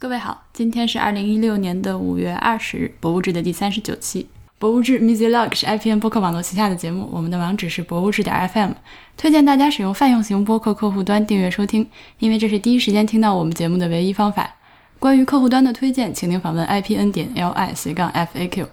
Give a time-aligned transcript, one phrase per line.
[0.00, 4.28] 各位好，今天是二零一六年的五月二十日，博物志的第三十九期。
[4.56, 8.74] 博物志 MusiLog 是 IPN 播客网络旗下的节目，我们的网址是博物志点 FM，
[9.16, 11.84] 推荐大家使用泛用型播客客户端订阅收听，
[12.20, 14.48] 因为这是第一时间听到我们节目的唯一方法。
[15.00, 18.68] 关于客户端的推荐，请您访问 IPN 点 LI 斜杠 FAQ。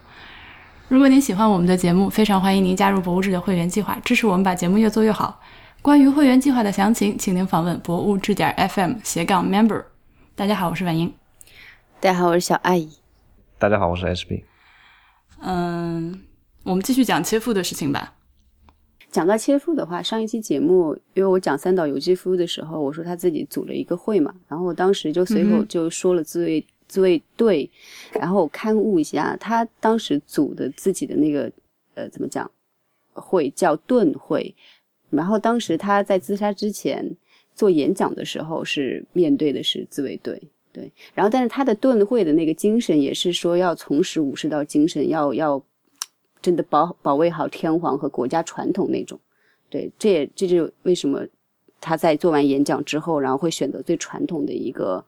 [0.89, 5.41] 如果您喜欢我们的节目，非常欢迎您加入博物志的会员计划，支持我们把节目越做越好。
[5.81, 9.94] 关于会员计划的详情，请您访问博物志点 FM 斜杠 Member。
[10.37, 11.13] 大家好，我是婉英。
[12.01, 12.89] 大家好，我是小阿姨。
[13.57, 14.43] 大家好，我是 HB。
[15.39, 16.25] 嗯，
[16.63, 18.15] 我们继续讲切腹的事情吧。
[19.09, 27.71] 讲到切腹的话，上一期节目，因为我讲三岛由纪夫的时候，我说他自己组了一个会嘛，然后我当时就随口就说了自卫自卫队，
[28.11, 31.49] 然后我勘误一下，他当时组的自己的那个
[31.93, 32.51] 呃怎么讲
[33.13, 34.53] 会叫盾会，
[35.11, 37.15] 然后当时他在自杀之前。
[37.55, 40.41] 做演讲的时候是面对的是自卫队，
[40.73, 45.63] 对，然后但是他的盾会的那个精神也是说要从实武士道精神，要要
[46.41, 49.17] 真的保保卫好天皇和国家传统那种，
[49.69, 51.25] 对，这也这就为什么
[51.79, 55.03] 他在做完演讲之后，然后会选择最传统的一个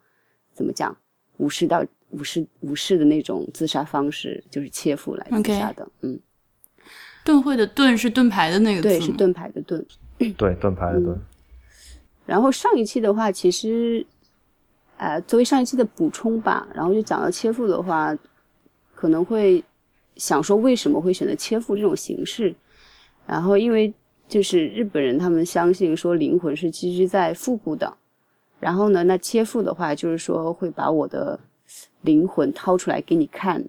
[0.53, 0.95] 怎么讲
[1.37, 6.17] 武士道武士武士的那种自杀方式，就是切腹来自杀的，嗯，
[7.25, 9.85] 盾会的盾是盾牌的那个对，是盾牌的盾，
[10.17, 11.19] 对，盾牌的盾。
[12.27, 14.05] 然后上一期的话，其实，
[14.97, 18.15] 呃，作为上一期的补充吧，然后就讲到切腹的话，
[18.93, 19.63] 可能会
[20.17, 22.53] 想说为什么会选择切腹这种形式。
[23.25, 23.93] 然后因为
[24.27, 27.95] 就是日本人他们相信说灵魂是寄居在腹部的，
[28.59, 31.39] 然后呢，那切腹的话就是说会把我的
[32.01, 33.63] 灵魂掏出来给你看，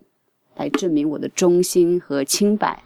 [0.57, 2.83] 来证明我的忠心和清白。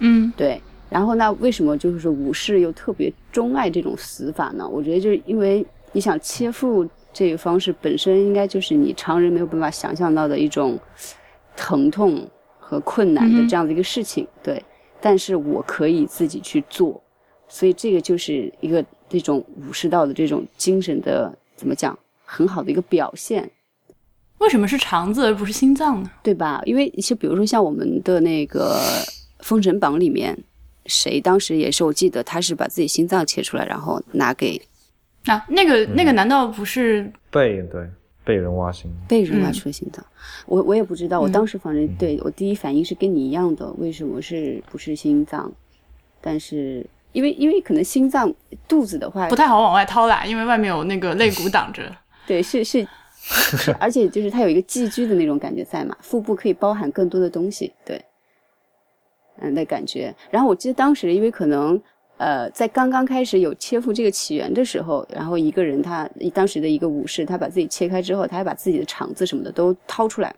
[0.00, 0.60] 嗯，对。
[0.92, 4.68] 然后那为什么就是说武士又特别钟爱这种死法呢？
[4.68, 10.78] 我觉得就是因为你想切腹这个方式本身应该就是你常人没有办法想象到的一种
[11.56, 14.62] 疼痛和困难的这样的一个事情，对。
[15.00, 17.02] 但是我可以自己去做，
[17.48, 23.50] 所以这个就是一个这种武士道的这种精神的怎么讲很好的一个表现。
[24.38, 26.10] 为什么是肠子而不是心脏呢？
[26.22, 26.60] 对吧？
[26.66, 28.78] 因为就比如说像我们的那个
[29.40, 30.38] 《封神榜》里面。
[30.86, 31.84] 谁当时也是？
[31.84, 34.60] 我记得他是把自己心脏切出来，然后拿给
[35.26, 37.88] 啊，那个那个难道不是被对
[38.24, 38.90] 被人挖心？
[39.08, 40.04] 被人挖出了心脏，
[40.46, 41.20] 我我也不知道。
[41.20, 45.52] 我当时反正对我第一反应是跟你一样的，为什么是不是心脏？
[46.20, 48.32] 但是因为因为可能心脏
[48.68, 51.82] 肚子的话不太好往外掏啦，因为外面有那个肋骨挡着。
[52.26, 52.86] 对，是是
[53.20, 58.00] 是， 而且就是它有一个寄居的那种感觉在嘛，腹部可以包含更多的东西，对。
[59.40, 61.80] 嗯的感觉，然后我记得当时，因为可能，
[62.18, 70.32] 呃，在刚刚开始有切腹这个起源的时候，然后一个人他当时的一个武士，他把自己切开之后，他还把自己的肠子什么的都掏出来，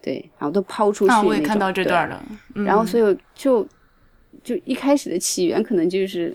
[0.00, 1.12] 对，然后都抛出去。
[1.12, 2.24] 啊，我也看到这段了。
[2.54, 3.66] 然后所以就
[4.42, 6.32] 就一开始的起源可能就是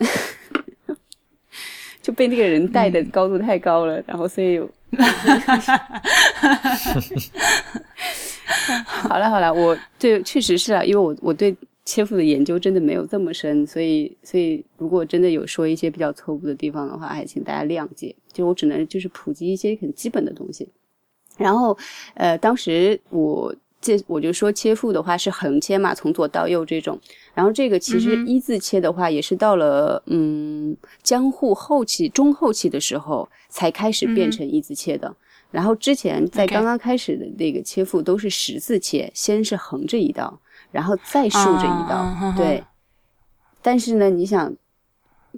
[2.01, 4.69] 就被那个人带的高度太高了，然后所以有。
[8.85, 11.55] 好了好了，我对确实是啊，因为我我对。
[11.85, 18.15] 切腹的研究真的没有这么深，所以所以如果真的有说一些比较错误的地方的话，还请大家谅解。
[18.31, 20.67] 就我只能就是普及一些很基本的东西。
[21.37, 21.77] 然后，
[22.13, 26.97] 呃，当时我这我就说切腹的话是横切嘛，从左到右这种。
[27.33, 35.13] 然后这个其实一字切的话，也是到了嗯江户后期中后期的时候才开始变成一字切的。
[35.51, 40.39] 然后之前在刚刚开始的那个切腹都是十字切，先是横着一刀。
[40.73, 42.63] 然后再竖着一刀，对。
[43.61, 44.51] 但是呢，你想，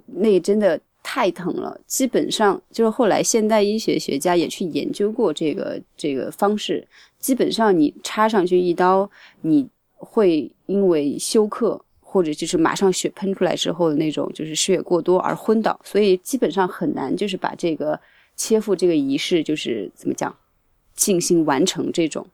[0.06, 1.78] 那真的太疼了。
[1.86, 6.88] 基本上就是后来现代医学学家也去研究过这个这个方式。
[7.20, 9.08] 基本上你插上去一刀，
[9.42, 15.78] 你会因为休克或者就是马上血喷出来之后的那种就是失血过多而昏倒。
[15.84, 18.00] 所以基本上很难就是把这个
[18.34, 20.34] 切腹这个仪式就是怎么讲
[20.94, 22.26] 进行完成这种。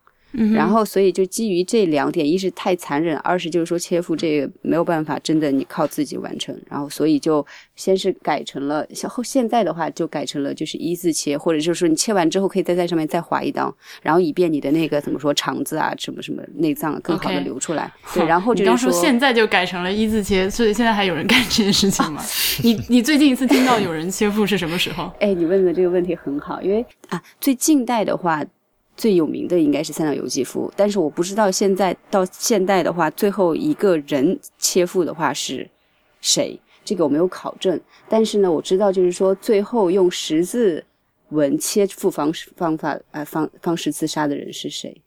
[0.55, 6.59] 然后，所以就基于这两点，一是太残忍，二是就是说切腹这个没有办法，真的你靠自己完成。
[6.71, 7.45] 然后，所以就
[7.77, 17.93] 先是改成了，像后现在的话就改成了就是一字切，或者就是说你切完之后可以再在上面再划一刀，然后以便你的那个怎么说肠子啊什么什么内脏更好的流出来。
[18.15, 22.23] 对，然后就是说现在就改成了一字切，所以现在还有人干这件事情吗？
[22.65, 25.13] 你你最近一次听到有人切腹是什么时候？
[25.21, 28.43] 哎，你问的这个问题很好，因为啊，最近代的话。
[28.97, 35.69] 最有名的应该是三岛由纪夫，但是我不知道现在到现代的话，最后一个人切腹的话是
[36.21, 37.81] 谁，这个我没有考证。
[38.09, 40.85] 但是呢，我知道就是说最后用十字
[41.31, 45.01] 纹切腹方式方法呃方方式自杀的人是谁？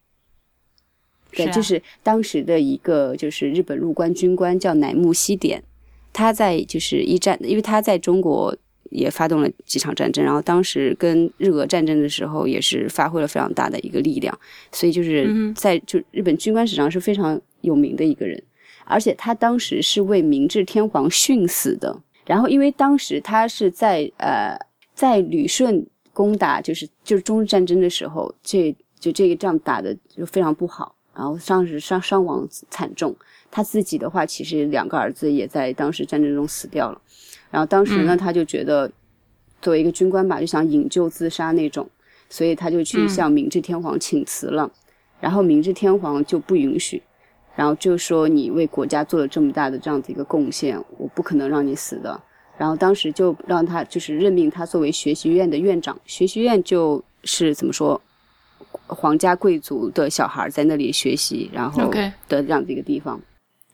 [1.31, 5.63] 对，就是当时的一个就是日本陆关军官叫乃木希典，
[6.11, 8.55] 他在就是一战，因为他在中国
[8.91, 14.37] 也发动了几场战争，然后当时跟日俄战争的时候也是发挥了非常大的一个力量，
[14.71, 18.41] 所以就是在就日本军官史上是非常有名的一个人，
[18.85, 22.01] 而且他当时是为明治天皇殉死的。
[22.25, 24.57] 然后因为当时他是在呃
[24.95, 33.15] 在旅顺攻打就是就是中日战争的时候，这就这个仗打的就非常不好，然后当时伤伤亡惨重。
[33.49, 37.01] 他自己的话，其实两个儿子也在当时战争中死掉了。
[37.49, 38.91] 然后当时呢，他就觉得
[39.61, 41.89] 作为一个军官吧，就想引咎自杀那种，
[42.29, 44.69] 所以他就去向明治天皇请辞了。
[45.21, 47.01] 然后明治天皇就不允许，
[47.55, 52.21] 然后就说你为国家做了这么大的这样子一个贡献，我不可能让你死的。
[52.57, 57.99] 然后当时就让他就是任命他作为学习院的院长，学习院就是怎么说，
[58.87, 61.89] 皇家贵族的小孩在那里学习，然后
[62.27, 63.19] 的这样的一个地方，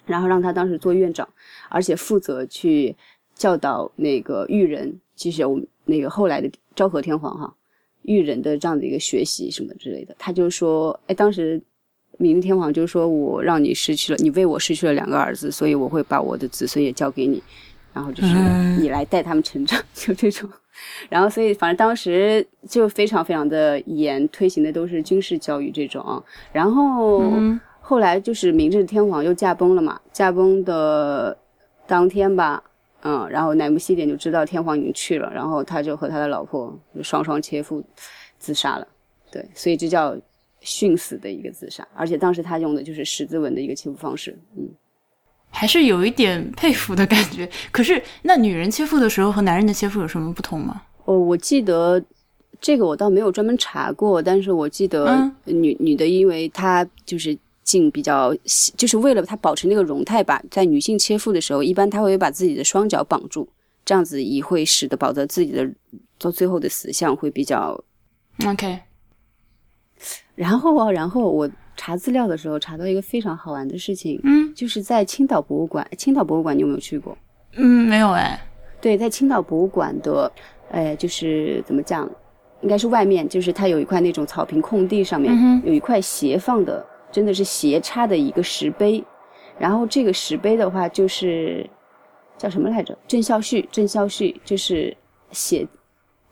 [0.05, 1.27] 然后让他当时做院长，
[1.69, 2.95] 而且负责去
[3.35, 7.53] 教导那个育人，就是我们那个后来的昭和天皇哈，
[8.03, 10.15] 育人的这样的一个学习什么之类的。
[10.17, 11.61] 他就说，哎，当时
[12.17, 17.41] 明治天皇就说我让你失去了，你为我失去了两个儿子，所以我会把我的子孙也交给你，
[17.93, 20.49] 然后就是嗯你来带他们成长， 就这种。
[21.09, 26.23] 然后，所以反正当时就非常非常的严，推行的都是军事教育这种啊。
[26.51, 31.35] 然后、嗯后来就是明治天皇又驾崩了嘛，驾崩的
[31.85, 32.63] 当天吧，
[33.01, 37.83] 嗯，然后乃木希典就知道天皇已经去了，然后他就和他的老婆就双双切腹
[38.37, 38.87] 自杀了。
[39.29, 40.15] 对，所以这叫
[40.61, 44.69] 殉死的一个自杀，而且当时他用的就是十字纹的一个切腹方式，嗯。
[45.51, 47.47] 还是有一点佩服的感觉。
[47.71, 50.81] 可是，那女人切腹的时候和男人的切腹有什么不同吗？
[51.05, 52.01] 哦，我记得
[52.59, 63.47] 这个我倒没有专门查过，但是我记得嗯女、女的，因为她就是颈比较细，就是为了她保持那个容态吧，在女性切腹的时候，一般她会把自己的双脚绑住，
[63.83, 65.69] 这样子也会使得保证自己的
[66.17, 67.83] 到最后的死相会比较。
[68.47, 68.79] OK，
[70.35, 71.49] 然后啊，然后我
[71.83, 77.17] 查资料的时候查到一个非常好玩的事情，嗯就是在青岛博物馆，青岛博物馆你有没有去过？
[77.55, 78.39] 嗯，没有哎。
[78.79, 80.31] 对，在青岛博物馆的，
[80.69, 82.07] 呃，就是怎么讲，
[82.61, 89.03] 应该是外面，就是它有一块那种草坪空地上面、嗯有一块斜放的，真的是斜插的一个石碑，
[89.57, 91.67] 然后这个石碑的话就是
[92.37, 92.95] 叫什么来着？
[93.07, 94.95] 郑孝胥，郑孝胥就是
[95.31, 95.67] 写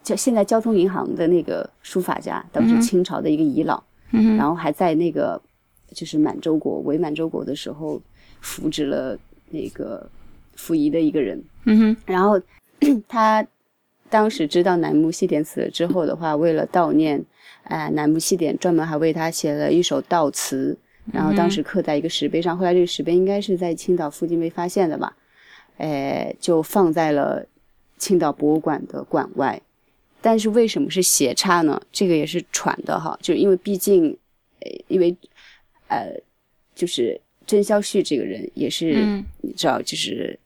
[0.03, 5.41] 叫现在交通银行的那个书法家，当时嗯清朝的一个遗老，嗯然后还在那个
[5.93, 8.01] 就是满洲国伪满洲国的时候
[8.41, 9.17] 扶植了
[9.49, 10.09] 那个
[10.55, 11.43] 溥仪的一个人。
[11.65, 12.39] 嗯哼然后
[13.07, 13.45] 他
[14.09, 17.23] 当时知道楠木西典死了之后的话，为了悼念，
[17.63, 20.75] 呃，楠木西典专门还为他写了一首悼词，
[21.13, 22.57] 然后当时刻在一个石碑上。
[22.57, 25.15] 后来这个石碑应该是在青岛附近被发现的吧，
[25.77, 27.45] 呃，就放在了
[27.97, 29.61] 青岛博物馆的馆外。
[30.21, 31.81] 但是为什么是斜插呢？
[31.91, 34.15] 这个也是传的哈，就是因为毕竟，
[34.59, 35.15] 呃，因为，
[35.87, 36.13] 呃，
[36.75, 40.37] 就是郑孝胥这个人也是，嗯你知道，就是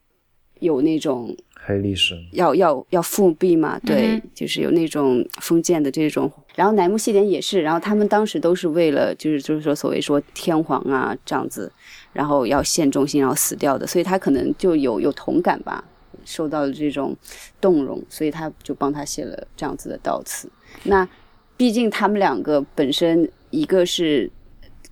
[0.59, 6.31] 有那种黑历史，要要要复辟嘛，对，嗯就是有那种封建的这种。
[6.55, 11.71] 然后乃木希典也是，然后他们当时都是为了就是就是说所谓说天皇啊这样子，
[12.11, 15.83] 然后要献忠心然后死掉的，所以他可能就有有同感吧，
[16.25, 17.15] 受到了这种
[17.59, 20.49] 动容，所以他就帮他写了这样子的悼词。
[20.83, 21.07] 那
[21.55, 24.29] 毕竟他们两个本身一个是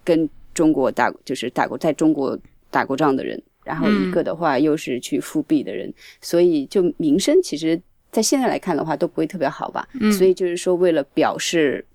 [0.04, 2.38] 跟中国打就是打过在中国
[2.70, 9.88] 打过仗的人，然后一个的话又是去复辟的人，所以就名声其实，在现在来看的话都不会特别好吧。
[9.94, 11.86] 嗯所以就是说，为了表示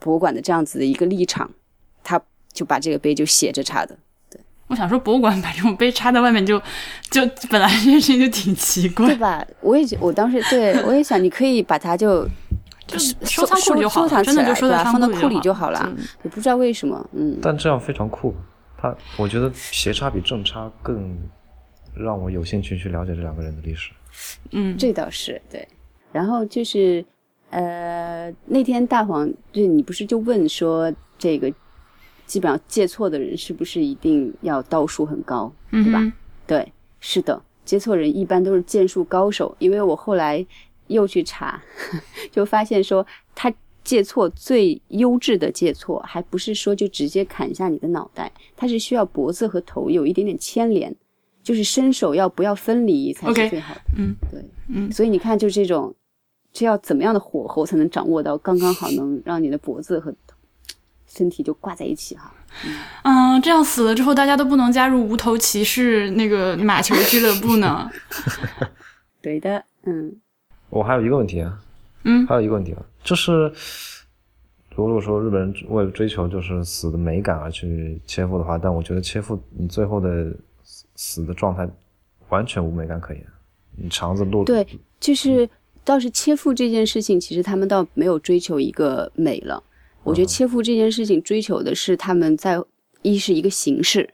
[0.00, 1.50] 博物馆的这样子的一个立场，
[2.02, 2.22] 他
[2.52, 3.98] 就把这个碑就写着插的。
[4.66, 6.58] 我想说，博物馆把这种杯插在外面就，
[7.10, 9.16] 就本来这件事情就挺奇怪对。
[9.16, 9.44] 吧？
[9.60, 12.26] 我也觉我当时对我也想，你可以把它就
[12.86, 15.94] 就是收藏库里就好了收藏起来，真的就收在对吧放到库里就好了。
[16.22, 18.34] 也不知道为什么，嗯，但这样非常酷。
[18.76, 21.16] 他，我觉得斜插比正插更
[21.94, 23.90] 让我有兴趣去了解这两个人的历史。
[24.52, 25.66] 嗯，这倒是对。
[26.12, 27.04] 然后就是，
[27.50, 31.52] 呃，那天大黄，就你不是就问说，这个
[32.26, 36.00] 基本上借错的人是不是一定要刀术很高，对吧？
[36.00, 36.12] 嗯
[36.46, 40.44] 对，是的，接错人一般都是剑术高手，因为我后来
[40.88, 41.62] 又去查，
[42.30, 43.52] 就发现说他
[43.82, 50.94] 借错最优质的借错，还不是说就直接砍下你的脑袋，他是需要脖子和头有一点点牵连，
[51.42, 53.80] 就是伸手要不要分离才是最好的。
[53.96, 55.94] 嗯，对，嗯所以你看，就这种
[56.52, 60.14] 这要怎么样的火候才能掌握到刚刚好，能让你的脖子和
[61.14, 62.32] 身体就挂在一起哈？
[63.02, 67.90] 嗯，这样死了之后，大家都不能加入无头骑士那个马球俱乐部呢？
[69.22, 70.16] 对的，嗯。
[70.70, 71.58] 我还有一个问题啊，
[72.02, 73.52] 嗯，还有一个问题啊，就是
[74.74, 80.32] 如果说日本人为了追求就是死的美感而去切腹的话，但我觉得切腹你最后的
[80.96, 81.68] 死的状态
[82.28, 83.24] 完全无美感可言，
[83.76, 84.66] 你肠子露对，
[84.98, 85.48] 就是
[85.84, 89.62] 倒是切腹这件事情，其实他们倒没有追求一个美了。
[90.04, 92.62] 我觉得切腹这件事情追求的是他们在
[93.02, 94.08] 一是一个形式，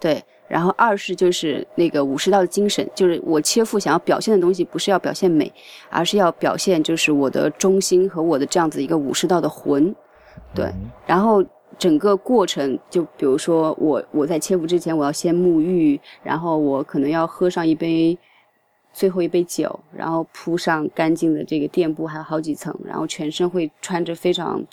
[0.00, 0.22] 对。
[0.48, 5.52] 然后二是就是那个武士道的精神，就是我切腹想要表现的东西，不是要表现美，
[5.90, 9.94] 而是要表现就是我的忠心和我的这样子一个武士道的魂，
[10.54, 10.72] 对。
[11.06, 11.44] 然后
[11.78, 18.18] 整个过程，就比如说我我在切腹之前，我要先沐浴，然后我可能要喝上一杯
[18.94, 24.64] 最后一杯酒，然后铺上干净的这个垫布，还有好几层，然后全身会穿着非常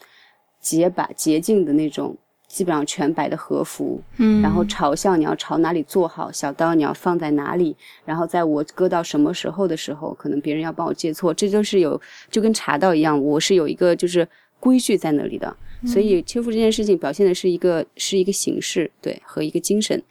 [0.65, 2.17] 洁白洁净的那种。
[2.47, 11.99] 基本上全白的和服，嗯，然后朝向你要朝哪里坐好，小刀你要放在哪里，然后在我割到什么时候的时候，可能别人要帮我接错，这就是有
[12.31, 14.25] 就跟茶道一样，我是有一个就是
[14.57, 15.53] 规矩在那里的，
[15.85, 20.01] 所以切腹这件事情表现的是一个是一个形式，对和一个精神，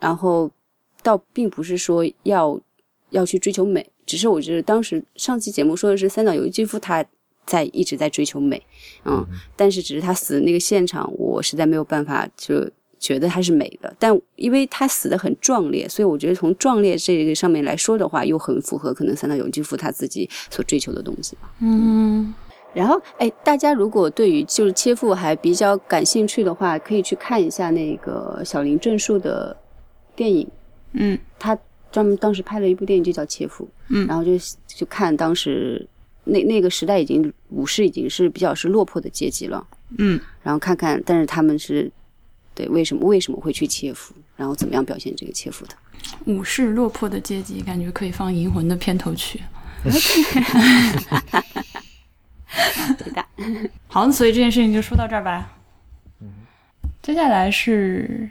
[0.00, 0.50] 然后
[1.04, 2.58] 倒并不是说要
[3.10, 7.04] 要去追求美，只是我觉得当时上期节目说的是三岛由纪夫他。
[7.46, 8.60] 在一直在追求美，
[9.04, 9.24] 嗯，
[9.54, 13.94] 但是只是他死的那个现场，我实在没有办法就觉得他是美的。
[14.00, 21.48] 但因为他死的很壮烈，所以我觉得从壮烈这个上面来说的话，又很符合可能三岛由纪夫他自己所追求的东西吧。
[21.60, 22.34] 嗯，
[22.74, 29.56] 然后哎，大家如果对于就是切腹还比较感兴趣的话，可以去看一下那个小林正树的
[30.16, 30.48] 电影。
[30.94, 31.56] 嗯，他
[31.92, 33.64] 专门当时拍了一部电影就叫《切腹》。
[33.90, 34.32] 嗯，然后就
[34.66, 35.86] 就看当时。
[36.26, 39.66] 那那个时代已经武士已经是比较是落魄的阶级了，
[39.96, 41.90] 嗯，然后看看，但是他们是，
[42.54, 45.74] 对，为什么为什么会去切腹，然后怎么样表现这个切腹的？
[46.26, 49.40] 武士落魄的阶级，感觉可以放《银魂》的片头曲。
[52.98, 53.24] 对的。
[53.88, 55.52] 好，所以这件事情就说到这儿吧。
[56.20, 56.28] 嗯，
[57.02, 58.28] 接下来是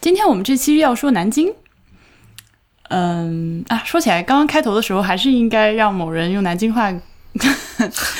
[0.00, 1.52] 今天我们这期要说南京。
[2.90, 6.92] 嗯啊，说起来，刚刚开头的时候还是应该让某人用南京话，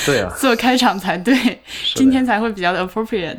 [0.05, 1.61] 对啊， 做开场才对，
[1.95, 3.37] 今天才会比较的 appropriate。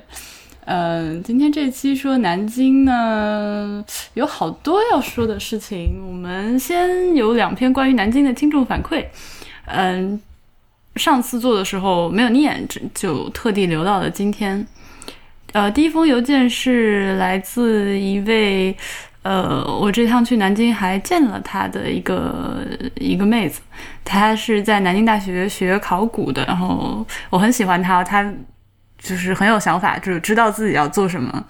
[0.64, 6.02] 嗯，今天这期说南京呢，有好多要说的事情。
[6.08, 9.04] 我们先有两篇关于南京的听众反馈。
[9.66, 10.20] 嗯，
[10.96, 14.66] 上次做的时候没有念，就特地留到了今天。
[15.52, 18.76] 呃，第一封邮件是来自一位。
[19.26, 22.64] 呃，我这趟去南京还见了他的一个
[22.94, 23.60] 一个妹子，
[24.04, 28.22] 她是在南京大学学考古的，然后我很喜欢她，她
[28.96, 31.44] 就是很有想法，就是知道自己要做什么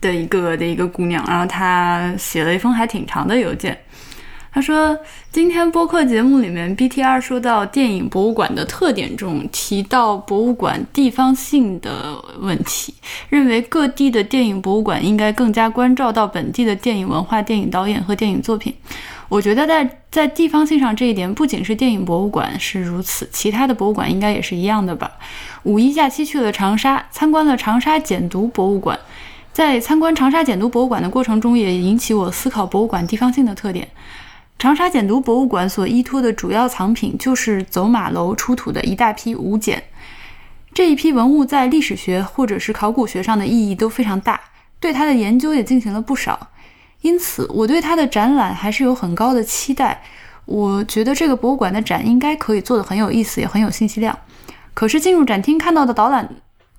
[0.00, 3.78] 的一个的一个姑娘，然后她写了一封还挺长的邮件。
[4.54, 4.98] 他说
[5.32, 12.92] ：“今天播客节目里面，BTR 说到电影博物馆的特点中提到博物馆地方性的问题，
[13.30, 18.74] 认为各地的电影博物馆应该更加关照到本地的电影文化、电影导演和电影作品。
[19.30, 25.10] 我觉得在在地方性上这一点，不仅是电影博物馆是如此，其他的博物馆应该也是一样的吧。
[25.62, 28.98] 五一假期去了长沙，参观了长沙简读博物馆，
[29.54, 33.88] 在参观长沙简读博物馆的过程中，也引起我思考博物馆地方性的特点。”
[34.58, 39.82] 长沙简牍博物馆所依托的主要藏品就是走马楼出土的一大批五简，
[40.72, 44.40] 这一批文物在历史学或者是考古学上的意义都非常大，
[44.78, 46.48] 对它的研究也进行了不少，
[47.00, 50.02] 因此我对它的展览还是有很高的期待。
[50.44, 54.16] 我觉得这个博物馆的展应该可以做得很有意思，也很有信息量。
[54.74, 56.28] 可是进入展厅看到的导览，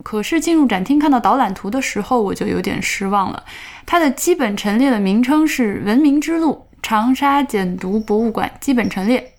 [0.03, 3.43] 可是进入展厅看到导览图的时候，我就有点失望了。
[3.85, 6.67] 它的基本陈列的名称是“文明之路”。
[6.83, 9.33] 长沙简牍博物馆基本陈列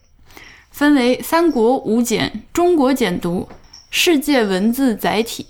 [0.71, 3.47] 分为三国五简、中国简牍、
[3.91, 5.47] 世界文字载体、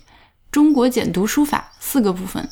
[0.50, 2.46] 中国简牍书法四个部分。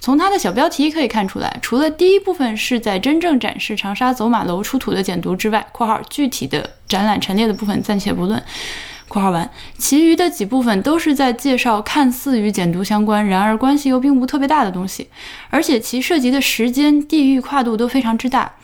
[0.00, 8.42] 从它的小标题可以看出来，除了第一部分是在真正展示长沙走马楼出土的简牍之外（括号具体的展览陈列的部分暂且不论），
[9.10, 15.08] 括号完，其余的几部分都是在介绍看似与简牍相关，然而关系又并不特别大的东西，
[15.50, 18.54] 而且其涉及的时间、地域跨度都非常之大。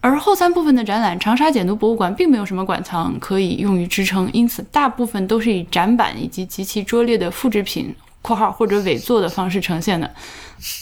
[0.00, 10.10] 而后三部分的展览，长沙简牍博物馆并没有什么馆藏可以用于支撑，因此大部分都是以展板以及极其拙劣的复制品（括号或者伪作）的方式呈现的。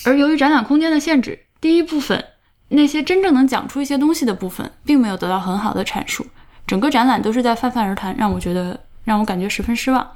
[0.04, 2.24] 而由于展览空间的限制，第一部分
[2.68, 6.24] 那些真正能讲出一些东西的部分，并没有得到很好的阐述。
[6.66, 10.06] 整个展览都是在泛泛而谈，让我觉得让我感觉十分失望。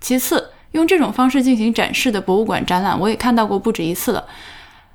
[0.00, 4.24] 其次，用这种方式进行展示的博物馆展览，我也看到过不止一次了。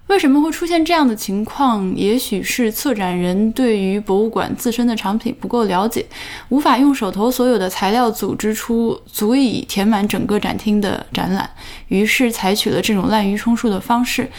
[0.07, 1.95] 为什么会出现这样的情况？
[1.95, 6.03] 也许是策展人对于博物馆自身的藏品不够了解，
[6.49, 11.47] 无法用手头所有的材料组织出足以填满整个展厅的展览，
[11.89, 14.31] 于是采取了这种滥竽充数的方式。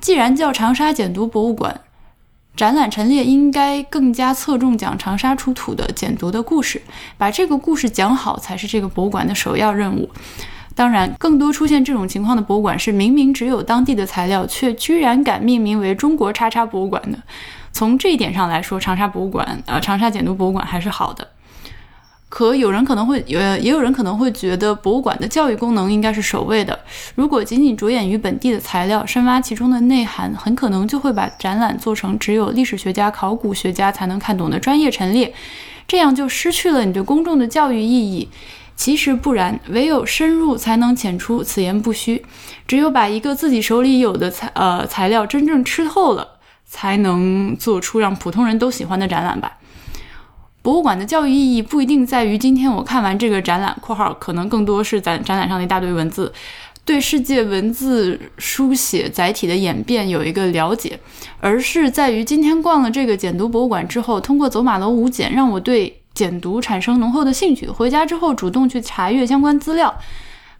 [0.00, 1.78] 既然叫长沙简读博物馆，
[2.54, 6.82] 展览陈列应该更加侧重讲长沙出土的简牍的故事，
[7.16, 10.10] 把这个故事讲好才是这个博物馆的首要任务。
[10.74, 17.18] 当然，更多出现这种情况的博物馆是明明只有当地的材料，却居然敢命名为“中国叉叉博物馆”的。
[17.72, 21.28] 从这一点上来说，长沙博物馆，呃，长沙简牍博物馆还是好的。
[22.32, 26.80] 可有人可能会，呃，也有人可能会觉得，博物馆的教育功能应该是首位的。
[27.14, 35.34] 如果仅仅着眼于本地的材料，深挖其中的内涵，很可能就会把展览做成只有历史学家、考古学家才能看懂的专业陈列，
[35.86, 38.30] 这样就失去了你对公众的教育意义。
[38.74, 42.24] 其实不然，唯有深入才能浅出，此言不虚。
[42.66, 46.26] 只有把一个自己手里有的材呃材料真正吃透了，
[46.64, 49.58] 才能做出让普通人都喜欢的展览吧。
[50.62, 56.32] 博物馆的教育意义不一定在于今天我看完这个展览（括号可能更多是在展览上的一大堆文字），
[56.84, 60.98] 对世界文字书写载体的演变有一个了解，
[61.40, 65.98] 而是在于今天逛了这个简读博物馆之后，通过走马楼五简，让我对。
[66.14, 69.96] 简读产生浓厚的兴趣，回家之后主动去查阅相关资料，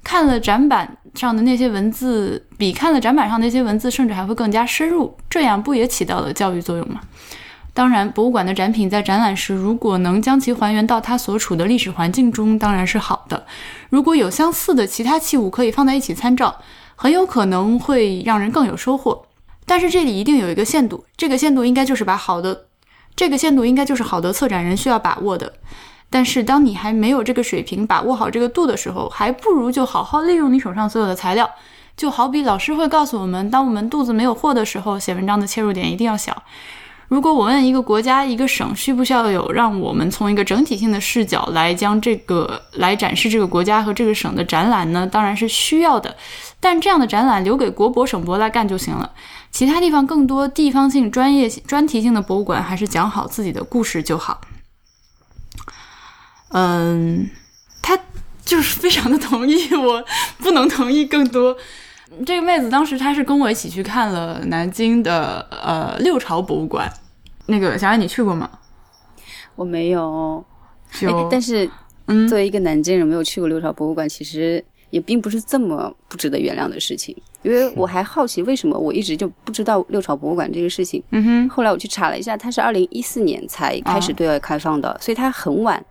[0.03, 7.03] 看了展板上的那些文字，比看了展板上那些文字甚至还会更加深入，这样不也起到了教育作用吗？
[7.75, 13.47] 当然，博物馆的展品在展览时如果能将其还原到它所处的历史环境中，当然是好的。
[13.89, 16.57] 如果有相似的其他器物可以放在一起参照，
[16.95, 19.25] 很有可能会让人更有收获。
[19.65, 22.67] 但是这里一定有一个限度，这个限度应该就是把好的。
[23.17, 25.53] 这个限度应该就是好的策展人需要把握的，
[26.11, 31.49] 但是当你还没有这个水平把握好这个度的时候，还不如就好好利用你手上所有的材料。
[31.97, 36.43] 就好比老师会告诉我们，当我们肚子没有货的时候，写文章的切入点一定要小。
[37.13, 45.07] 如果我问一个国家、一个省需不需要有让我们从一个整体性的视角来将这个来展示这个国家和这个省的展览呢？
[45.07, 46.17] 当然是需要的，
[46.59, 49.13] 但这样的展览留给国博、省博来干就行了。
[49.51, 54.41] 其他地方更多地方性、专业专题性的博物馆，还是讲好自己的故事就好。
[56.49, 57.29] 嗯，
[57.83, 57.99] 他
[58.43, 60.03] 就是非常的同意，我
[60.39, 61.59] 不能同意更多。
[62.25, 66.91] 这个妹子当时她是跟我一起去看了南京的呃六朝博物馆。
[67.47, 68.49] 那个小安，你去过吗？
[69.57, 70.45] 我没有。
[71.31, 71.69] 但是，
[72.07, 77.17] 嗯，作为一个南京人，没有去过六朝博物馆，其实也并不是这么不值得原谅的事情。
[77.43, 81.03] 因为我还好奇，为什么我一直就不知道六朝博物馆这个事情。
[81.11, 81.49] 嗯哼。
[81.49, 85.85] 后来我去查了一下，它是二零一四年才开始对外开放的，所以它很晚。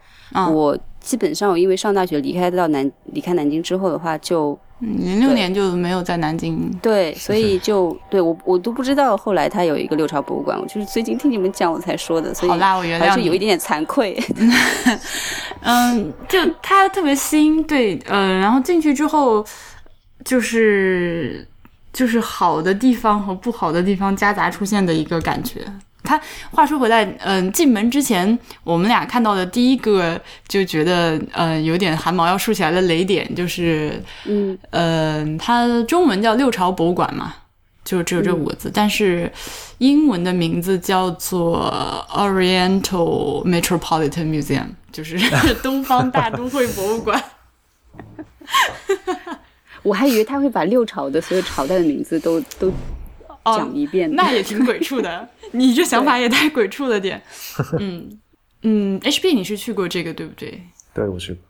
[0.49, 6.69] 我基本上，我因为上大学离开到南离开南京之后的话，就零六年就没有在南京。
[6.81, 12.33] 对，所以就对我我都不知道后来他有一个六朝博物馆，我就是最近听你们讲我才说的。
[12.33, 14.21] 所以好啦，我原谅还是有一点点惭愧。
[15.61, 19.45] 嗯，就它特别新，对，呃，然后进去之后。
[20.23, 21.43] 就是
[21.91, 25.61] 就是好的地方和不好的地方夹杂出现的一个感觉。
[26.03, 26.19] 他
[26.51, 37.35] 话说回来，嗯，进门之前我们俩看到的第一个就觉得，呃，有点汗毛要竖起来的雷点就是，嗯，呃，它中文叫六朝博物馆嘛，
[37.83, 39.31] 就只有这五个字，但是
[39.77, 45.19] 英文的名字叫做 Oriental Metropolitan Museum，就是
[45.61, 47.21] 东方大都会博物馆。
[49.83, 52.71] 我还以为他会把六朝的所有朝代的名字都都
[53.45, 55.27] 讲一遍，那也挺鬼畜的。
[55.51, 57.21] 你这想法也太鬼畜了点。
[57.79, 58.19] 嗯
[58.63, 60.61] 嗯，HP 你是去过这个对不对？
[60.93, 61.43] 对，我去过。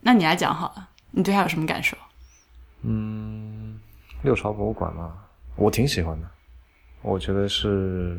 [0.00, 1.96] 那你来讲好了，你对他有什么感受？
[2.82, 3.78] 嗯，
[4.22, 5.12] 六朝博物馆嘛，
[5.56, 6.26] 我挺喜欢的。
[7.02, 8.18] 我觉得是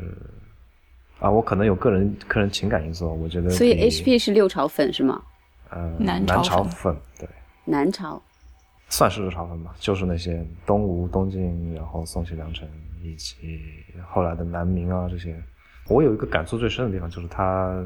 [1.19, 3.49] 啊，我可能有个人个人情感因素，我觉得。
[3.49, 5.21] 所以 HP 是六朝粉是吗？
[5.69, 7.27] 呃，南朝粉，对。
[7.65, 8.21] 南朝。
[8.95, 12.69] 算是日朝粉吧，就是那些东吴、东晋，然后宋齐梁陈，
[13.01, 13.59] 以及
[14.07, 15.35] 后来的南明啊这些。
[15.87, 17.83] 我有一个感触最深的地方，就是它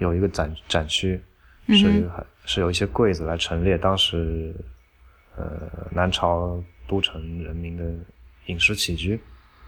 [0.00, 1.22] 有一个展展区，
[1.68, 2.10] 是
[2.44, 4.52] 是有一些柜子来陈列当时
[5.36, 5.46] 呃
[5.92, 7.84] 南朝都城人民的
[8.46, 9.20] 饮食起居。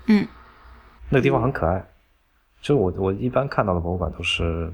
[0.06, 0.26] 嗯，
[1.08, 1.86] 那个地方很可爱。
[2.60, 4.72] 就我我一般看到的博物馆都是。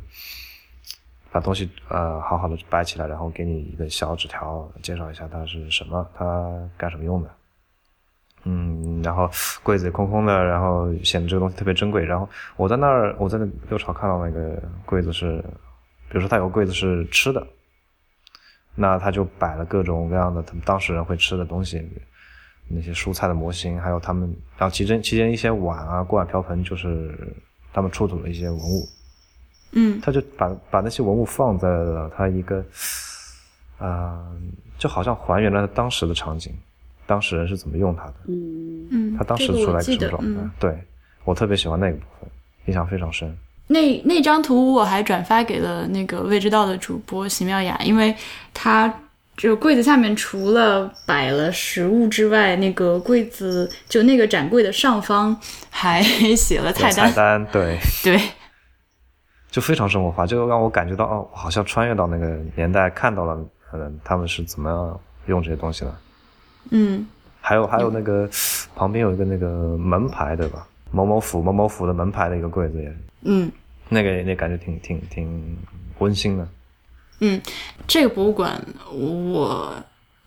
[1.36, 6.24] 把东西呃好好的摆起来，然后给你一个小纸条，介绍一下它是什么，它
[6.78, 7.30] 干什么用的。
[8.44, 9.28] 嗯，然后
[9.62, 12.02] 柜子空空的，然后显得这个东西特别珍贵。
[12.02, 15.44] 然后我在那儿，我在那六朝看到那个柜子是，
[16.08, 17.46] 比如说他有个柜子是吃的，
[18.74, 21.86] 那他就摆了各种各样的他们当事人会吃的东西，
[22.66, 27.14] 那些蔬菜的模型，还有他们，然后其中期间一些碗啊、锅碗瓢盆，就是
[27.74, 28.88] 他们出土的一些文物。
[29.72, 32.64] 嗯他就把把那些文物放在了他一个，
[33.78, 34.20] 啊、
[34.78, 36.52] 就好像还原了当时的场景，
[37.06, 40.28] 当时人是怎么用它的，嗯，嗯，他当时出来什么，状态？
[40.40, 40.78] 嗯，对
[41.24, 42.30] 我特别喜欢那个部分，
[42.66, 43.36] 印象非常深。
[43.68, 48.14] 那那张图我还转发给了那个未知道的主播席妙雅，因为
[48.54, 48.92] 他
[49.36, 55.36] 就柜子下面除了摆了食物之外，那个柜子就那个展柜的上方
[55.68, 56.00] 还
[56.36, 58.20] 写了菜单，菜单，对， 对，
[59.56, 63.42] 就非常生活化，就让我感觉到哦，我好像穿越到那个年代，看到了，
[63.72, 65.94] 嗯，他们是怎么样用这些东西的。
[66.72, 67.06] 嗯
[67.40, 68.28] 还有还有那个
[68.74, 70.66] 旁边有一个那个门牌，对吧？
[70.90, 73.50] 某某府某某府的门牌的一个柜子也，嗯
[73.88, 75.56] 那个那感觉挺挺挺
[76.00, 76.46] 温馨的。
[77.20, 77.40] 嗯，
[77.86, 79.72] 这个博物馆我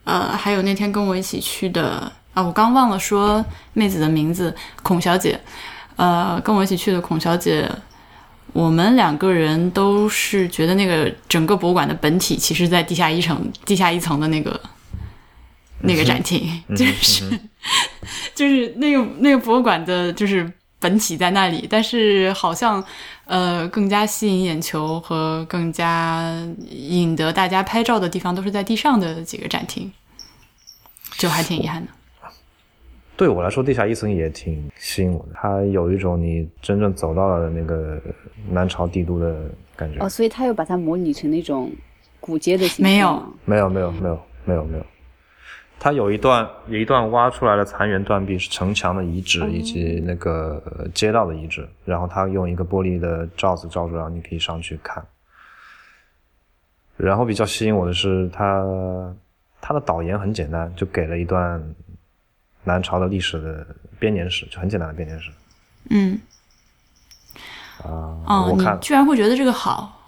[0.05, 5.39] 呃还有那天跟我一起去的啊，我刚忘了说妹子的名字，孔小姐，
[5.97, 7.69] 呃，跟我一起去的孔小姐。
[8.53, 14.59] 我们两个人都是觉得那个整个博物馆的本体，其实在地下一层、地下一层的那个
[15.81, 17.39] 那个展厅，就是、
[18.33, 22.83] 就是那个那个博物馆的，就是本体在那里，但是好像
[23.25, 26.33] 呃更加吸引眼球和更加
[26.69, 29.91] 引得大家拍照的地方都是在地上的几个展厅，
[31.17, 31.91] 就还挺遗憾的。
[33.19, 37.99] 对我来说，地下一层也挺吸引我的，它有一种你真正走到了那个
[38.49, 39.35] 南朝帝都的
[39.75, 39.99] 感觉。
[39.99, 41.69] 哦，所以他又把它模拟成那种
[42.21, 43.21] 古街的形式没有。
[43.43, 44.85] 没有没有没有没有没有，
[45.77, 55.05] 它有一段有一段挖出来的残垣断壁是城墙的遗址以及那个呃街道的遗址，然后它用一个玻璃的罩子罩住，然后你可以上去看。
[56.95, 58.63] 然后比较吸引我的是它
[59.59, 61.61] 它的导言很简单，就给了一段
[62.63, 63.67] 南朝的历史的
[63.97, 65.31] 编年史，就很简单的编年史
[65.89, 66.19] 嗯，
[67.83, 68.45] 啊。
[68.45, 70.01] 我看居然会觉得这个好？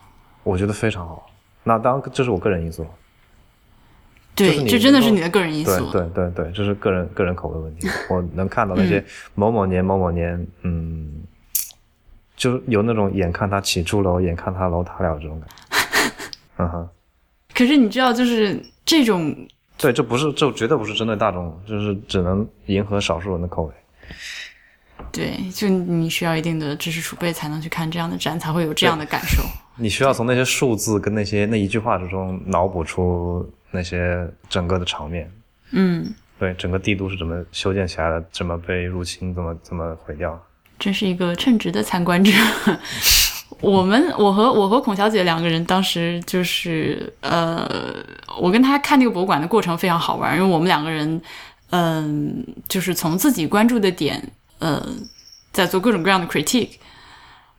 [0.44, 1.30] 我觉得非常好。
[1.64, 2.88] 那当然这是我个人因素，
[4.34, 5.92] 对，就是这真的是你的个人因对素。
[5.92, 7.88] 对对对，这是个人个人口味问题。
[8.10, 9.04] 我能看到那些
[9.36, 11.22] 某某年某某年，嗯，
[12.36, 15.56] 就是有那种眼看他起朱楼，眼看他楼塌了这种感觉。
[16.58, 16.90] 嗯哼，
[17.54, 19.36] 可是你知道，就是这种
[19.82, 23.74] 对，这不是这绝对不是针对大众，就是只能迎合少数人的口味。
[25.12, 29.42] 对，就你需要一定的知识储备才能去看这样的展，才会有这样的感受。
[29.76, 35.30] 你需要从那些数字跟那些那一句话之中脑补出那些整个的场面。
[35.72, 40.40] 嗯，对，整个帝都是怎么修建起来的，怎么被入侵，怎么怎么毁掉。
[40.78, 42.32] 真是一个称职的参观者。
[43.60, 47.70] 我们，我和我和孔小姐两个人当时就是，呃，
[48.40, 51.22] 我跟她看那个博物馆的过程非常好玩，因为我们两个人，
[51.72, 54.84] 嗯、就是从自己关注的点，呃，
[55.52, 56.72] 在做各种各样的 critique。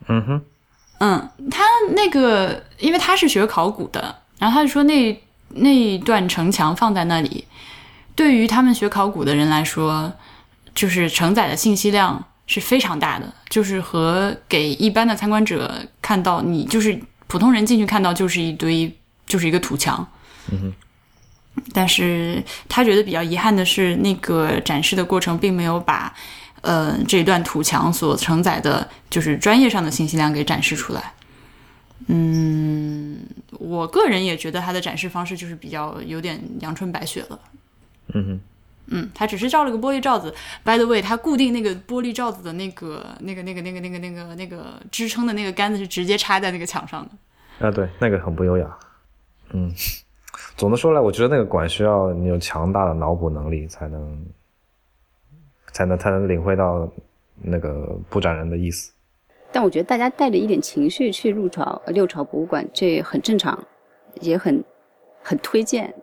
[0.09, 0.43] 嗯哼，
[0.99, 1.63] 嗯，他
[1.95, 7.47] 那个，因为他是学考古的，然后他就说那那一段城墙放在那里，
[8.17, 10.13] 对于他们学考古的人来说，
[10.75, 18.95] 就是承载的信息量是非常大的，就是和给一般的参观者看到，你就是普通人进去看到就是一堆
[19.27, 20.07] 就是一个土墙。
[20.51, 20.73] 嗯哼。
[21.75, 26.13] 但是他觉得比较遗憾的是，那个展示的过程并没有把，
[26.63, 31.13] 呃，这一段土墙所承载的，就是专业上的信息量给展示出来。
[32.07, 33.19] 嗯，
[33.53, 37.39] 我个人也觉得他的展示方式就是比较有点阳春白雪了。
[38.15, 38.41] 嗯哼。
[38.93, 40.33] 嗯，他只是罩了个玻璃罩子。
[40.63, 47.67] By the way，他固定那个玻璃罩子的那个、那个、那个、那个、那个、那个、那个支撑的那个杆子是直接插在那个墙上的。
[47.67, 48.79] 啊，对，那个很不优雅。
[49.55, 49.73] 嗯，
[50.57, 54.27] 总的说来，我觉得那个馆需要你有强大的脑补能力，才能
[55.73, 56.91] 才能才能领会到
[57.41, 58.93] 那个布展人的意思。
[59.51, 63.59] 但我觉得大家带着一点情绪去入朝六朝博物馆，这很正常，
[64.21, 64.63] 也很
[65.23, 65.95] 很推荐。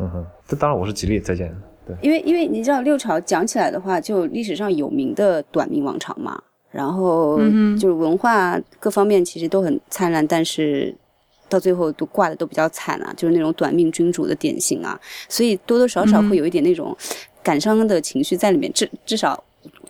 [0.00, 1.56] 嗯哼，这当然我是极力推荐的。
[1.88, 7.38] 对，因为因为你知道六朝讲起来的话，就历史上有名的短命王朝嘛，然后
[7.80, 10.94] 就是文化各方面其实都很灿烂，但是
[11.48, 16.94] 到最后都挂的都比较惨啊，就是那种短命君主的典型啊，所以多多少少会有一点那种
[17.42, 19.42] 感伤的情绪在里面，至至少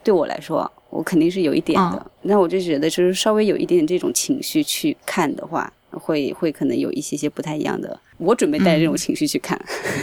[0.04, 2.11] 对我来说，我肯定是有一点的。
[2.22, 7.98] 那我就觉得，就是稍微有一点点这种情绪去看的话，会会可能有一些些不太一样的。
[8.18, 9.58] 我准备带着这种情绪去看。
[9.66, 10.02] 嗯，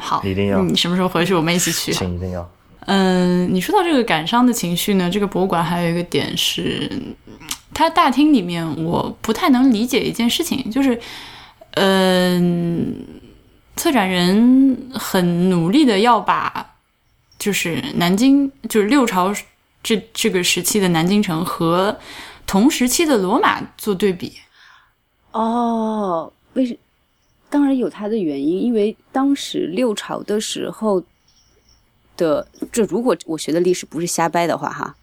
[0.00, 1.34] 好，一定要你什么时候回去？
[1.34, 1.92] 我们一起去。
[1.92, 2.50] 请一定要。
[2.86, 6.90] 嗯，你说到这个感伤的情绪呢，这个博物馆还有一个点是，
[7.74, 10.98] 它大厅里面我不太能理解一件事情，就是，
[11.72, 13.04] 嗯，
[13.76, 16.74] 策展人很努力的要把，
[17.38, 19.34] 就是南京，就是六朝
[19.82, 21.98] 这这个时期的南京城和
[22.46, 24.32] 同时期的罗马做对比。
[25.32, 26.76] 哦，为什？
[27.50, 31.02] 当然有它的原因，因为当时六朝的时候
[32.16, 34.96] 的，这如果我学的历史不是瞎掰的话，哈，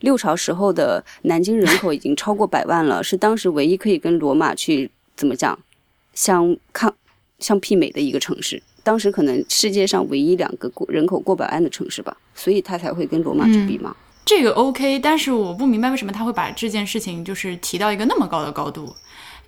[0.00, 5.58] 六朝时候的南京人口已经超过百万了，是当时唯一可以跟罗马去怎么讲
[6.14, 6.94] 相抗
[7.38, 8.62] 相媲美的一个城市。
[8.84, 13.94] 当时可能世界上唯一两个过人口过百万的城市吧，所以他才会跟罗马去比嘛。
[14.24, 18.94] 这个 OK，但是我不明白为什么他会把这件事情就是提到一个那么高的高度。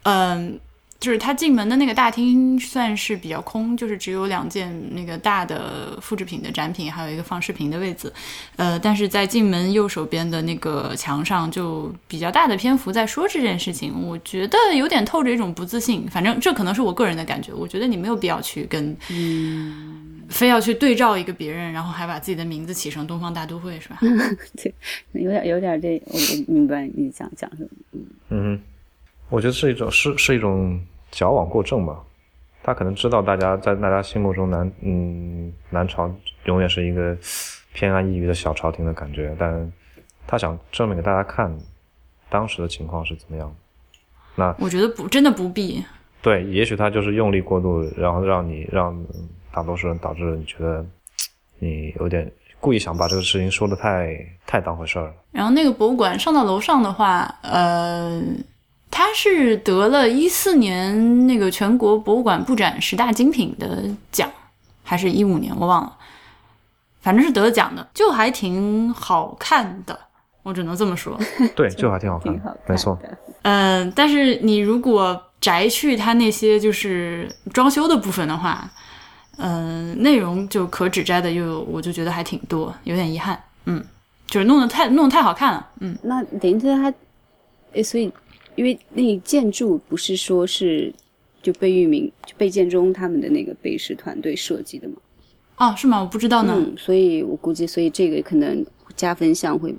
[0.03, 0.59] 嗯，
[1.01, 8.13] 就是他进门的那个大厅算是比较空，就是只有两件那个大的复制品的展品，还有一个放视频的位置。
[8.57, 14.07] 呃，但是在进门右手边的那个墙上，就比较大的篇幅在说这件事情。
[14.07, 17.51] 我觉得有点透着一种不自信，反正这可能是我个人的感觉。
[17.55, 23.99] 我觉得你没有必要去跟，嗯，非要去对照一个别人，然后还把自己的名字起成东方大都会，是吧？
[24.63, 24.75] 对，
[25.13, 27.69] 有点有点这，我我明白你想讲什么。
[28.29, 28.61] 嗯哼。
[29.31, 30.81] 我觉得是一种是是一种
[31.11, 32.01] 矫枉过正吧，
[32.63, 36.11] 他可能知道大家在大家心目中南嗯南朝
[36.45, 37.17] 永远是一个
[37.73, 39.73] 偏安一隅的小朝廷的感觉，但
[40.27, 41.53] 他想证明给大家看
[42.29, 43.53] 当时的情况是怎么样。
[44.37, 45.85] 那我觉得不真的不必。
[46.23, 48.97] 对，也许他就是用力过度，然后让你让
[49.51, 50.85] 大多数人导致你觉得
[51.59, 55.15] 你有点故意想把这个事情说的太太当回事儿了。
[55.33, 58.23] 然后那个博物馆上到楼上的话，呃。
[58.91, 64.29] 他是得了一四年那个全国博物馆布展十大精品的奖，
[64.83, 65.97] 还是一五年我忘了，
[67.01, 69.99] 反正是得了奖的，就还挺好看的，
[70.43, 71.19] 我只能这么说。
[71.55, 72.99] 对，就还挺好看的，没错。
[73.43, 78.69] 嗯，但是你如果摘去它那些就是装修的部分的话，
[79.39, 83.41] 嗯，内容就可指摘的又我就觉得还挺多，有点遗憾。
[83.67, 83.83] 嗯，
[84.27, 85.67] 就是弄得太弄得太好看了。
[85.79, 86.93] 嗯，那等于说他，
[87.73, 88.13] 诶，所以。
[88.61, 90.93] 因为那建筑不是说是
[91.43, 94.97] 就贝聿铭、就贝建中他们的那个贝氏团队设计的吗？
[95.57, 95.99] 哦，是吗？
[95.99, 96.53] 我不知道呢。
[96.55, 98.63] 嗯，所以我估计，所以这个可能
[98.95, 99.75] 加分项会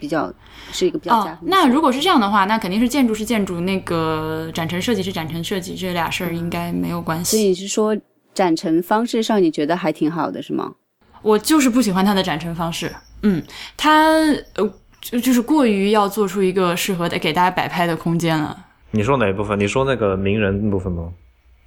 [0.00, 0.32] 比较
[0.72, 1.48] 是一个比较加分。
[1.48, 7.36] 那如果是这样的话，那肯定是建筑是建筑，那个展陈设计是展陈设计，这俩事儿应该没有关系。
[7.36, 7.96] 所以是说
[8.34, 10.74] 展陈方式上你觉得还挺好的，是吗？
[11.22, 12.92] 我就是不喜欢他的展陈方式。
[13.22, 13.40] 嗯，
[13.76, 14.10] 他
[14.54, 14.68] 呃。
[15.10, 18.56] 就就是过于要做出一个适合的给大家摆拍的空间了。
[18.90, 19.58] 你说哪一部分？
[19.58, 21.12] 你说那个名人部分吗？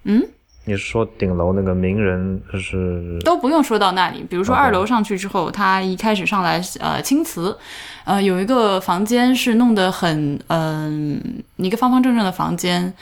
[0.03, 0.21] 嗯，
[0.65, 3.17] 你是说顶楼那个名人是？
[3.23, 4.25] 都不用说到那里。
[4.29, 7.57] 比如说二楼上去之后，他一开始上来呃青瓷，
[8.03, 12.93] 呃有一个房间是弄得很嗯一个方方正正的房间。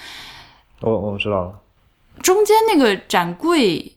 [0.81, 1.59] 我我知道了。
[2.21, 3.93] 中间那个展柜。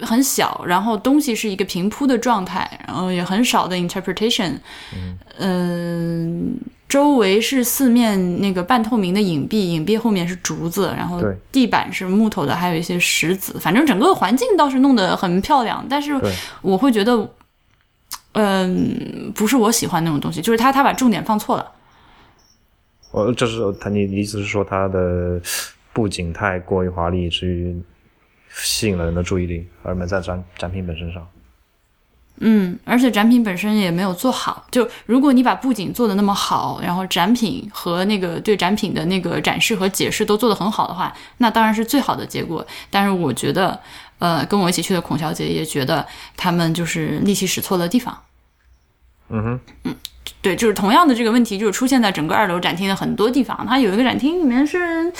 [0.00, 4.52] 很小，然后东西是一个平铺的状态，然后也很少的 interpretation。
[5.38, 6.56] 嗯，
[6.88, 13.58] 周围是四面那个半透明的影壁，影壁后面是竹子，然后地板是木头的，还有一些石子。
[13.58, 16.12] 反正整个环境倒是弄得很漂亮，但是
[16.62, 17.28] 我会觉得，
[18.32, 21.72] 嗯，不是我喜欢那种东西，就是他他把重点放错了。
[23.10, 25.40] 我就是他，你意思是说他的
[25.92, 27.82] 布景太过于华丽，以至于。
[28.56, 31.26] 吸引了人的注意力，而没在展展品本身上。
[32.38, 34.66] 嗯，而且展品本身也没有做好。
[34.68, 42.66] 就如果你把布景做的那么好，然后展品和那个对展品的那个展示和解释都做得很好的话，那当然是最好的结果。
[42.90, 43.78] 但是我觉得，
[44.18, 46.04] 呃，跟我一起去的孔小姐也觉得
[46.36, 48.20] 他们就是力气使错了地方。
[49.28, 49.94] 嗯哼，嗯，
[50.42, 53.64] 对，就是同样的这个问题，就是出现在整个二楼展厅的很多地方。
[53.64, 55.12] 它有一个展厅里面是。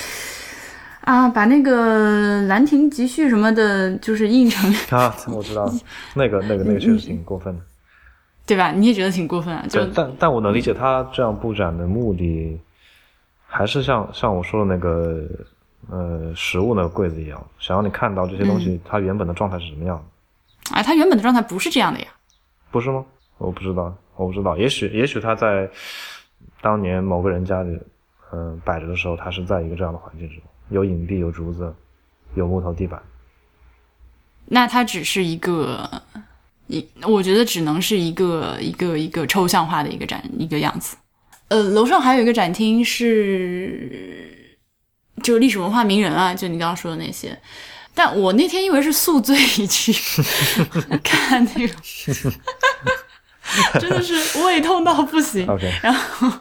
[1.05, 5.71] 啊，把那个《兰亭集序》什么的，就是印成 啊，我知道，
[6.15, 7.61] 那个、那个、那个确实挺过分的，
[8.45, 8.71] 对吧？
[8.71, 9.63] 你也觉得挺过分啊？
[9.69, 12.59] 就但但我能理解他这样布展的目的，
[13.45, 15.23] 还是像像我说的那个
[15.91, 20.75] 呃实物那个柜子一样，想让你看到这些东西它原本的状态是什么样的。
[20.75, 22.07] 哎，它原本的状态不是这样的呀？
[22.71, 23.05] 不是吗？
[23.37, 24.57] 我不知道，我不知道。
[24.57, 25.69] 也许也许他在
[26.61, 27.79] 当年某个人家里
[28.33, 30.43] 嗯摆着的时候，他是在一个这样的环境之中。
[30.69, 31.73] 有影壁，有竹子，
[32.35, 33.01] 有木头地板。
[34.47, 36.03] 那它只是一个，
[36.67, 40.95] 一我觉得只能是一个一个一个抽象化的一个展一个样子。
[41.47, 44.57] 呃，楼上还有一个展厅是，
[45.23, 47.39] 就历史文化名人啊，就你刚刚说的那些。
[47.93, 49.93] 但我那天因为是宿醉去
[51.03, 51.73] 看那个。
[53.79, 55.47] 真的是胃痛到不行。
[55.81, 56.31] 然后，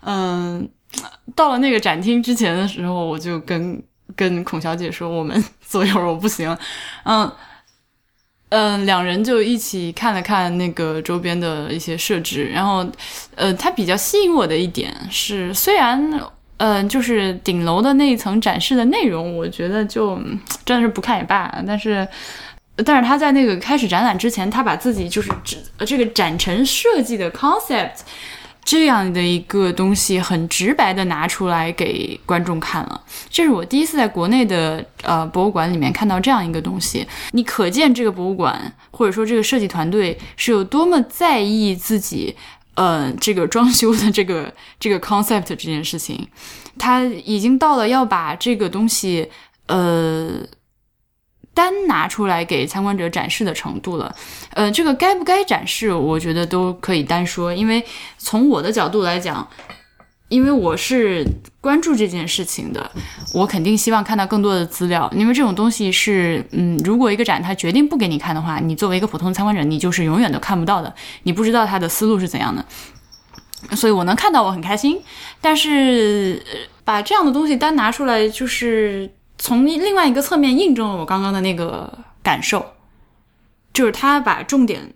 [0.00, 0.68] 嗯，
[1.34, 3.82] 到了那个展厅之前的时候，我就跟
[4.14, 6.56] 跟孔小姐说，我们 左右我不行，
[7.04, 7.30] 嗯。
[8.50, 12.86] 嗯，两人就一起看了看那个周边的一些设置，然后，
[13.34, 16.20] 呃，它比较吸引我的一点是，虽然，
[16.58, 20.16] 嗯、就是顶楼的那一层展示的内容，我觉得就
[20.64, 22.06] 真的是不看也罢，但是，
[22.84, 28.02] 但是他在那个开始展览之前，他把自己就是这这个展陈设计的 concept
[28.64, 37.06] 这样的一个东西很直白的拿出来给观众看了，这是我第一次在国内的呃博物馆里面看到这样一个东西。
[37.32, 42.34] 你可见这个博物馆或者说这个设计团队是有多么在意自己
[42.74, 46.26] 呃这个装修的这个 这个 concept 这件事情，
[46.78, 49.28] 他已经到了要把这个东西
[49.66, 50.40] 呃。
[51.54, 54.14] 单拿出来给参观者展示的程度了，
[54.54, 57.82] 呃，这个该不该展示，我觉得都可以单说，因为
[58.18, 59.48] 从我的角度来讲，
[60.28, 61.24] 因为我是
[61.60, 62.90] 关注这件事情的，
[63.32, 72.64] 我肯定希望看到更多的资料，因为这种东西是，嗯，如果一个展它决定不给你看的话，你作为一个普通参观者，你就是永远都看不到的，你不知道他的思路是怎样的，
[73.76, 75.00] 所以我能看到我很开心，
[75.40, 76.42] 但是
[76.84, 79.08] 把这样的东西单拿出来，就是。
[79.38, 81.92] 从另外一个侧面印证了我刚刚的那个
[82.22, 82.64] 感受，
[83.72, 84.94] 就是他把重点，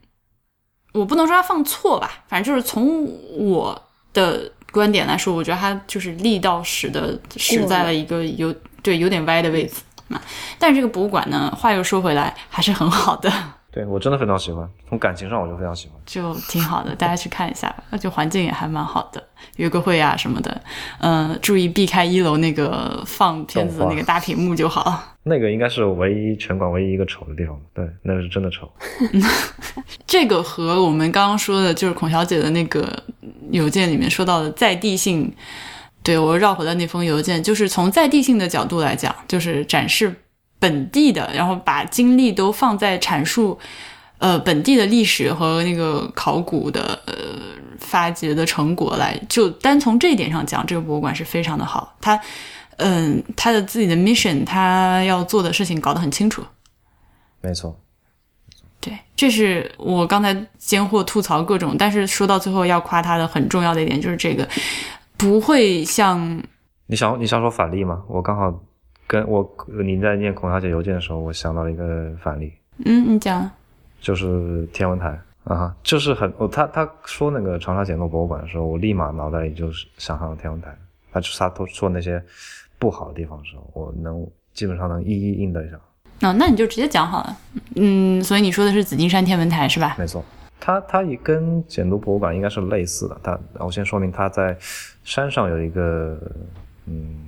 [0.92, 3.04] 我不能说他放错吧，反正就是从
[3.36, 10.20] 我的观点来说，我觉得他就是力道使的使在了一个有对有点歪的位置嘛。
[10.58, 13.32] 但是这个博物馆呢，话又说回来，还是很好的。
[13.78, 17.96] 对我真的非常喜欢，从感情上我就非常喜欢，就挺好的，大家去看一下吧。
[17.96, 19.22] 就环境也还蛮好的，
[19.54, 20.60] 约个会啊什么的，
[20.98, 25.00] 嗯，注意避开一楼那个放片子的那个大屏幕就好。
[25.22, 28.68] 那个应该是唯一全馆唯一一个丑的地方，对，那个是真的丑。
[30.08, 33.00] 这个和我们刚刚说的，就是孔小姐的那个
[33.52, 35.32] 邮件里面说到的在地性，
[36.02, 40.12] 对我绕回了那封邮件，就是从在地性的角度来讲，就是展示。
[40.58, 43.58] 本地的，然后把精力都放在阐述，
[44.18, 47.14] 呃，本地的历史和那个考古的呃
[47.78, 51.96] 发掘的成果来，就单从这一点上讲，这个博物馆是非常的好。
[52.00, 52.20] 他，
[52.78, 56.42] 嗯，他的自己的 mission，他要做的事情搞得很清楚。
[57.40, 57.78] 没错，
[58.80, 64.48] 对，这是我刚才间或吐槽各种，但是说到最后要夸他的很重要的一点就是这个，
[65.16, 66.42] 不会像
[66.88, 68.02] 你想你想说反例吗？
[68.08, 68.60] 我刚好。
[69.08, 69.50] 跟我
[69.82, 72.52] 你在念孔小姐邮件的时候，我想到了一个反例。
[72.84, 73.50] 嗯，你讲。
[74.00, 80.72] 就是天文台啊，就是很我他他说那个长沙简陋博物馆的时候，我立马脑袋里就是想象了天文台。
[81.10, 82.22] 他就是他都说那些
[82.78, 85.80] 不好的地方的时候，我能基本上能一一应对上。
[86.20, 87.36] 哦，那你就直接讲好了。
[87.76, 89.96] 嗯，所以你说的是紫金山天文台是吧？
[89.98, 90.24] 没错，
[90.60, 93.18] 它它也跟简都博物馆应该是类似的。
[93.22, 94.56] 它我先说明，它在
[95.02, 96.20] 山上有一个
[96.86, 97.24] 嗯。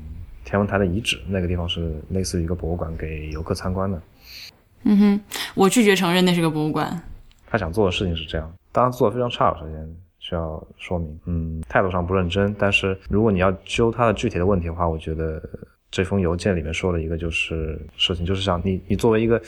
[0.50, 4.02] 天文台的遗址，那个地方是类似于一个博物馆，给游客参观的。
[4.82, 5.20] 嗯哼，
[5.54, 7.00] 我拒绝承认那是个博物馆。
[7.46, 12.52] 他想做的事情是这样，当然做的非常差，首先需要说明，嗯，态度上不认真。
[12.58, 15.40] 但是如果你要揪他的具体的问题的话，我觉得
[15.88, 19.40] 这封邮件里面说的一个就是事情，就是想你你作为一个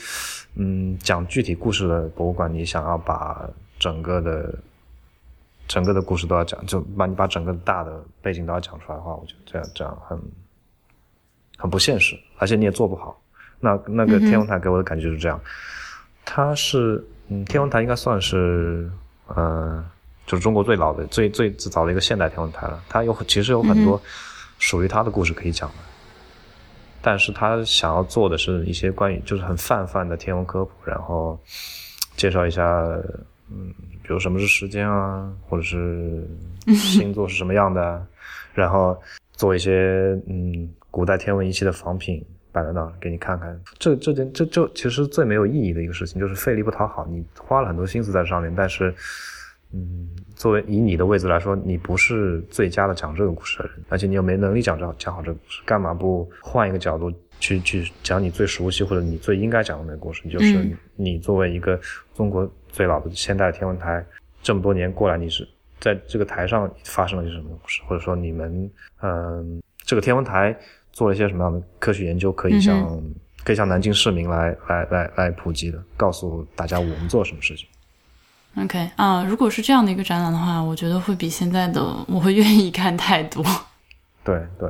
[0.55, 3.45] 嗯讲具体故事的博物馆，你想要把
[3.77, 4.55] 整个的
[5.67, 10.17] 整个的故事都要讲，就把你把整个大的背景都要讲出来的话，我觉得这样这样很。
[11.63, 13.17] 很不现实，而且你也做不好。
[13.61, 15.39] 那那个天文台给我的感觉就是这样，
[16.25, 18.91] 它是嗯，天文台应该算是
[19.27, 19.81] 呃，
[20.25, 22.83] 就是中国最老的、最最最早的一个现代天文台了。
[22.89, 24.01] 它有其实有很多
[24.59, 25.75] 属于它的故事可以讲的，
[27.01, 31.39] 但是他想要做的是一些关于就是很泛泛的天文科普，然后
[32.17, 32.61] 介绍一下
[33.49, 36.27] 嗯，比如什么是时间啊，或者是
[36.75, 38.05] 星座是什么样的，
[38.53, 40.69] 然后做一些嗯。
[40.93, 47.03] 古代天文仪器的仿品摆在那儿给你看看，这这件这就其实最没有意义的一个事情，就是费力不讨好。
[47.07, 48.93] 你花了很多心思在上面，但是，
[49.71, 60.21] 嗯，作为以你的位置来说，你不是最佳的讲这个故事的人，而且你又没能力讲这讲好这个故事，干嘛不换一个角度去去讲你最熟悉或者你最应该讲的那个故事？
[60.29, 61.79] 就是你作为一个
[62.13, 64.05] 中国最老的现代天文台，
[64.43, 65.43] 这么多年过来，你是
[65.79, 68.69] 在这个台上发生了些什么故事，或者说你们
[69.01, 70.55] 嗯这个天文台。
[70.93, 77.67] 做了一些什么样的科学研究，可以向、嗯、可以向南京市民来来来来普及的，告诉大家我们做什么事情。
[78.55, 83.43] OK 啊，如果是这样的一个展览的话，我觉得会比现在的我会愿意看太多。
[84.23, 84.69] 对对，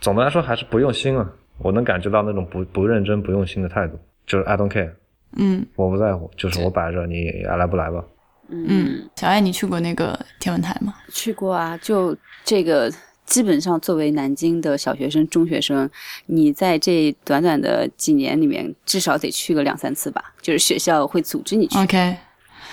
[0.00, 4.92] 总的来说还是不用心啊，我能感觉到那种不不认真、不用心的态度，就是 I don't care，
[5.36, 8.02] 嗯，我不在乎，就是我摆着，你爱来不来吧。
[8.48, 10.94] 嗯，小艾，你去过那个天文台吗？
[11.12, 12.90] 去过啊，就这个。
[13.28, 15.88] 基本上，作为南京的小学生、中学生，
[16.26, 20.32] 你在这短短的几年里面，至少得去个两三次吧。
[20.40, 21.78] 就是学校会组织你去。
[21.78, 22.16] OK，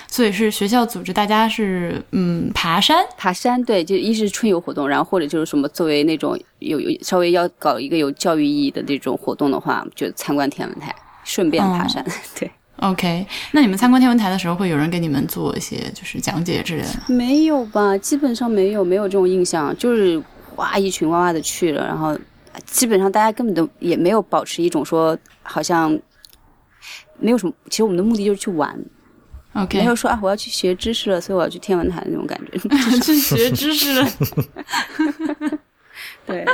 [0.08, 12.02] 所以是学校组织大家是嗯爬山，爬山对，就一是春游活动，然后或者就是什么作为那种有有稍微要搞一个有教育意义的这种活动的话，就参观天文台，顺便爬山。
[12.40, 17.14] 对，OK，那你们参观天文台的时候，会有人给你们做一些就是讲解之类的？
[17.14, 20.22] 没有吧，基本上没有，没有这种印象，就是。
[20.56, 22.18] 哇，一群哇哇的去了，然后
[22.64, 25.98] 基本上大家根本都也没有保持一种说好像
[27.18, 27.52] 没有什么。
[27.68, 28.78] 其实我们的目的就是去玩
[29.52, 32.58] ，OK，没有说啊我要去学知识了，所以我要去天文台那种感觉。
[33.00, 34.08] 去 学知识了，
[36.24, 36.44] 对，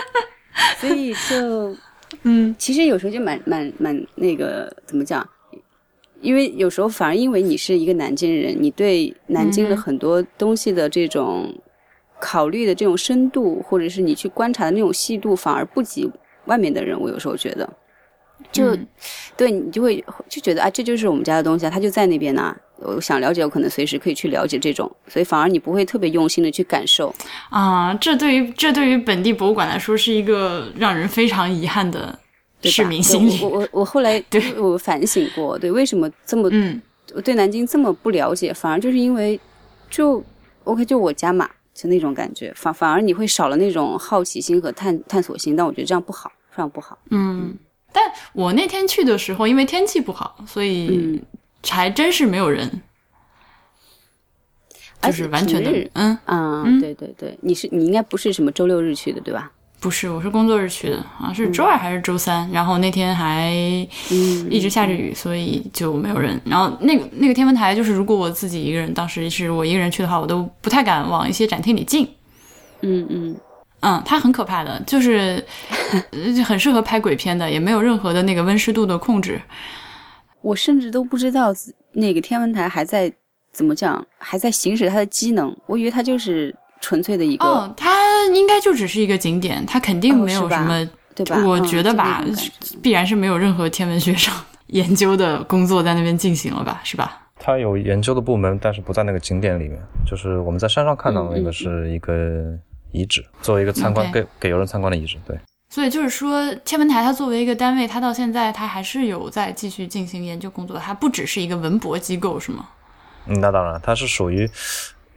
[0.79, 1.77] 所以就
[2.25, 5.27] 嗯，其实有时候就蛮蛮蛮那个怎么讲？
[6.21, 11.55] 因为有时候反而因为你是一个南京人，你对南京的很多东西的这种。
[12.23, 16.09] 考虑的这种深度，或者是你去观察的那种细度，反而不及
[16.45, 16.97] 外面的人。
[16.99, 17.69] 我有时候觉得，
[18.53, 18.79] 就
[19.37, 22.57] 对你就会就觉得啊，这就是我们家的东西啊，他就在那边呢。
[22.85, 27.15] 我想了解，我可能随时可以去了解这种，所以反而你不会特别用心的去感受
[27.49, 27.95] 啊。
[27.95, 32.19] 这对于这对于本地博物馆来说是一个让人非常遗憾的
[32.63, 33.39] 市民心理。
[33.41, 36.83] 我我我后来 对我反省过，对为什么这么嗯，
[37.15, 39.39] 我对南京这么不了解，反而就是因为
[39.89, 40.21] 就
[40.65, 41.49] OK 就我家嘛。
[41.75, 46.99] 就那种感觉，反反而你会少了那种好奇心和探探索心，但我觉得这样不好，非常不好。
[47.11, 47.57] 嗯，
[47.93, 51.23] 但我那天去的时候，因为天气不好，所以
[51.67, 52.83] 还真是没有人，
[55.01, 56.19] 就是完全的，嗯。
[56.27, 59.51] 嗯，对对对，你是你应该不是什么周六日去的，对吧？
[59.83, 63.51] 不是，我是工作日去的，好像是周二还是周三，然后那天还
[64.49, 66.41] 一直下着雨，所以就没有人。
[66.45, 72.09] 然后那个那个天文台，就是如果我自己一个人，当时是我一个人去的话，我都不太敢往一些展厅里进。
[72.83, 73.37] 嗯嗯
[73.81, 75.45] 嗯，它很可怕的，就是
[76.47, 79.43] 很适合拍鬼片的，也没有任何的那个温湿度的控制。
[80.43, 81.53] 我甚至都不知道
[81.91, 83.13] 那个天文台还在
[83.53, 86.55] 怎么讲，还在行使它的机能，我以为它就是。
[86.85, 88.02] 纯粹的一个哦，它
[88.35, 91.43] 应该就只是一个景点，它肯定没有什么，对吧？
[91.45, 92.23] 我觉得吧，
[92.83, 94.35] 必然是没有任何天文学上
[94.69, 97.19] 研究的工作在那边进行了吧，是吧？
[97.39, 99.79] 它有研究的部门，但是不在那个景点里面。
[100.07, 102.57] 就是我们在山上看到的那个是一个
[102.93, 105.17] 遗址，作为一个参观给给游人参观的遗址。
[105.27, 105.37] 对，
[105.69, 112.69] 所以就是说，天文台它作为一个单位，它到现在它还是有在继续进行研究工作，它不只是一个文博机构，是吗？
[113.27, 114.49] 嗯，那当然，它是属于。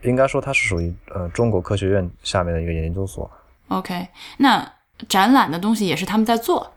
[0.06, 3.30] 应该说它是属于呃中国科学院下面的一个研究所。
[3.68, 4.72] OK，那
[5.08, 6.72] 展览的东西也是他们在做，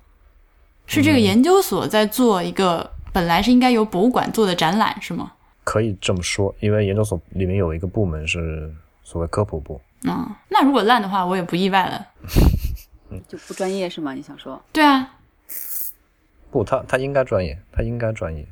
[0.87, 5.31] 是这个研究所在做一个本来是应该由博物馆做的展览是吗？
[5.63, 8.73] 可以这么说，因为研究所里面有一个部门是
[9.03, 9.79] 所谓科普部。
[10.03, 12.07] 嗯，那如果烂的话，我也不意外了。
[13.27, 14.13] 就不专业是吗？
[14.13, 14.59] 你想说？
[14.71, 15.15] 对啊。
[16.49, 18.47] 不，他他应该专业，他应该专业。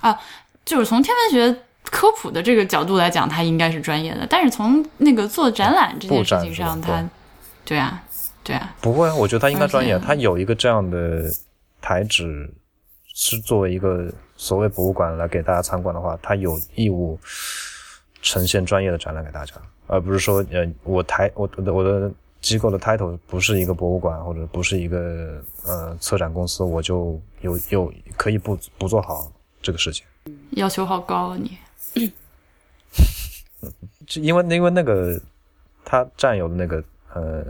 [0.00, 0.18] 啊，
[0.64, 1.62] 就是从天文学。
[1.94, 4.26] 科普的这个角度来讲，他应该是专业的。
[4.28, 7.08] 但是从那个做展览这件事情上，他，
[7.64, 8.02] 对啊，
[8.42, 9.96] 对啊，不会啊，我觉得他应该专业。
[10.00, 11.32] 他有一个这样的
[11.80, 12.52] 台址，
[13.14, 17.16] 是作为一个所谓博物馆来给大家参观的话，他有义务
[18.20, 19.54] 呈现专业的展览给大家，
[19.86, 29.30] 而不是说，呃，我台我的我的机构的 title 不是一个博物馆或者不是一个呃策展公司，我就有有可以不不做好
[29.62, 30.04] 这个事情。
[30.50, 31.56] 要求好高啊，你。
[34.06, 35.20] 就因为因为那个
[35.84, 36.82] 他占有的那个
[37.14, 37.44] 呃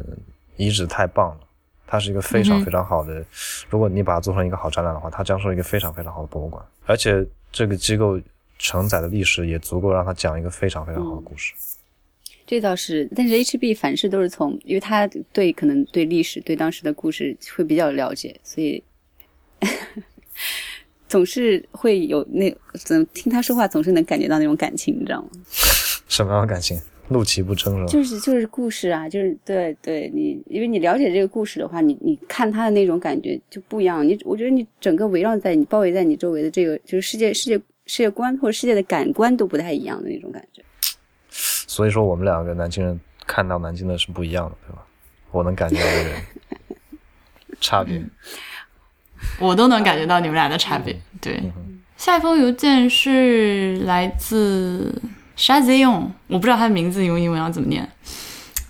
[0.57, 1.41] 遗址太棒了，
[1.87, 3.25] 它是一个非常非常好的。
[3.69, 6.65] 如果你把它做成一个好展览的话，它将是一个非常非常好的博物馆。
[6.87, 8.21] 而且这个机构
[8.59, 11.55] 承载的历史也足够让他讲一个非常非常好的故事。
[12.47, 18.83] 这倒是，但是 HB 凡事都是从，因为他对可能对历史对当时的故事会比较了解，所以。
[21.15, 25.29] 总是会有那怎听他说话，总是能感觉到那种感情，你知道吗？
[26.09, 26.77] 什么样的感情？
[27.07, 27.87] 怒其不争是吧？
[27.87, 34.05] 就是就是故事啊，就是对对，你因为你了解这个故事的话，你你看他的那种感觉就不一样。
[34.05, 37.57] 你我觉得你整个围绕在你包围在你周围的这个就是世界世界
[37.87, 40.65] 世界观或者世界的感官都不太一样的那种感觉。
[41.31, 44.85] 所以说我们两个南京人看到南京的是不一样的，对吧？
[45.31, 46.11] 我能感觉到这个
[47.61, 48.03] 差别。
[49.39, 50.97] 我都能感觉到你们俩的差别。
[51.21, 51.43] 对，
[51.97, 55.03] 下一封邮件是来自
[55.37, 57.89] Shazion，我不知道他的名字用英文要怎么念，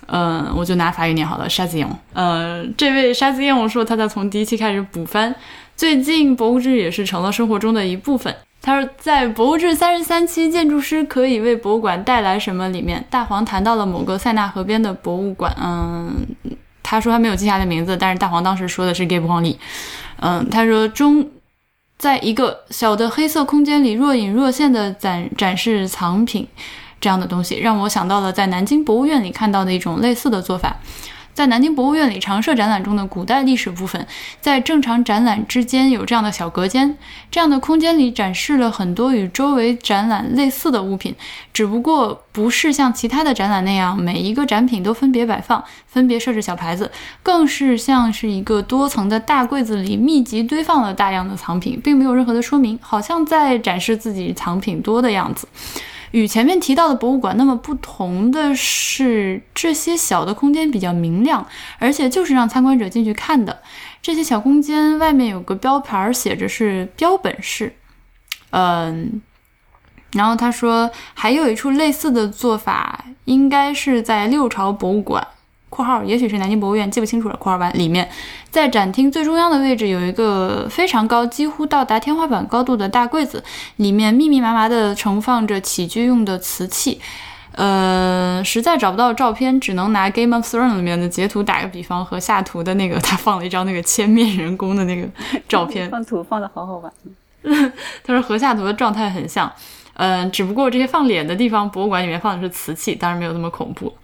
[0.07, 1.49] 嗯，我就拿法语念好了。
[1.49, 5.35] Shazion，呃，这位 Shazion 说他在从第一期开始补番，
[5.77, 8.35] 最近博物志也是成了生活中的一部分。
[8.63, 15.55] 他说，在博物志三十三期“建筑师可以为博物馆带来什么”里面，大黄谈到了某个塞纳河边的博物馆。
[15.61, 16.15] 嗯，
[16.83, 19.59] 他说他没有记下的名字，但是大黄当时说的是 Gabe 黄里。
[20.27, 21.29] 嗯，他说中，
[21.99, 26.49] 在一个小的黑色空间里若隐若现的展展示藏品
[26.99, 30.75] 这样的东西，让我想到了在南京博物院里看到的一种类似的做法。
[31.35, 34.07] 在南京博物院里常设展览中的古代历史部分，
[34.41, 36.97] 在正常展览之间有这样的小隔间，
[37.31, 41.15] 这样的空间里展示了很多与周围展览类似的物品，
[41.53, 46.91] 只不过不是像其他的展览那样每一个展品都分别摆放、分别设置小牌子，
[47.23, 55.49] 更是像是一个多层的大柜子里密集堆放了大量的藏品，并没有任何的说明，好像在展示自己藏品多的样子。
[56.15, 61.45] 与前面提到的博物馆那么不同的是，这些小的空间比较明亮，
[61.81, 63.61] 而且就是让参观者进去看的。
[64.01, 67.75] 这些小空间外面有个标牌，写着是标本室。
[68.51, 69.21] 嗯，
[70.13, 75.27] 然后他说还有一处类似的做法，应该是在六朝博物馆。
[75.75, 77.37] 括号，也许是南京博物院，记不清楚了。
[77.37, 78.09] 括号完里面，
[78.51, 83.43] 在展厅最中央的位置有一个非常高，几乎到达天花板高度的大柜子，
[83.77, 87.01] 里面密密麻麻地盛放着起居用的瓷器。
[87.57, 95.09] 呃，实在找不到照片，只能拿《Game of Thrones》里面的截图打个比方，和下图的那个他放了一张那个千面人工的那个
[95.49, 96.93] 照片，放图放的好好玩。
[98.03, 99.53] 他说和下图的状态很像，
[99.95, 103.95] 嗯，只不过这些放脸的地方，博物馆里面放的是瓷器，当然没有那么恐怖。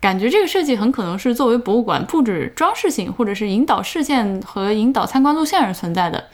[0.00, 6.24] 感觉这个设计很可能是作为博物馆布置装饰性，或者是引导视线和引导参观路线而存在的。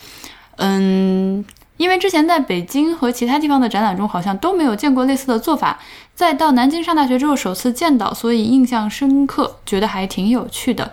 [0.58, 1.44] 嗯，
[1.76, 5.80] 因为之前在北京和其他地方的展览中好像都没有见过类似的做法，
[6.14, 10.92] 再到南京上大学之后首次见到，所以印象深刻，觉得还挺有趣的。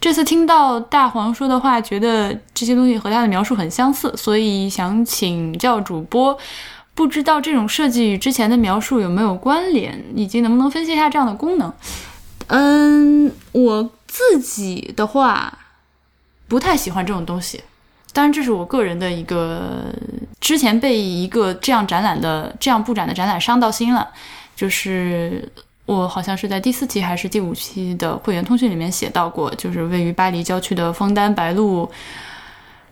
[0.00, 6.38] 这次听到大黄说的话，觉得这些东西和他的描述很相似，所以想请教主播。
[6.96, 11.70] 不知道这种设计与之前的描述有没有关联，以及能不能分析一下这样的功能？
[12.46, 15.58] 嗯，我自己的话
[16.48, 17.62] 不太喜欢这种东西，
[18.14, 19.94] 当然这是我个人的一个
[20.40, 24.08] 之前被一个这样展览的这样布展的展览伤到心了，
[24.56, 25.46] 就是
[25.84, 31.86] 我好像是在第四期还是第五期的会员通讯里面写到过，就是位于巴黎郊区的枫丹白露。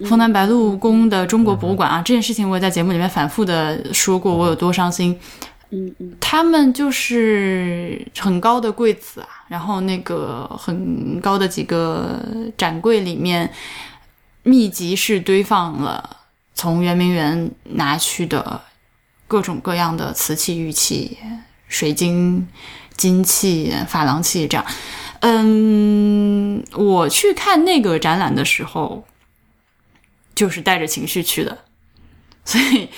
[0.04, 5.18] 枫丹白露宫的中国博物馆啊，这件事情我也在节目里面反复的说过，我有多伤心。
[5.70, 12.20] 嗯嗯，他们就是很高的柜子啊，然后那个很高的几个
[12.56, 13.50] 展柜里面，
[14.44, 16.18] 密集式堆放了
[16.54, 18.60] 从圆明园拿去的
[19.26, 21.18] 各种各样的瓷器、玉器、
[21.66, 22.46] 水晶、
[22.96, 24.64] 金器、珐琅器，这样。
[25.20, 29.04] 嗯，我去看那个展览的时候。
[30.34, 31.56] 就是带着情绪去的，
[32.44, 32.88] 所以，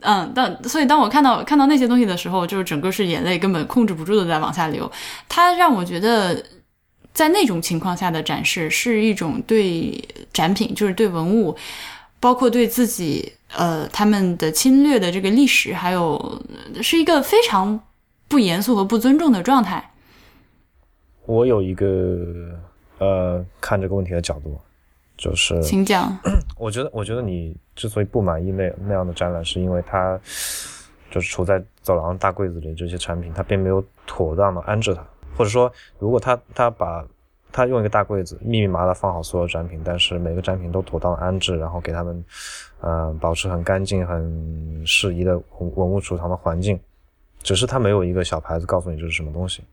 [0.00, 4.90] 嗯，当所以当我看到看到那些东西的时候，就是整个是眼泪根本控制不住的在往下流。
[5.28, 6.42] 它让我觉得，
[7.12, 11.56] 在那种情况下的展示是一种对展品，就是对文物，
[12.18, 16.42] 包括对自己，呃，他们的侵略的这个历史，还有
[16.82, 17.80] 是一个非常
[18.28, 19.92] 不严肃和不尊重的状态。
[21.26, 22.56] 我有一个
[22.98, 24.58] 呃看这个问题的角度。
[25.16, 26.14] 就是，请讲。
[26.58, 30.18] 我觉得，我觉得你之所以不满意那那样的展览，是因为它
[31.10, 35.02] 就是处在走廊大柜子里这些产品，它并没有妥当的安置它，
[35.36, 37.02] 或者说，如果他他把
[37.50, 42.24] 他用一个大柜子密密麻麻放好所有展品，但是每个展品都妥当的安置，然后给他们
[42.82, 46.78] 嗯保持很干净、很适宜的文文物储藏的环境，
[47.42, 49.64] 只是他没有一个小牌子告诉你这是什么东西，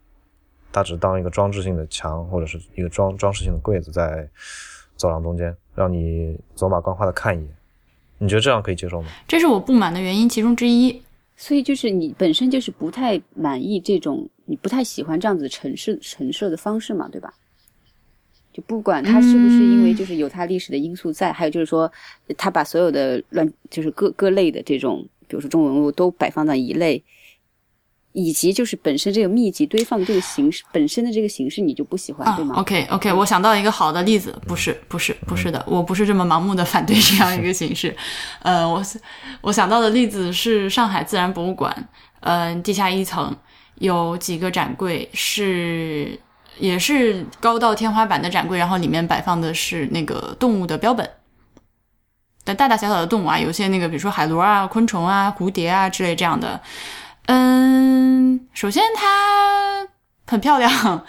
[0.71, 4.25] 他只当一个装置性的墙或者是一个装装饰性的柜子在。
[5.03, 7.49] 走廊中间，让你走马观花的看一眼，
[8.19, 9.09] 你觉得这样可以接受吗？
[9.27, 11.01] 这是我不满的原因其中之一。
[11.35, 17.33] 所以就是你本身就是不太满意这种，你不太喜欢这样子陈设陈设的方式嘛，对吧？
[18.53, 21.91] 就不管它是不是因为就是有它历史的因素在，还有就是说
[22.37, 27.03] 他把所有的乱就是各各类的这种，比如说中文物都摆放在一类。
[28.13, 37.95] 以及就是本身这个密集堆放的这个形式本身的这个形式你就不喜欢对吗？OK OK，我想到一个好的例子，不是不是不是的，我不是这么盲目的反对这样一个形式。
[38.43, 38.83] 呃，我
[39.41, 41.89] 我想到的例子是上海自然博物馆，
[42.19, 43.35] 嗯，地下一层
[43.79, 46.19] 有几个展柜是
[46.59, 51.09] 也是高到天花板的展柜，然后里面摆放的是那个动物的标本，
[52.43, 56.61] 但大大小小的动物啊，有些那个比如说海螺啊、昆虫啊、蝴蝶啊之类这样的。
[57.27, 59.87] 嗯，首先它
[60.27, 61.05] 很漂亮，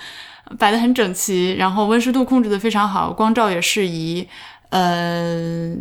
[0.59, 4.29] 摆的很整齐，然后温湿度控制的非常好，光照也适宜。
[4.71, 5.75] 呃，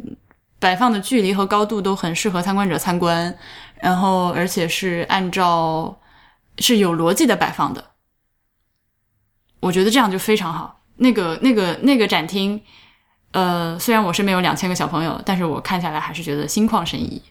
[0.59, 3.35] 摆放的距离和高度都很适合参观者参观，
[3.81, 5.99] 然后而且是按照
[6.59, 7.91] 是有逻辑的摆放的，
[9.59, 10.81] 我觉得这样就非常好。
[10.97, 12.61] 那个那个那个展厅，
[13.31, 17.21] 呃，虽然我身边有两千个小朋友，但是我看下来还是觉得心旷神怡。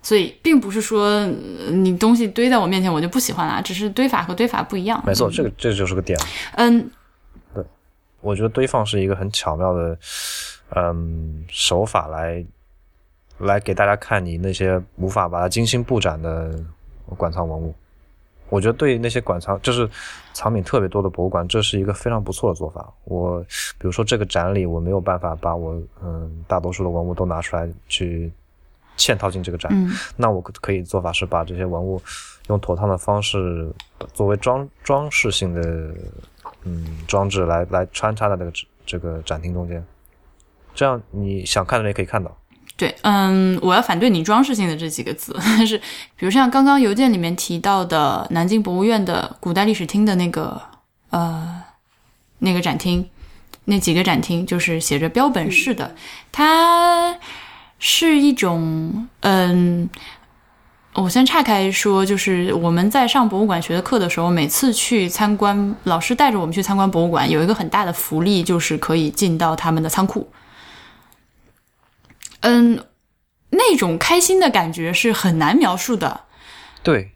[0.00, 1.26] 所以并不是说
[1.70, 5.02] 你东西堆在我面前我就不喜欢啦，只是堆法和堆法不一样。
[5.04, 6.18] 没错，这个这就是个点。
[6.52, 6.90] 嗯，
[7.52, 7.62] 对，
[8.20, 9.98] 我觉得堆放是一个很巧妙的，
[10.76, 12.42] 嗯，手法来
[13.38, 16.58] 来给大家看你那些无法把它精心布展的
[17.16, 17.74] 馆藏文物。
[18.48, 19.86] 我觉得对那些馆藏就是
[20.32, 22.90] 藏品特别多的博物馆，这是一个非常不错的做法。
[23.04, 23.40] 我
[23.76, 28.32] 比如说这个展里，我没有办法把我嗯大多数的文物都拿出来去。
[28.98, 29.72] 嵌套进这个展，
[30.16, 32.02] 那我可以做法是把这些文物
[32.48, 33.72] 用妥当的方式
[34.12, 35.62] 作为装装饰性的
[36.64, 38.52] 嗯装置来来穿插在这个
[38.84, 39.82] 这个展厅中间，
[40.74, 42.36] 这样你想看的人也可以看到。
[42.76, 45.78] 对，嗯，我要反对你装饰性的这几个字，但 是
[46.16, 50.60] 比如像刚刚邮件里面提到的南京博物院的古代历史厅的那个
[51.10, 51.62] 呃
[52.38, 53.08] 那个展厅，
[53.64, 55.94] 那几个展厅就是写着标本式的，
[56.32, 57.16] 它。
[57.78, 59.88] 是一种，嗯，
[60.94, 70.28] 我先岔开说，就是我们在上博物馆学的课的时候，每次去参观，老师带着我们去参观博物馆，有一个很大的福利，就是可以进到他们的仓库。
[72.40, 72.84] 嗯，
[73.50, 76.22] 那种开心的感觉是很难描述的。
[76.82, 77.12] 对，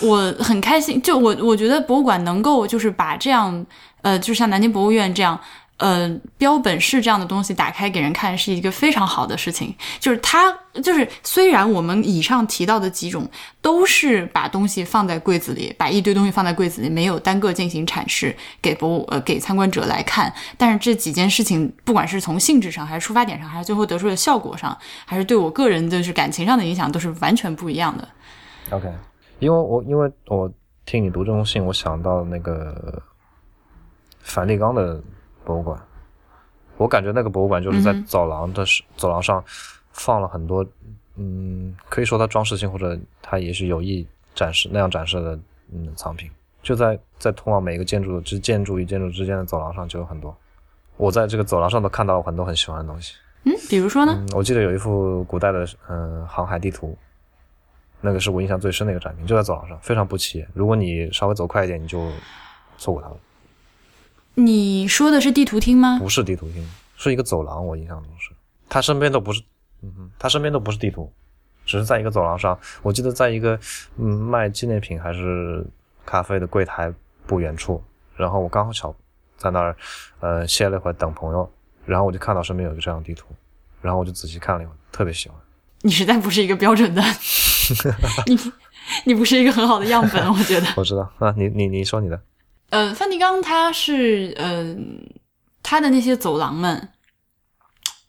[0.00, 3.66] 我很开心，就我我觉得博物馆能够就是把这样，
[4.00, 5.38] 呃，就像南京博物院这样。
[5.76, 6.08] 呃，
[6.38, 9.74] 标本室这样的东西打开给人看是一个非常好的事情。
[9.98, 13.28] 就是它，就是虽然我们以上提到的几种
[13.60, 20.32] 都是把东西放在柜子里，把一堆东西放在柜子里，没有单个进行阐释给博物呃给参观者来看。
[20.56, 28.08] 但是这几件事情，不管是从性质上，还是出发点上，还是最后得出的效果上，还是对我个人就是感情上的影响，都是完全不一样的。
[28.70, 28.88] OK，
[29.40, 30.48] 因为我因为我
[30.86, 33.02] 听你读这封信，我想到那个
[34.22, 35.02] 梵蒂冈的。
[35.44, 35.80] 博物馆，
[36.76, 38.64] 我感觉那个博物馆就是在走廊的
[38.96, 39.42] 走廊上
[39.92, 40.66] 放了很多，
[41.16, 45.38] 嗯，可以说它装饰性或者它也是有意展示那样展示的，
[45.72, 46.30] 嗯，藏品
[46.62, 50.36] 就在在通往每个建筑之建筑与建筑之间的走廊上就有很多，
[50.96, 53.14] 我在这个走廊上都看到了很多很喜欢的东西。
[53.44, 54.24] 嗯，比如说呢？
[54.34, 56.96] 我记得有一幅古代的嗯航海地图，
[58.00, 60.48] 那个是我印象最深的一个展品，就在走廊上，非常不起眼。
[60.54, 62.10] 如果你稍微走快一点，你就
[62.78, 63.16] 错过它了。
[64.34, 65.98] 你说的是地图厅吗？
[65.98, 66.66] 不是地图厅，
[66.96, 67.64] 是一个走廊。
[67.64, 68.30] 我印象中是，
[68.68, 69.42] 他身边都不是，
[69.82, 71.12] 嗯哼，他身边都不是地图，
[71.64, 72.58] 只是在一个走廊上。
[72.82, 73.58] 我记得在一个
[73.96, 75.64] 嗯卖纪念品还是
[76.04, 76.92] 咖啡的柜台
[77.26, 77.82] 不远处，
[78.16, 78.94] 然后我刚好巧
[79.36, 79.76] 在那儿
[80.20, 81.50] 呃歇了一会儿等朋友，
[81.86, 83.26] 然后我就看到身边有一个这样的地图，
[83.80, 85.38] 然后我就仔细看了一会儿，特别喜欢。
[85.82, 87.02] 你实在不是一个标准的，
[88.26, 88.38] 你
[89.04, 90.66] 你不是一个很好的样本，我觉得。
[90.76, 92.20] 我知道啊，你你你说你的。
[92.74, 95.08] 呃，梵蒂冈它是，嗯，
[95.62, 96.88] 它的那些走廊们。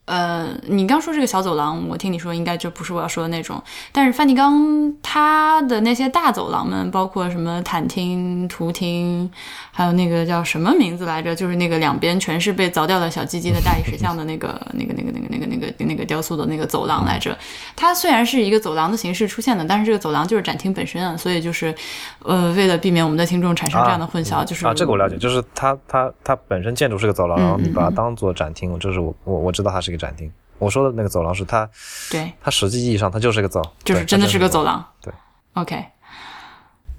[0.06, 3.62] 呃，你刚说这个小走廊，我听你说应该就不是我要说的那种。
[3.92, 9.30] 但是梵蒂冈它的那些大走廊们，包括什么坦厅、图厅，
[9.72, 11.36] 还有那个叫什么名字来着？
[11.36, 17.36] 就是那个两边全是被凿掉的小鸡鸡的大理石像的那个、 那个、那个、那个、那个、那个、那个雕塑的那个走廊来着。
[17.76, 21.18] 它虽然是一个走廊的形式出现的，但是这个走廊就是展厅本身啊。
[21.18, 21.74] 所以就是，
[22.20, 30.06] 呃，为了避免我们的听众产生这样的混淆，就是啊，这个我了解，就是它它它本身建筑是个走廊，然后你把它当做展厅，就是我我我知道它是一个。
[30.06, 31.70] 展厅，我说的那个走廊是它，
[32.12, 34.86] 对，它实际意义上它就是个走，就是真的是个走廊。
[35.02, 35.14] 对
[35.54, 35.84] ，OK，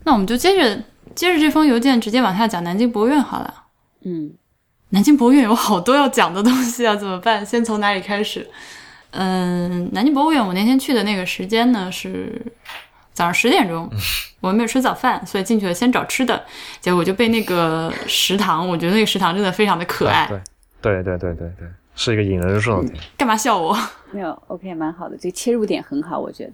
[0.04, 0.82] 那我们就接着
[1.14, 3.64] 接着这封邮件直接往下讲南京博物院好了。
[4.02, 4.32] 嗯，
[4.90, 7.44] 南京博物院有好多要讲的东西啊，怎么办？
[7.46, 8.50] 先从哪里开始？
[9.12, 12.52] 嗯，南京博物院我那天去的那个时间呢是
[13.12, 13.88] 早上十点钟，
[14.40, 16.44] 我们没有吃早饭，所以进去了先找吃的，
[16.80, 20.26] 结果就被那个食堂，我觉得那个食堂真的非常的可爱。
[20.26, 20.40] 对
[20.82, 21.68] 对对对对对。
[21.96, 23.76] 是一个引人入胜的点，干嘛笑我？
[24.12, 26.52] 没有，OK，蛮好的，这个切入点很好，我觉得。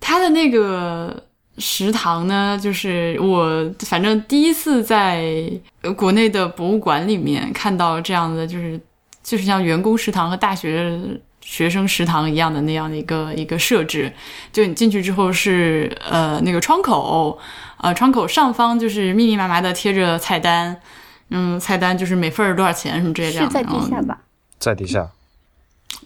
[0.00, 1.22] 他的那个
[1.58, 5.48] 食堂呢，就是我反正第一次在
[5.96, 8.80] 国内的博物馆里面看到这样的，就是
[9.22, 10.98] 就是像员工食堂和大学
[11.40, 14.12] 学生食堂一样的那样的一个一个设置。
[14.52, 17.38] 就你进去之后是呃那个窗口，
[17.78, 20.80] 呃窗口上方就是密密麻麻的贴着菜单，
[21.28, 23.40] 嗯，菜单就是每份多少钱什么之类的。
[23.40, 24.18] 是在地下吧？
[24.60, 25.10] 在底下，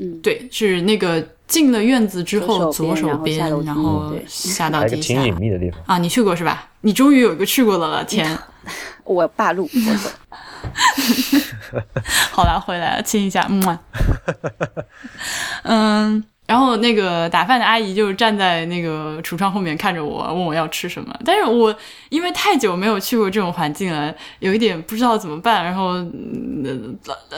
[0.00, 5.98] 嗯，对，是那个进了院子之后左手边，然后下到底下，挺隐秘的地方啊。
[5.98, 6.70] 你去过是吧？
[6.80, 8.38] 你终于有一个去过的了，天！
[9.04, 9.68] 我霸路，
[12.32, 13.78] 好了，回来了，亲一下，嗯，
[15.64, 16.24] 嗯。
[16.46, 21.14] 然后那个打饭的阿姨就站在那个橱窗后面看着我，问我要吃什么。
[21.24, 21.74] 但是我
[22.10, 25.64] 因为太久没有去过这种环境了，有一点不知道怎么办。
[25.64, 25.94] 然后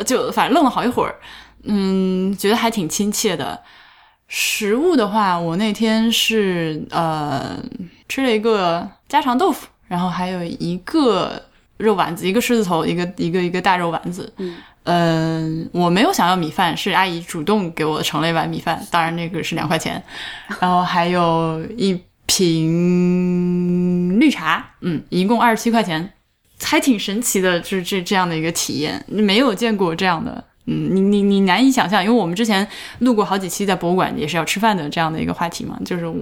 [0.05, 1.15] 就反正愣了好一会儿，
[1.63, 3.63] 嗯，觉得还挺亲切的。
[4.29, 7.57] 食物的话，我那天是呃
[8.09, 11.41] 吃了一个家常豆腐，然后还有一个
[11.77, 14.33] 肉丸子，一个狮子头，一个一个一个大肉丸子。
[14.89, 20.01] 嗯，我没有想要米饭，是阿姨主动给我盛了一碗米饭，当然那个是两块钱，
[20.61, 26.13] 然后还有一瓶绿茶，嗯，一共二十七块钱，
[26.63, 32.65] 还挺神奇的，就是这这样的一个体验，没有见过这样的，嗯，你你你难以想象，因为我们之前
[33.01, 36.15] 录过好几期在博物馆也是要吃饭的这样的一个话题嘛，就是我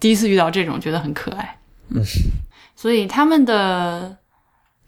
[0.00, 1.58] 第一次遇到这种，觉得很可爱，
[1.90, 2.02] 嗯，
[2.74, 4.16] 所以他们的。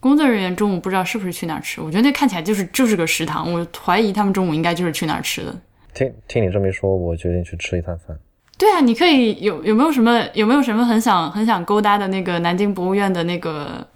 [0.01, 5.55] 工作人员中午不知道是不是去哪儿吃，我觉得那看起来就是就是个食堂，我怀疑他们中午应该就是去哪儿吃的。
[5.93, 8.19] 听听你这么一说，我决定去吃一餐饭。
[8.57, 13.87] 对啊，你可以有有没有什么有没有什么很想很想勾搭的那个南京博物院的那个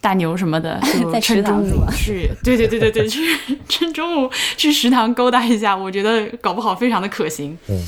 [0.00, 0.80] 大牛什么的，
[1.12, 3.20] 在趁中午去，对对对对对，去
[3.68, 7.56] 趁中午去食堂勾搭一下，我觉得搞不好非常的可行。
[7.68, 7.78] 嗯。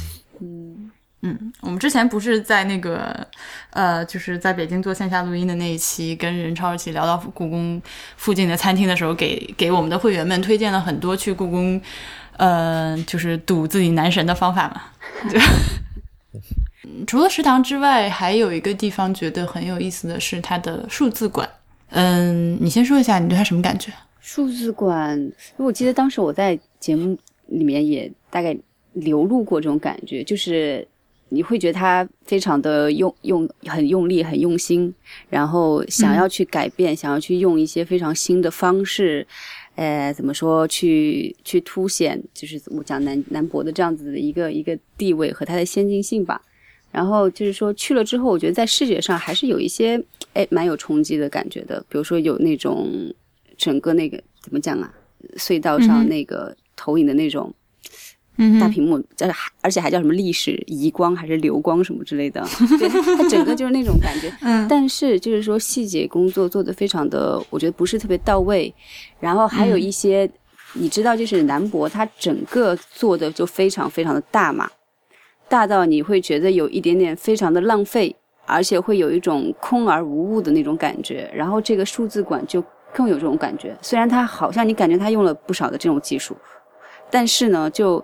[1.25, 3.25] 嗯，我们之前不是在那个，
[3.71, 7.81] 呃，就是在北京做线下录音的那一期，跟任超一起聊到故宫
[8.17, 11.81] 附近的餐厅的时候，给给我们的会员们推荐了很多去故宫，
[12.39, 14.83] 呃，就是堵自己男神的方法嘛。
[15.31, 15.41] 对
[17.07, 21.49] 除了食堂之外，还有一个地方觉得很有意思的是它的数字馆。
[21.91, 23.93] 嗯，你先说一下你对它什么感觉？
[24.19, 27.17] 数字馆，我记得当时我在节目
[27.47, 28.57] 里面也大概
[28.95, 30.85] 流露过这种感觉，就是。
[31.33, 34.95] 你会觉得他非常的用用很用力很用心，
[35.31, 39.27] 然后想要去改变，想要去用一些非常新的方式，
[39.77, 46.41] 呃，怎么说去去凸显，就是我讲南南博的这样子的一个一个地位和它的先进性吧。
[46.91, 49.99] 然后就是说去了之后，我觉得在视觉上还是有一些
[50.35, 52.91] 哎蛮有冲击的感觉的，比如说有那种
[53.57, 54.93] 整个那个怎么讲啊，
[55.37, 57.51] 隧道上那个投影的那种。
[58.59, 62.41] 大屏幕，而且而且还叫什么历史移光还是流光什么之类的，
[62.79, 64.33] 对，它整个就是那种感觉。
[64.41, 68.75] 嗯，但是就是说细节工作做的非常的，我觉得不是特别到位。
[69.21, 70.29] 然后还有一些，
[70.73, 74.69] 你知道，就是南博它整个做的就非常非常的大嘛，
[75.49, 78.17] 大到你会觉得有一点点非常的浪费，
[78.47, 81.31] 而且会有一种空而无物的那种感觉。
[81.35, 82.65] 然后这个数字馆就
[82.95, 86.35] 更有这种感觉，虽然它好像你感觉它用了不少的这种技术，
[87.11, 88.03] 但是呢，就。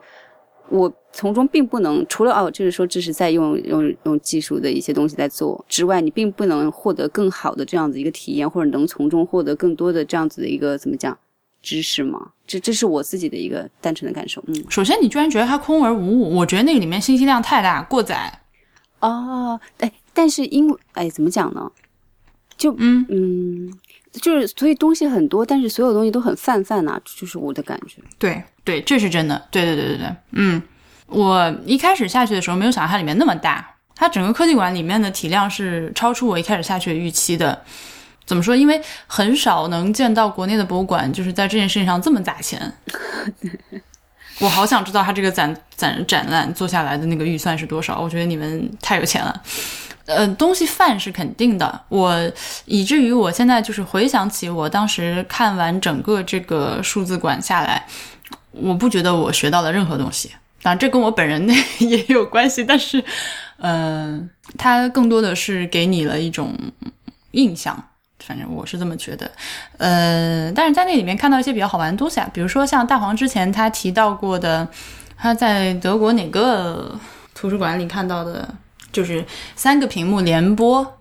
[0.71, 11.17] 我从中并不能除了哦，就是说这是在用用用技术的一些东西在做之外，你并不能获得更好的这样子一个体验，或者能从中获得更多的这样子的一个怎么讲
[11.63, 12.31] 知识吗？
[12.47, 14.43] 这这是我自己的一个单纯的感受。
[14.47, 18.41] 嗯，首先你居然觉得它空而无物，我觉得那个里面信息量太大，过载。
[19.01, 21.71] 哦，哎，但是因为哎，怎么讲呢？
[22.57, 23.73] 就嗯嗯，
[24.13, 28.03] 就是所以东西很多，但是所有东西都很泛泛呐，就是我的感觉。
[28.19, 28.43] 对。
[28.65, 29.43] 对，这是真的。
[29.51, 30.63] 对对对对对，嗯，
[31.07, 37.63] 我一开始下去的时候没有想到它里面那么大，它整个科技馆里面的体量是超出我一开始下去的预期的。
[38.27, 38.55] 怎么说？
[38.55, 42.71] 因为很少能见到国内的博物馆就是在这件事情上这么砸钱。
[44.41, 47.99] 我好想知道它这个展展展览做下来的那个预算是多少。
[47.99, 49.43] 我觉得你们太有钱了。
[50.09, 52.33] 呃，东西泛是肯定的，我
[52.65, 57.87] 以至于我现在就是回想起我当时看完整个这个数字馆下来。
[58.53, 60.31] 我不觉得我学到了任何东西，
[60.63, 61.47] 当然这跟我本人
[61.79, 63.05] 也有关系，但是，
[63.59, 66.53] 嗯，它更多的是给你了一种
[67.33, 67.81] 印象，
[68.19, 69.31] 反正我是这么觉得。
[69.77, 74.67] 呃，但是在那里面看到一些比较好玩的东西啊，比如说像大黄之前他提到过的，
[75.17, 76.99] 他在德国哪个
[77.35, 78.49] 图书馆里看到的，
[78.99, 79.25] 就是
[79.55, 80.95] 三个屏幕连播。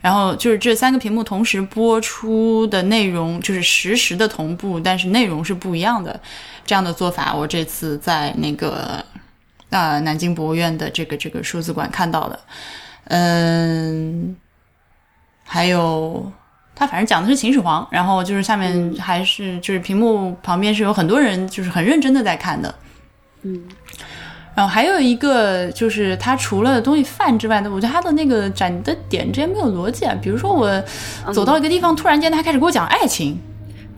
[0.00, 6.20] 然后就是这三个屏幕同时播出的内容，就是实时的同步，但是内容是不一样的。
[6.64, 9.04] 这样的做法，我这次在那个
[9.70, 12.40] 呃南京博物院的这个这个数字馆看到的。
[13.04, 14.36] 嗯，
[15.44, 16.32] 还有
[16.74, 22.74] 他反正讲的是秦始皇，然后就是下面还是就是屏幕旁边是有很多人就是很认真的在看的。
[23.42, 23.62] 嗯。
[24.54, 30.04] 然后还有一个就是，它除了东西泛之外的，我觉得它的那个展的点之间没有逻辑。
[30.04, 30.14] 啊。
[30.20, 30.82] 比如说，我
[31.32, 33.38] 走到一个地方，突然间他开始给我讲爱情，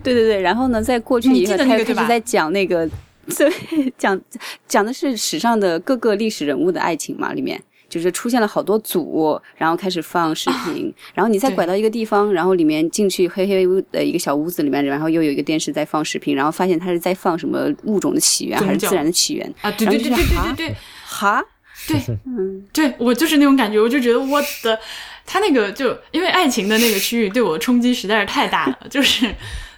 [0.02, 2.88] 对对对，然后呢，在过去以后，他就是在讲那个，
[3.36, 3.52] 对，
[3.98, 4.20] 讲
[4.68, 7.61] 讲的是史上的各个历史人物的爱情嘛，里面。
[7.95, 19.70] 就是出现了好多组，然后开始放视频，然后你再拐到一个地方，然后里面进去黑黑的一个小屋子里面，然后又有一个电视在放视频，然后发现它是在放什么物种的起源还是自然的起源啊？
[19.70, 20.76] 对对对对对对对，
[21.07, 21.40] 哈，
[21.86, 24.76] 对， 嗯，对我就是那种感觉，我就觉得我的，
[25.24, 29.32] 他那个就因为爱情的那个区域对我冲击实在是太大了，就是。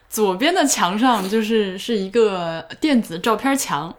[0.08, 3.94] 左边的墙上就是是一个电子照片墙，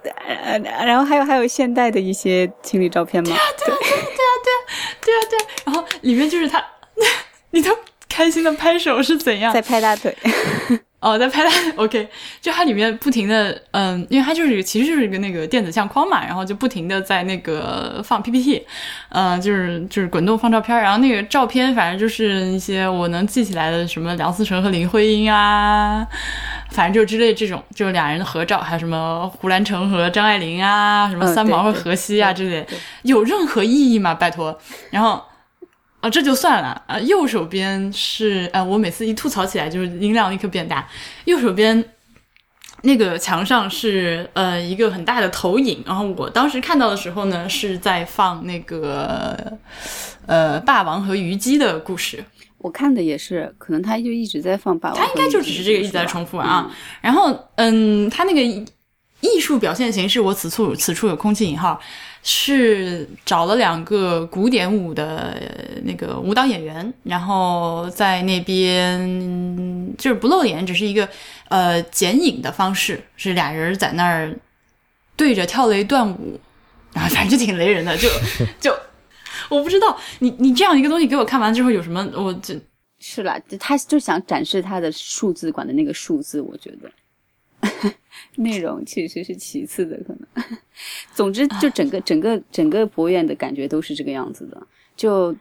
[0.60, 3.30] 然后还有还有现代的一些情侣照片吗？
[3.30, 4.60] 对啊对啊对啊对啊
[5.04, 6.64] 对啊对啊，然后里面就是他，
[7.52, 7.72] 你都
[8.18, 9.54] 开心的拍手是怎样？
[9.54, 10.16] 在拍大腿。
[11.00, 12.10] 哦，在拍它，OK，
[12.42, 18.66] 就它里面不停的，嗯，因为它就是其实就是一个那个电子相框嘛，然后就不停的在那个放 PPT，
[19.10, 26.04] 嗯，就是就是滚动放照片，然后那个照片反正就是一些我能记起来的什么梁思成和林徽因啊，
[26.72, 32.66] 反正就之类这种，就是俩人的合照，还有什么胡兰成和张爱玲啊，什么三毛和荷西啊之类，
[33.04, 34.16] 有任何意义吗？
[34.16, 34.60] 拜托，
[34.90, 35.22] 然后。
[36.08, 36.98] 啊，这就算了啊！
[37.02, 40.88] 右手边是，呃，我每次一吐槽起来，就是音量立刻变大。
[41.26, 41.84] 右手边
[42.84, 45.84] 那个墙上是，呃，一个很大的投影。
[45.86, 49.58] 然后我当时看到的时候呢，是在放那个，
[50.26, 52.24] 呃，霸王和虞姬的故事。
[52.60, 54.98] 我看的也是，可能他就一直在放霸王。
[54.98, 56.74] 他应该就只是这个一直在重复啊。
[57.02, 58.42] 然后，嗯，他那个
[59.20, 61.78] 艺术表现形式，我此处此处有空气引号。
[62.30, 65.42] 是找了两个古典舞的
[65.86, 71.08] 那个舞蹈演员，然后在那边就是不露脸，只是一个
[71.48, 74.38] 呃剪影的方式，是俩人在那儿
[75.16, 76.38] 对着跳了一段舞，
[76.92, 78.10] 然后，反正就挺雷人的，就
[78.60, 78.78] 就
[79.48, 82.54] 我不知道你你这样一个东西给我看完之后有什么，我就
[83.00, 86.92] 是啦，他就想展示他的数字馆的那个数字，我觉得。
[88.38, 90.44] 内容其实是其次的，可能。
[91.14, 94.62] 总之，就整个整个整个博物院的感觉都是这个样子的，
[94.96, 95.36] 就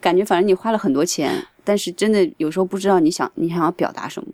[0.00, 1.32] 感觉反正你花了很多钱，
[1.64, 4.28] 但是真的有时候不知道你想你想要表达什么。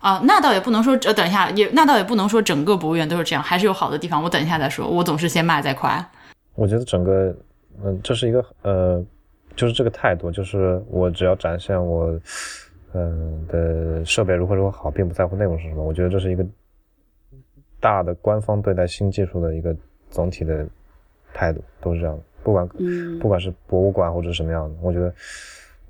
[0.00, 4.22] 啊，那倒也不能说，呃，等一下，也那倒也不能说整个博物院都是这样，还是有好的地方。
[4.22, 6.06] 我等一下再说，我总是先骂再夸。
[6.54, 7.34] 我觉得整个，
[7.82, 9.04] 嗯，这是一个呃，
[9.56, 12.20] 就是这个态度，就是我只要展现我，
[12.92, 15.82] 嗯的设备如何如何好，并不在乎内容是什么。
[15.82, 16.46] 我觉得这是一个。
[17.80, 19.74] 大的官方对待新技术的一个
[20.10, 20.66] 总体的
[21.32, 22.68] 态度都是这样的，不管
[23.20, 25.14] 不管是博物馆或者什么样的，我觉得，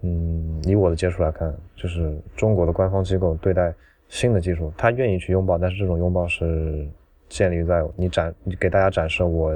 [0.03, 3.73] 嗯，以我的接触来看，就是中国的官方机构对待
[4.09, 6.87] 新的技术，他愿意去拥抱，但是这种拥抱是
[7.29, 9.53] 建立在你展你给大家展示我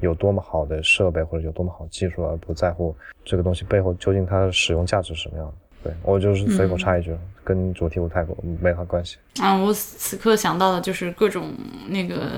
[0.00, 5.54] 有多么好的设备或者有多么好技术，而不在乎这个东西背后究竟它的使用价值是什么样的。
[5.84, 7.14] 对我就是随口插一句，
[7.44, 8.24] 跟主题不太
[8.58, 9.54] 没啥关系啊。
[9.54, 11.52] 我此刻想到的就是各种
[11.88, 12.30] 那个，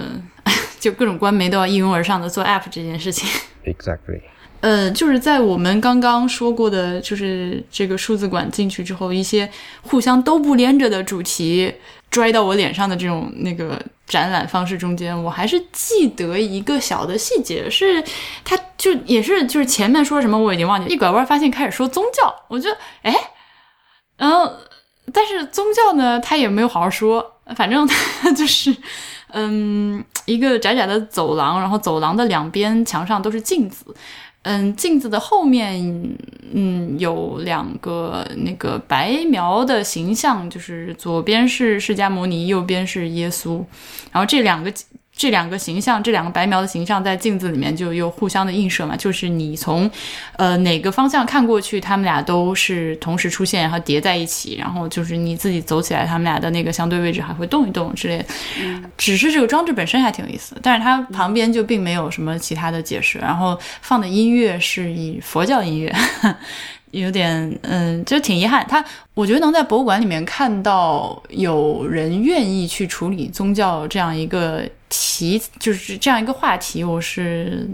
[0.81, 3.29] 就各种官媒都要一拥而上的做 app 这件事情。
[3.65, 4.21] Exactly。
[4.63, 9.49] 呃，就是在我们刚刚说过的，就是这个数字馆进去之后，一些
[9.83, 11.73] 互相都不连着的主题
[12.11, 18.03] 拽到我脸上的这种那个展览方式中间，我还是记得一个小的细节，是
[18.45, 23.15] 它就也是就是前面说什么我已经忘记，一拐弯发现开始说宗教，我觉得哎。
[24.17, 24.51] 然后，
[25.13, 27.33] 但是宗教呢，他也没有好好说。
[27.55, 27.87] 反正
[28.21, 28.77] 他就是，
[29.29, 33.95] 嗯，一个窄窄的走廊，然后走廊的两边墙上都是镜子，
[34.43, 36.17] 嗯，镜子的后面，
[36.53, 43.65] 嗯，有两个那个白描的形象，就是左边是释迦牟尼，右边是耶稣，
[44.11, 44.73] 然后这两个。
[45.17, 49.91] 这两个形象，这两个白描的形象在镜子里面就又互相的映射嘛，就是你从，
[50.37, 58.27] 呃哪个方向看过去，他们俩都是同时出现，然后叠在一起，然后就是你自己走起来，他们俩的那个相对位置还会动一动之类的。
[58.99, 65.91] 只是这个装置本身还挺有意思，但是它旁边就并没有什么其他的解释，然后放的音乐是以佛教音乐。
[67.01, 68.67] 有点，嗯，就挺遗憾。
[68.69, 68.85] 他，
[69.15, 77.69] 我觉得能在博物馆里面看到有人愿意去处理宗教这样一个题，就是这样一个话题，我是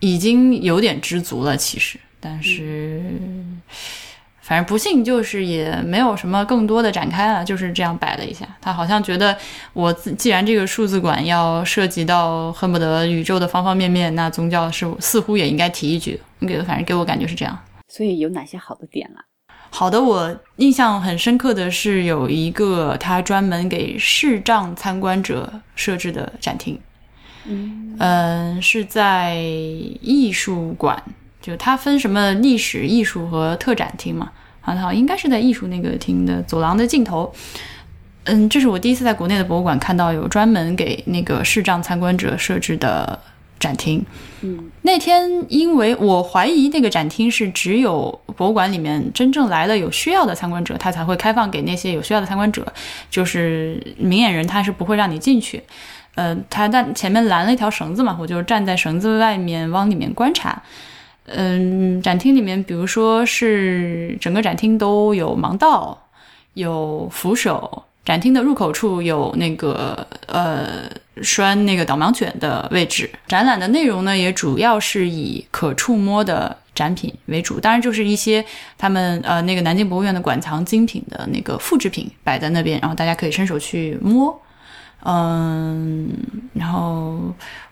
[0.00, 1.56] 已经有点知足了。
[1.56, 3.02] 其实，但是，
[4.40, 8.46] 反正不幸就是也没有什么更多的展开了，就是这样摆了一下。
[8.60, 9.36] 他好像觉得，
[9.72, 16.20] 我既然这个数字馆要涉及到恨不得宇宙的方方面面，那宗教是似乎也应该提一句。
[16.38, 17.58] 你给，反正给我感觉是这样。
[17.88, 19.24] 所以有哪些好的点了？
[19.70, 26.80] 好的，我印象很深刻的是有一个他专门给视障参观者设置的展厅，
[27.98, 31.02] 嗯，是在艺术馆，
[31.40, 37.30] 就它分什么历史、艺术和特展厅嘛，好像应该是在艺术那个厅的走廊的尽头。
[38.24, 43.18] 嗯，这是我第一次在国内的博物馆看到有专门给那个视障参观者设置的
[43.58, 44.04] 展厅。
[44.42, 52.66] 嗯，那天因为我怀疑那个展厅是只有博物馆里面真正来了有需要的参观者，他才会开放给那些有需要的参观者，
[53.10, 55.62] 就是明眼人他是不会让你进去。
[56.14, 60.62] 呃，他但前面拦了一条绳子嘛，我就站在绳子外面往里面观察。
[61.26, 66.06] 嗯，展厅里面，比如说是整个展厅都有盲道，
[66.54, 70.88] 有扶手，展厅的入口处有那个呃
[71.22, 73.10] 拴那个导盲犬的位置。
[73.26, 78.44] 展览的内容呢，也主要是以可触摸的展品为主，当然就是一些
[78.78, 84.40] 他们呃那个南京博物院的馆藏精品的那个复制品摆在那边，然后大家可以伸手去摸。
[85.02, 86.08] 嗯，
[86.54, 87.18] 然后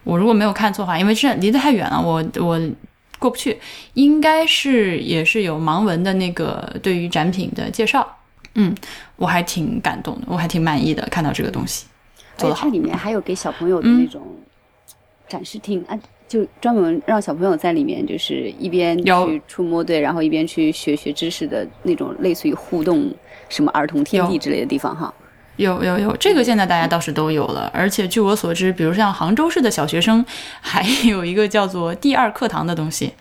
[0.03, 2.61] 我如果没有看错的话，因为这离得太远了，我我
[3.21, 3.59] 过不去。
[3.95, 8.17] 应该是也是有盲文的那个对于展品的介绍。
[8.55, 8.75] 嗯，
[9.17, 11.87] 我还挺感动的，我还挺满意的，看到这个东西
[12.37, 12.71] 做得好它。
[12.71, 14.23] 里面还有给小朋友的那种
[15.29, 15.99] 展示厅、啊，
[16.29, 23.13] 就专门让小朋友在里面，就是一边去触摸对，然后一边去学学知识的那种，类似于互动
[23.49, 25.13] 什么儿童天地之类的地方哈。
[25.57, 30.25] 有有有，这个现在大家倒是都有了，而且据我所知，比如像杭州市的小学生，
[30.61, 33.13] 还有一个叫做第二课堂的东西，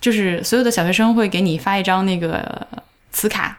[0.00, 2.66] 就是所有的小学生会给你发一张那个
[3.12, 3.56] 磁卡，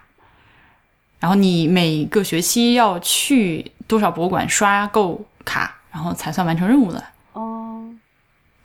[1.22, 7.02] 然后你每个学期要去多少博物馆刷够卡，然后才算完成任务的。
[7.32, 7.82] 哦，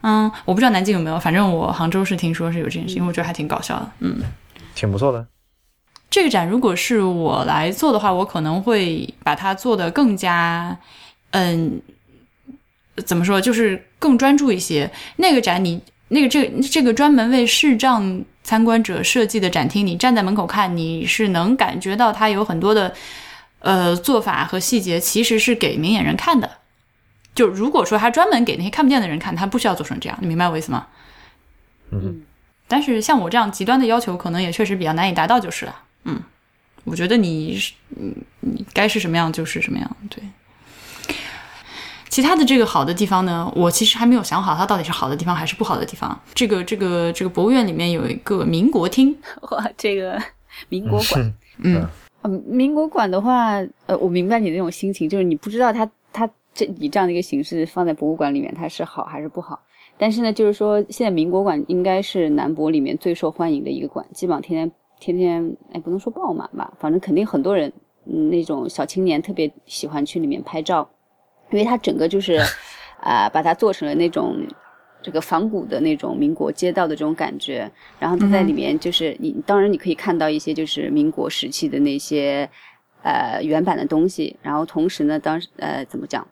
[0.00, 3.88] 嗯，我不知道南京有没有，反正我杭州是听说是有这件事，因为我觉得还挺搞笑的。
[4.00, 4.20] 嗯。
[4.74, 5.26] 挺不错的。
[6.10, 10.76] 这个展如果是我来做的话，我可能会把它做得更加，
[11.30, 11.80] 嗯，
[13.04, 14.90] 怎么说，就是更专注一些。
[15.16, 22.94] 那个展你那个这个这个专门为视障参观者设计的展厅，你站在门口看，你是能感觉到它有很多的
[23.58, 26.48] 呃做法和细节，其实是给明眼人看的。
[27.34, 30.86] 就如果说他专门给那些看不见的人看，他不需要做成这样，你明白我意思吗？
[31.90, 32.22] 嗯，
[32.68, 35.82] 但是像我这样极端的要求，可能也确实比较难以达到，就是了。
[36.04, 36.22] 嗯，
[36.84, 40.22] 我觉得你是，嗯，你该是什么样就是什么样，对。
[42.08, 46.18] 其他的这个好的地方呢，我其实还没有想好它到底是好的地方还是不好的地方。
[46.34, 49.16] 这个这个这个博物院里面有一个民国厅，
[49.50, 50.20] 哇，这个
[50.68, 51.86] 民国馆，嗯，
[52.22, 53.54] 嗯，民国馆的话，
[53.86, 59.60] 呃，我明白你那种心情，就是你不知道它它这以这样的一个形式放在博物馆里面，它是好还是不好。
[59.98, 67.72] 但是呢，就是说现在民国馆应该是南博里面最受欢迎的一个馆，基本上天天天天，哎，不能说爆满吧，反正肯定很多人，
[68.04, 70.86] 嗯，那种小青年特别喜欢去里面拍照，
[71.50, 72.40] 因为它整个就是，
[73.00, 74.36] 啊、把它做成了那种。
[75.02, 77.70] 这个仿古的那种民国街道的这种感觉，
[78.00, 82.48] 然后它在里面就是你，当然你可以看到一些就是民国时期的那些
[83.02, 86.26] 呃原版的东西，然后同时呢，当时呃怎么讲，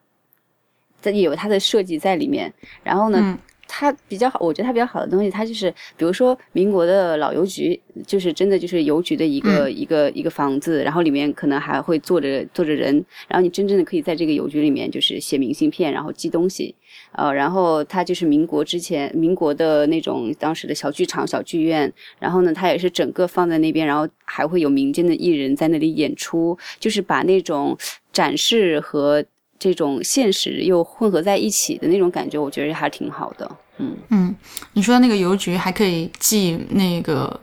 [1.00, 2.52] 在有它的设计在里面，
[2.82, 3.18] 然后呢。
[3.22, 3.38] 嗯
[3.76, 16.72] 它比较好，我觉得它比较好的东西，它就是比如说民国的老邮局，就是真的就是邮局的一个、一个一个房子，然后里面可能还会坐着坐着人，然后你真正的可以在这个邮局里面就是写明信片，然后寄东西，
[17.12, 27.76] 呃，然后它就是民国之前民国的那种当时的小剧场、小剧院，然后呢，它也是整个放在那边，然后还会有民间的艺人在那里演出，就是把那种
[28.12, 29.24] 展示和
[29.58, 33.50] 这种现实又混合在一起的那种感觉，我觉得还挺好的。
[33.78, 34.34] 嗯，嗯，
[34.72, 37.40] 你说的那个邮局还可以寄那个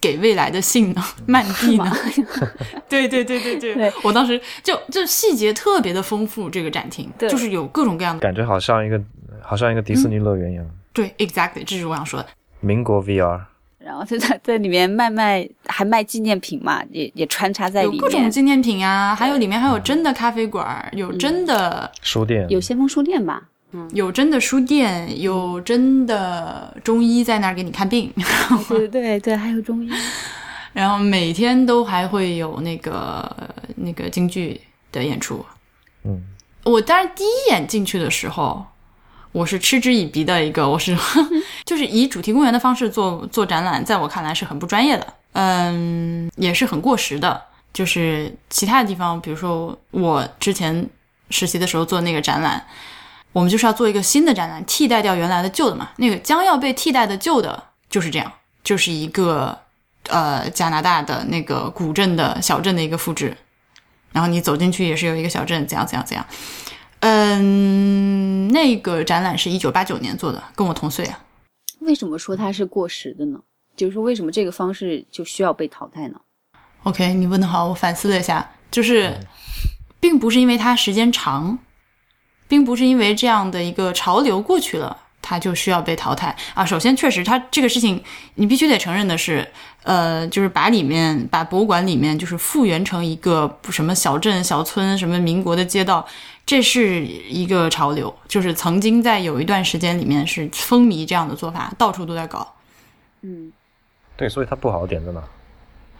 [0.00, 1.92] 给未来的信呢， 慢递呢？
[2.88, 8.20] 对对对对对，对我当时就就细节特别的丰富，这个展厅对就是有各种各样的。
[8.20, 9.00] 感觉好像一个
[9.42, 10.64] 好像一个迪士尼乐园一样。
[10.92, 12.26] 对，exactly，这是我想说的。
[12.60, 13.40] 民国 VR，
[13.78, 18.00] 然后就在在里面卖卖，还卖纪念品嘛，也也穿插在有里面。
[18.00, 23.42] 各种纪念品啊，还有里面还有真的咖啡馆，有真的书店有先锋书店吧？
[23.92, 28.12] 有真的书店，有真的中医在那儿给你看病，
[28.68, 29.90] 对对对，还有中医。
[30.72, 33.30] 然后每天都还会有那个
[33.76, 34.60] 那个京剧
[34.90, 35.44] 的演出。
[36.04, 36.22] 嗯，
[36.64, 38.64] 我当然第一眼进去的时候，
[39.30, 40.96] 我是嗤之以鼻的一个，我是
[41.64, 47.42] 就是以主题公园的方式做做展览，在我看来是很不专业的，嗯，也是很过时的。
[47.72, 50.88] 就是其他的地方，比如说我之前
[51.30, 52.64] 实习的时候做那个展览，
[53.34, 55.90] 我们就是要做一个新的展览，替代掉原来的旧的嘛。
[55.96, 58.32] 那个将要被替代的旧的就是这样，
[58.62, 59.58] 就是一个
[60.08, 63.36] 呃加拿大的那个古镇的小镇的一个复制。
[64.12, 66.24] 然后你走进去也是有一个小镇，怎样怎样怎样。
[67.00, 71.18] 嗯，那个展览是一九八九年做的，跟我同岁啊。
[71.80, 73.40] 为什么说它是过时的呢？
[73.76, 76.20] 就是说为什么这个方式就需要被淘汰呢
[76.84, 79.12] ？OK，你问的好，我反思了一下，就是，
[79.98, 81.58] 并不是因为它时间长，
[82.48, 86.64] 并不是因为这样的一个潮流过去了，它就需要被淘汰啊。
[86.64, 88.02] 首先，确实，它这个事情
[88.34, 89.46] 你必须得承认的是，
[89.82, 96.06] 呃，就是把里面把博物馆里面就是复原成一个什么小镇、小村、什么民国的街道，
[96.44, 102.54] 这是一个潮流，就是曾经在有一段时间里面是风靡这样的做法，到处都在搞。
[103.22, 103.50] 嗯，
[104.16, 105.22] 对，所以它不好的点在哪？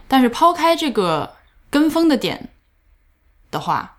[0.06, 1.34] 但是抛开这个
[1.70, 2.50] 跟风的点
[3.50, 3.96] 的话，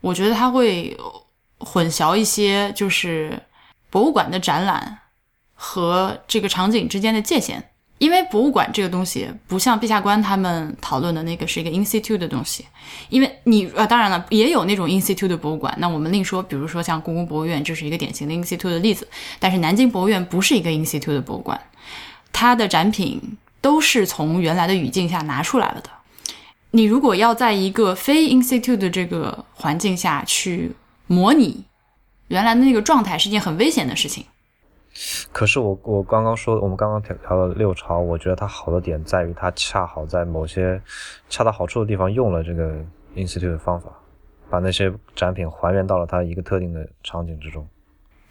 [0.00, 0.96] 我觉得它会
[1.60, 3.40] 混淆一些，就是
[3.88, 4.98] 博物馆的展览
[5.54, 7.64] 和这个场景之间的界限。
[7.98, 12.64] 因为博物馆这个东西不像陛下官他们讨论的那个是一个 institute 的东西，
[13.10, 16.42] 因为你呃，当然了，也有那种 institute 的博物馆，那我们另说。
[16.42, 19.06] 比如说像故宫博物院就是一个典型的 institute 的例子，
[19.38, 21.60] 但是南京博物院不是一个 institute 的博物馆，
[22.32, 25.90] 它的展品都是从原来的语境下拿出来了的。
[26.70, 30.72] 你如果要在一个非 institute 的这个环境下去
[31.10, 31.64] 模拟
[32.28, 34.24] 原来的那个状态，是件很危险的事情。
[35.32, 40.80] 可是我我刚刚说，我们刚刚调调了六朝，我觉得它好的点在于它恰好在某些
[41.28, 42.76] 恰到好处的地方用了这个
[43.16, 43.88] institute 的方法，
[44.48, 47.66] 把那些展品还原到了它一个特定的场景之中。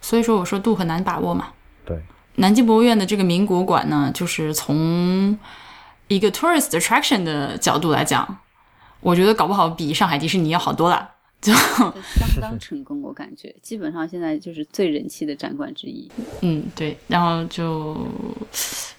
[0.00, 1.48] 所以说，我说度很难把握嘛。
[1.84, 2.02] 对，
[2.36, 5.38] 南京博物院的这个民国馆呢，就是从
[6.08, 8.38] 一个 tourist attraction 的角度来讲，
[9.00, 11.10] 我觉得搞不好比上海迪士尼要好多了。
[11.42, 16.06] 就相当成功，我感觉基本上现在就是最人气的展馆之一。
[16.42, 17.96] 嗯，对，然后就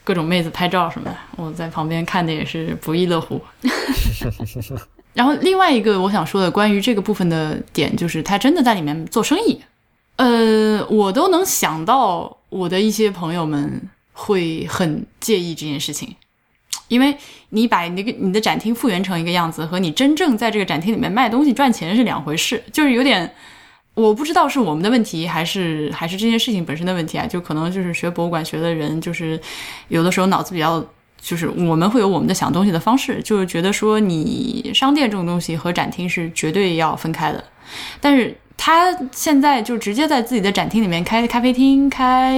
[0.04, 3.40] 各种妹子拍照什么的，我在旁边看的也是不亦乐乎。
[5.14, 9.62] 然后另外一个我想说的关于这个部分的点，就是他真的在里面做生意。
[10.16, 13.82] 呃，我都能想到我的一些朋友们
[14.14, 16.16] 会很介意这件事情。
[16.92, 17.16] 因为
[17.52, 23.32] 你把那个你的展厅复原成一个样子，和你真正在这个展厅里面卖东西赚钱是两回事，就是有点，
[23.94, 27.26] 我不知道是我们的问题，还是还是这件事情本身的问题啊？
[27.26, 29.40] 就可能就是学博物馆学的人，就是
[29.88, 30.86] 有的时候脑子比较，
[31.22, 37.42] 就是我们会有我们的想东西的方式，就是觉得说你商店这种东西和展厅是绝对要分开的，
[38.02, 42.36] 但是他现在就直接在自己的展厅里面开咖啡厅、开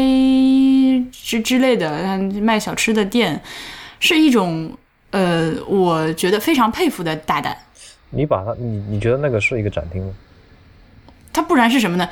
[1.11, 3.41] 之之类的卖小吃的店。
[4.03, 4.69] 是一种，
[5.11, 7.57] 呃，我觉得非常佩服的大胆。
[8.09, 10.13] 你把它，你你觉得那个是一个展厅吗？
[11.31, 12.05] 它不然是什么呢？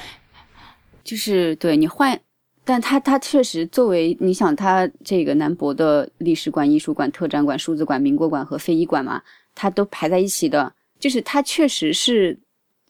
[1.03, 2.17] 就是对你换，
[2.63, 9.21] 但它它确实作为你想，它这个南博的历史馆、艺术馆、特展馆、数字馆、民国馆和非遗馆嘛，
[9.53, 10.71] 它都排在一起的。
[10.97, 12.39] 就是它确实是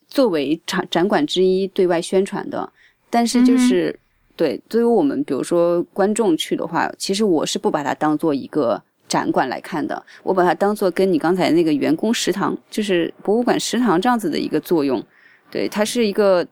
[0.07, 2.71] 作为展展馆之一对外宣传的，
[3.09, 3.99] 但是就是
[4.35, 8.79] 对，作为我们比如说观众去的话，其实我是不把它当做一个。
[9.11, 15.03] 展馆来看的，我把它当做跟你刚才那个员工食堂，就是博物馆食堂这样子的一个作用。
[15.49, 16.47] 对，它是一个，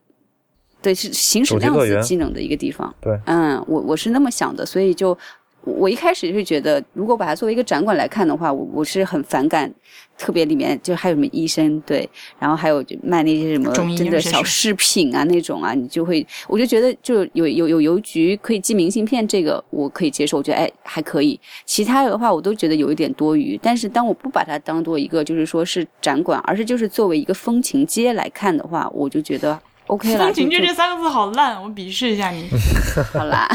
[0.81, 2.93] 对，是行使量子技能的一个地方。
[2.99, 5.17] 对，嗯，我我是那么想的，所以就。
[5.63, 9.71] 我一开始就觉得，如果把它作为一个展馆来看的话，我我是很反感，
[10.19, 12.07] 特别里面就还有什么医生对，
[12.37, 21.39] 然后还有就卖那些什么真的小饰品啊那种啊，你就会，我就觉得就有有有邮局可以寄明信片，这个我可以接受，我觉得哎还可以。
[21.65, 23.57] 其他的话我都觉得有一点多余。
[23.63, 29.57] 但是当我不把它当做一个就是说是展馆，而是就是作为一个风情街来看的话，我就觉得。
[29.89, 32.47] OK 了，风情街这三个字好烂，我鄙视一下你。
[33.11, 33.47] 好啦，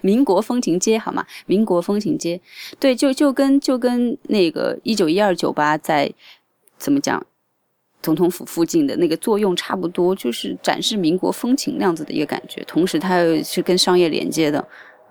[0.00, 1.26] 民国风情街好吗？
[1.46, 2.40] 民国风情街，
[2.78, 6.10] 对，就就跟就跟那个一九一二酒吧在
[6.78, 7.20] 怎么讲，
[8.00, 12.62] 总统府附近的那个作用差不多，就是展示民国风情那样子的一个感觉。
[12.64, 14.64] 同时，它又是跟商业连接的，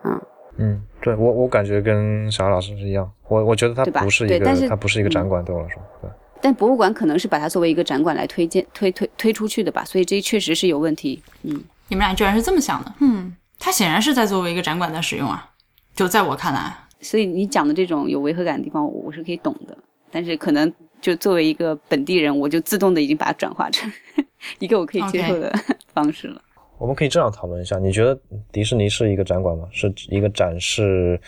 [0.06, 0.22] 嗯
[0.58, 6.10] 嗯，对我我感觉跟小老师是一样，我我觉得它不是一个，它不是一个展馆，对我来说，对。
[6.41, 11.22] 但博物馆可能是把它作为一个展馆来推荐、推推推出去的吧，所以这确实是有问题。
[11.44, 11.52] 嗯，
[11.88, 12.94] 你们俩居然是这么想的？
[12.99, 15.52] 嗯，它显然是在作为一个展馆在使用啊，
[15.95, 16.76] 就在我看来。
[17.02, 19.78] 所以你讲的这种有违和感的地方，我是可以懂的。
[20.12, 20.72] 但是可能
[21.02, 23.91] 就作为一个本地人，我就自动的已经把它转化成
[24.60, 25.53] 一个我可以接受的
[25.94, 26.41] 方式了。
[26.78, 28.18] 我们可以这样讨论一下：你觉得
[28.52, 29.68] 迪士尼是一个展馆吗？
[29.72, 31.20] 是一个展示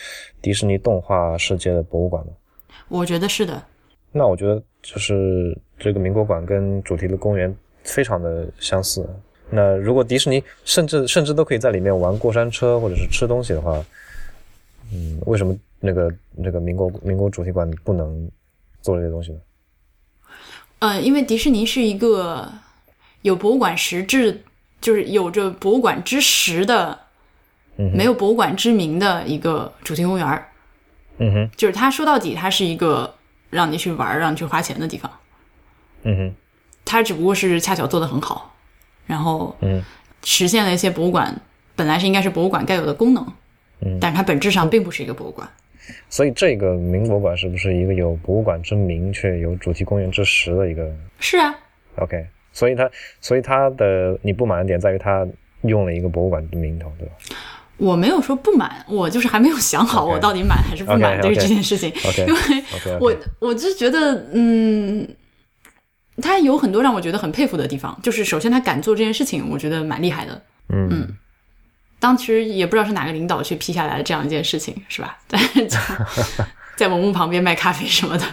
[0.41, 2.31] 迪士尼动画世界的博物馆吗？
[2.87, 3.61] 我觉得是的。
[4.11, 4.61] 那我觉得。
[4.83, 7.53] 就是这个民国馆跟主题的公园
[7.83, 9.05] 非常的相似。
[9.49, 13.83] 那如果迪士尼甚至甚至都可以在里面玩过山车或者是吃东西的话，
[14.93, 18.31] 嗯，为什么那个那个民国民国主题馆不能
[18.81, 19.39] 做这些东西呢？
[20.79, 22.49] 呃，因为迪士尼是一个
[23.23, 24.41] 有博物馆实质，
[24.79, 26.97] 就是有着博物馆之实的，
[27.75, 30.45] 没有博物馆之名的一个主题公园
[31.17, 33.13] 嗯哼，就是它说到底，它是一个。
[33.57, 35.11] 让你去玩，让你去花钱的地方，
[36.03, 36.33] 嗯哼，
[36.85, 38.55] 它只不过是恰巧做得很好，
[39.07, 39.83] 然后嗯，
[40.23, 41.35] 实现了一些博物馆
[41.75, 43.25] 本来是应该是博物馆该有的功能，
[43.81, 43.97] 嗯。
[43.99, 45.49] 但是它本质上并不是一个博物馆。
[46.07, 50.95] 所以这个明博馆是不是一个有博物馆之名却有主题公园之实的一个？
[51.19, 51.55] 是啊
[51.95, 52.27] ，OK？
[52.53, 52.89] 所以它
[53.19, 55.27] 所以它的你不满的点在于它
[55.61, 57.15] 用了一个博物馆的名头，对吧
[57.77, 61.91] 我没有说不满，我就是还没有想好我到底满还是不满对于这件事情。
[62.27, 62.63] 因为
[62.99, 65.07] 我我就觉得，嗯，
[66.21, 67.97] 他有很多让我觉得很佩服的地方。
[68.01, 70.41] 就是首先他敢做这件事情，我觉得蛮厉害的。
[70.69, 71.07] 嗯嗯
[71.99, 75.17] 当时也不知道是哪个领导去批下来的这样一件事情，是吧？
[75.27, 75.67] 但 是
[76.75, 78.25] 在文物旁边卖咖啡什么的，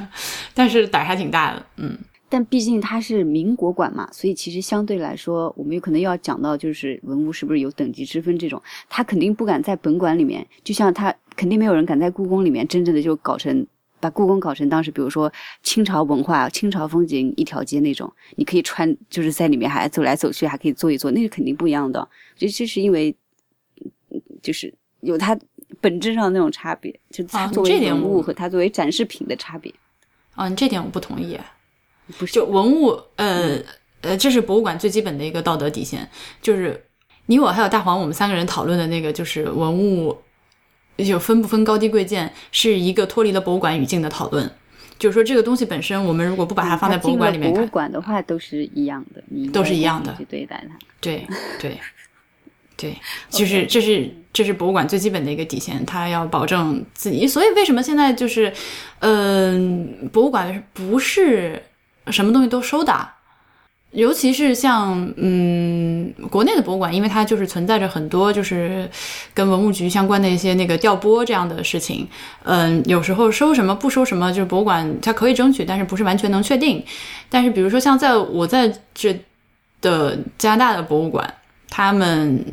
[0.53, 1.62] 但是胆儿还挺大的。
[1.77, 1.97] 嗯，
[2.35, 13.65] 但毕竟它是民国馆嘛，所以其实相对来说，我们有可能要讲到就是文物是不是有等级之分这种，他肯定不敢在本馆里面，就像他肯定没有人敢在故宫里面真正的就搞成。
[14.01, 15.32] 把故宫搞成当时，比如说
[15.62, 22.06] 清朝文化、清朝风景一条街那种，你可以穿，就是在里面还走来走去，还可以坐一坐，那个肯定不一样的。
[22.36, 23.16] 这这是因为，
[24.11, 25.39] 嗯就是有它
[25.81, 29.73] 本质上的那种差别，就是它啊作为这点物和它作为展示品的差别。
[30.35, 31.39] 啊，你这点我不同意。
[32.18, 33.59] 不是就文物，呃
[34.02, 36.09] 呃，这是博物馆最基本的一个道德底线，
[36.43, 36.85] 就是
[37.26, 40.16] 你我还有大黄，我们三个人讨论的那个，就是文物
[40.97, 44.51] 有分不分高低贵贱，是一个脱离了博物馆语境的讨论。
[44.97, 50.78] 就是说，这个东西本身，我们如果不把它放在博物馆里面看博物，馆的话都是一样的，你都是一样的去对待它。
[51.01, 51.26] 对
[51.59, 51.76] 对
[52.76, 52.97] 对，
[53.28, 57.26] 就是这是这是博物馆最基本的一个底线，它要保证自己。
[57.26, 58.52] 所以为什么现在就是，
[59.01, 61.60] 嗯、博物馆不是
[62.09, 63.09] 什么东西都收的，
[63.93, 68.90] 尤其是像嗯国内的博物馆，因为它就是存在着很多就是
[69.32, 72.06] 跟文物局相关的一些那个调拨这样的事情，
[72.43, 76.85] 嗯，有时候收什么不收什么，就是博物馆它可以争取，但是不是完全能确定。
[77.31, 79.18] 但是比如说像在我在这
[79.81, 81.32] 的加拿大的博物馆，
[81.70, 82.44] 他们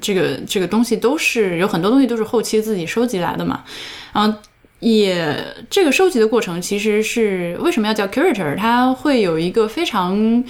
[0.00, 3.64] 这个这个东西都是有很多东西都是后期自己收集来的嘛，
[4.12, 4.38] 然后
[4.80, 10.44] 也这个收集的过程其实是为什么要叫 curator，它会有一个非常。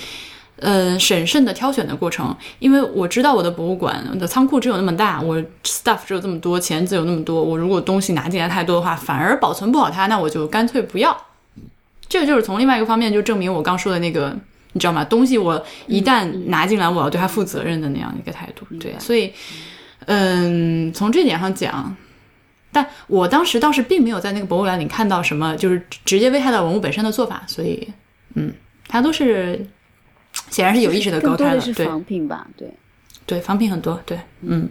[0.62, 11.16] 呃，审慎的挑选的过程，因为我知道我的博物馆我的仓库只有那么大，我 stuff 只有这么多，钱只有那么多，我如果东西拿进来太多的话，反而保存不好它，那我就干脆不要。
[12.10, 14.36] 这个就是从另外一个方面就证明我刚说的那个，
[14.74, 15.02] 你知道吗？
[15.02, 18.66] 东西我一旦拿进来，我要对它负责任的那样一个态度。
[18.78, 19.32] 对，所以，
[20.04, 21.96] 嗯，从这点上讲，
[22.72, 27.88] 但我当时倒是并没有在那个博物馆里看到什么就是直接危害到文物本身的做法，所以，
[28.34, 28.52] 嗯，
[28.86, 29.66] 它都是
[30.50, 32.46] 显然是有意识的高开了，对仿品吧？
[32.56, 32.72] 对，
[33.26, 34.68] 对，仿品很多，对，嗯。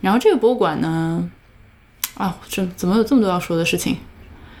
[0.00, 1.30] 然后这个博物馆呢，
[2.14, 3.96] 啊，这怎么有这么多要说的事情？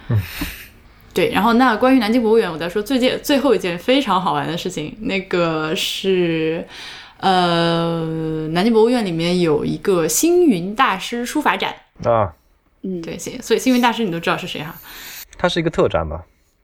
[1.12, 6.66] 对，然后那关于南京博物院，我再说最近最后一件非常好玩的事情，那个是，
[7.18, 11.74] 呃，南京博物院里面有一个星云大师书法展，
[12.04, 12.32] 啊，
[12.82, 14.74] 嗯，对，行所以星云大师你都知道是谁哈？
[15.38, 16.22] 它是一个特展吧？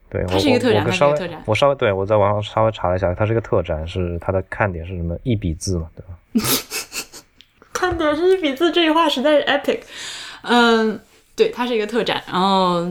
[0.09, 5.17] 对，它我是一个特展稍微是一个特展我稍微对我在网上稍微查了一下，它是一个特展，是它的看点是什么？
[5.23, 6.13] 一笔字嘛，对吧？
[7.71, 9.79] 看点是一笔字这句话实在是 epic。
[10.41, 10.99] 嗯，
[11.35, 12.21] 对，它是一个特展。
[12.27, 12.85] 然后，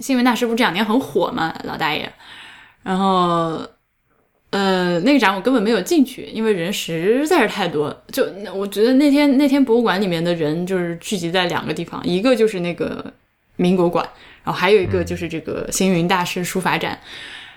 [0.00, 2.12] 新闻大师不这两年很火嘛，老大爷。
[2.82, 3.66] 然后，
[4.52, 8.02] 呃，那个展我根本没有进去，因为人实在是太多。
[8.12, 13.02] 就我觉得那天那天博物馆里面的人就是聚集在两个地方，一个就是那个
[13.56, 14.06] 民国馆，
[14.44, 16.98] 然后还有一个就是这个星云大师书法展。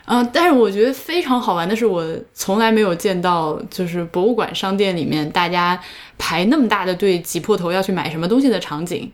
[0.05, 5.77] 嗯、但是我觉得非常好玩的是，我从来没有见到就是博物馆商店里面大家
[6.17, 9.11] 排那么大的队挤破头要去买什么东西的场景。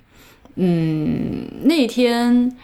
[0.55, 2.55] 嗯，那天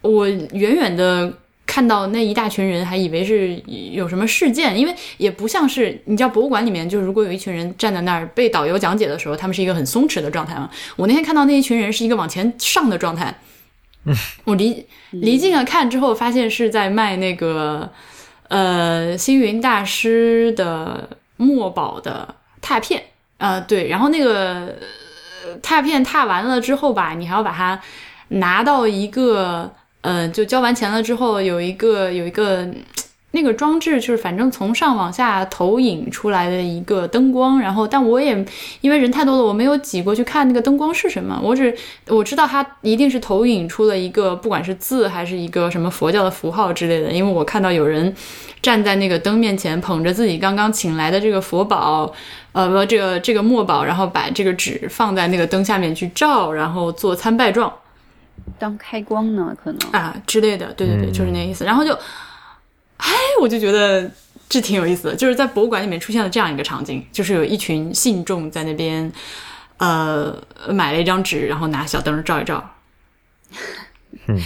[0.00, 1.30] 我远远的
[1.66, 3.60] 看到那一大群人，还以为是
[3.92, 10.70] 有什么事件，因为也不像是你知道博物馆里面，就是如果有一群人站在那儿被导游讲解的时候，他们是一个很松弛的状态嘛。
[10.96, 13.38] 我那天看到那一群人是一个往前上的状态。
[14.44, 17.90] 我离离近了看之后，发现是在卖那个
[18.48, 21.08] 呃星云大师的
[21.38, 23.02] 墨宝的拓片
[23.38, 24.76] 啊、呃对，然后那个
[25.62, 27.80] 拓片拓完了之后吧，你还要把它
[28.28, 29.72] 拿到一个
[30.04, 32.68] 呃，就交完钱了之后，有一个有一个
[33.30, 38.44] 那个装置，就是反正从上往下投影出来的一个灯光，然后但我也
[38.82, 41.74] 因为人太多了，我没有挤过去看那个灯光是什么，我只
[42.06, 48.14] 我知道它一定是投影出了一个不管是字还是一个什么佛教的符号之类的，因为我看到有人
[48.60, 52.12] 站在那个灯面前，捧着自己刚刚请来的这个佛宝。
[52.52, 57.72] 呃，不，这个这个墨宝，然后把这个纸放在那个灯下面去照，然后做参拜状
[58.58, 61.64] 当开光呢，可能啊之类的，对对对，嗯就是那个意思。
[61.64, 61.92] 然后就，
[62.96, 64.10] 哎，我就觉得
[64.48, 69.10] 这挺有意思的，就是在博物馆里面出现了这样一个场景，就是有一群信众在那边，
[69.78, 70.36] 呃，
[70.68, 72.70] 买了一张纸，然后拿小灯照一照。
[74.26, 74.40] 嗯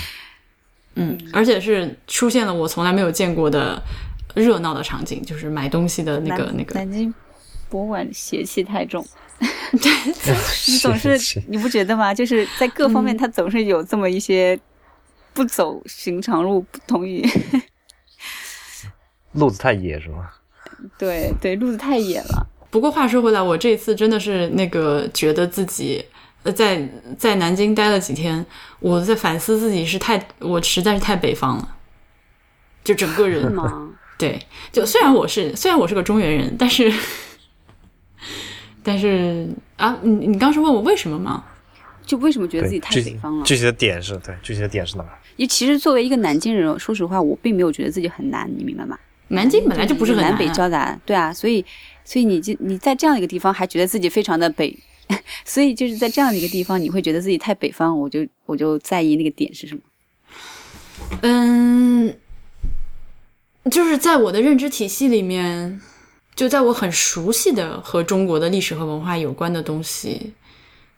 [0.94, 3.80] 嗯，而且是出现了我从来没有见过的
[4.34, 6.74] 热闹的场景，就是买东西的那个那个。
[6.74, 7.14] 南京
[7.68, 9.06] 博物馆邪气太重。
[9.70, 9.92] 对
[10.66, 12.12] 你总是 是你不觉得吗？
[12.12, 14.58] 就是在各方面，它总是有这么一些
[15.32, 17.24] 不走寻常路，不同于
[19.32, 20.30] 路子太野是吗？
[20.96, 22.46] 对对路子太野了。
[22.70, 26.04] 不过话说回来，我这次真的是那个觉得自己
[26.42, 28.44] 呃在在南京待了几天，
[28.80, 31.76] 我在反思自己是太我实在是太北方了，
[32.82, 33.90] 就整个人吗？
[34.18, 34.40] 对，
[34.72, 36.92] 就虽然我是虽然我是个中原人，但是
[38.88, 41.44] 但是啊，你你当时问我为什么吗？
[42.06, 43.44] 就为什么觉得自己太北方了？
[43.44, 45.10] 具体的点是对，具体的点是哪儿？
[45.36, 48.98] 因为其实作为一个南京人，说实话，我并没有觉得自己很难，你明白吗？
[49.28, 51.62] 南京本来就不是很难、南北啊，交杂，对啊，所以
[52.02, 54.74] 所以你就你在这样一个地方还觉得自己非常的北，
[55.44, 59.82] 所以就是在这样的一个地方，你会觉得自己太北方，我就我就在意那个点是什么？
[61.20, 62.14] 嗯，
[63.70, 65.78] 就是在我的认知体系里面，
[66.38, 70.32] 就在我很熟悉的和中国的历史和文化有关的东西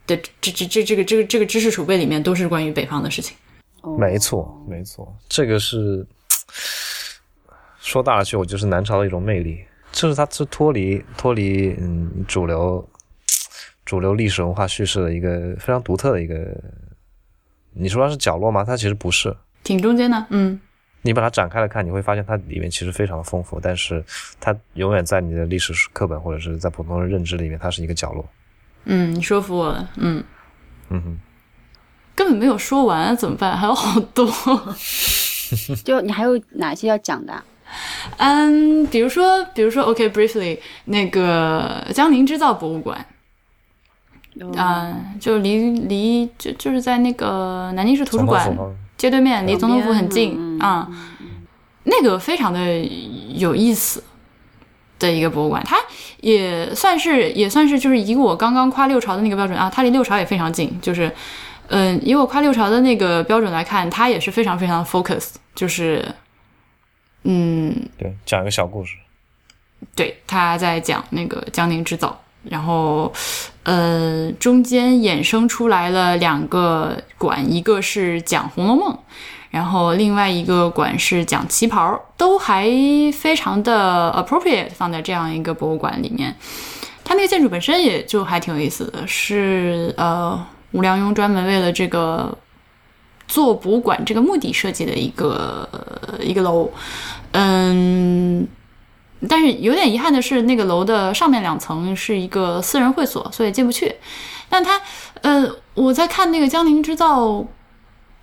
[0.06, 3.34] 的这这这这个这个这个知识储备里面，都是关于北方的事情。
[3.80, 6.06] 哦没错，没错，这个是
[7.80, 12.86] 说大了去，我就是南朝的一种魅力，就是它是脱离脱离嗯主流
[13.86, 16.54] 主流历史文化叙事的一个非常独特的一个。
[17.72, 18.62] 你说它是角落吗？
[18.62, 19.34] 它其实不是。
[19.64, 20.60] 挺中间的，嗯
[21.02, 24.04] 你把它展开来看，你会发现它里面其实非常的丰富，但是
[24.38, 28.28] 它永远在你的历史课本或者是在普通人认知里面，它是一个角落。
[28.84, 30.22] 嗯，你说服我了，嗯，
[30.88, 31.18] 嗯哼，
[32.14, 33.56] 根本没有说完，怎么办？
[33.56, 34.26] 还有好多，
[35.84, 37.44] 就你还有哪些要讲的啊？
[38.16, 43.06] 嗯，比如说，比如说，OK，briefly，、那个江宁织造博物馆，
[44.56, 48.56] 啊、就离离就就是在那个南京市图书馆
[49.00, 50.88] 街对面，离总统府很近嗯嗯啊、
[51.84, 52.78] 那个非常的
[53.34, 54.04] 有意思
[54.98, 55.78] 的一个博物馆，它
[56.20, 61.10] 也算是也算是就是以我刚刚夸六朝的那个标准啊，它离六朝也非常近，就是
[61.68, 66.04] 嗯，以我夸六朝的那个标准来看，它也是非常非常 focus，就是
[67.22, 68.96] 嗯，对，讲一个小故事。
[69.96, 73.12] 对，他在讲那个江宁织造，然后
[73.64, 78.92] 呃，中间衍生出来了两个馆，一个是讲《红楼梦》，
[79.50, 82.66] 然后另外一个馆是讲旗袍，都还
[83.12, 86.34] 非常的 appropriate 放在这样一个博物馆里面。
[87.04, 92.36] 它那个建筑本身也就还挺有意思的，是呃吴良镛专门为了这个
[93.28, 95.68] 做博物馆这个目的设计的一个
[96.20, 96.70] 一个楼，
[97.32, 98.48] 嗯。
[99.28, 103.96] 但是有点遗憾的是，那个楼的上面两层是一个私人会所，所以进不去。
[104.48, 104.80] 但它，
[105.22, 107.44] 呃，我在看那个江宁织造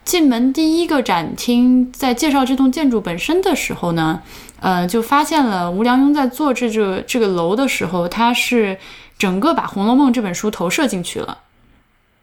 [0.03, 4.21] 进门第一个展厅，在介绍这栋建筑本身的时候呢，
[4.59, 8.77] 呃，就发现了吴良镛在做这个这个楼的时候，他是
[9.17, 11.37] 整个把《红楼梦》这本书投射进去了。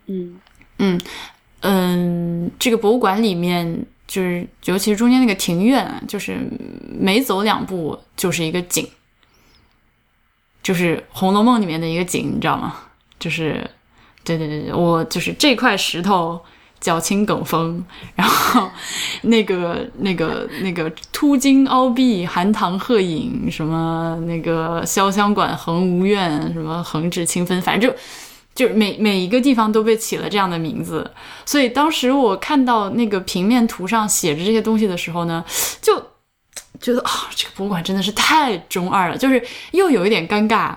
[0.06, 0.40] 嗯
[0.78, 1.00] 嗯
[1.60, 6.38] 嗯，这个博物馆里面，就是尤其是中间那个庭院，就是
[6.98, 8.88] 每走两步就是一个景，
[10.62, 12.76] 就是《红楼梦》里面的一个景，你知道吗？
[13.18, 13.68] 就是，
[14.22, 16.40] 对对对，我就是这块石头。
[16.80, 17.82] 脚轻梗风，
[18.14, 18.70] 然后
[19.22, 27.96] 那个、那个、那个凸金凹壁、寒塘鹤影，什么那个潇湘馆横无怨，什么横指清分，反正就
[28.54, 31.10] 就是每每一个地方都被起了这样的名字，
[31.44, 35.44] 所以当时我看到那个平面图上写着这些东西的时候呢，
[35.82, 35.98] 就
[36.80, 40.76] 觉得啊、这个博物馆真的是太中二了，就是又有一点尴尬。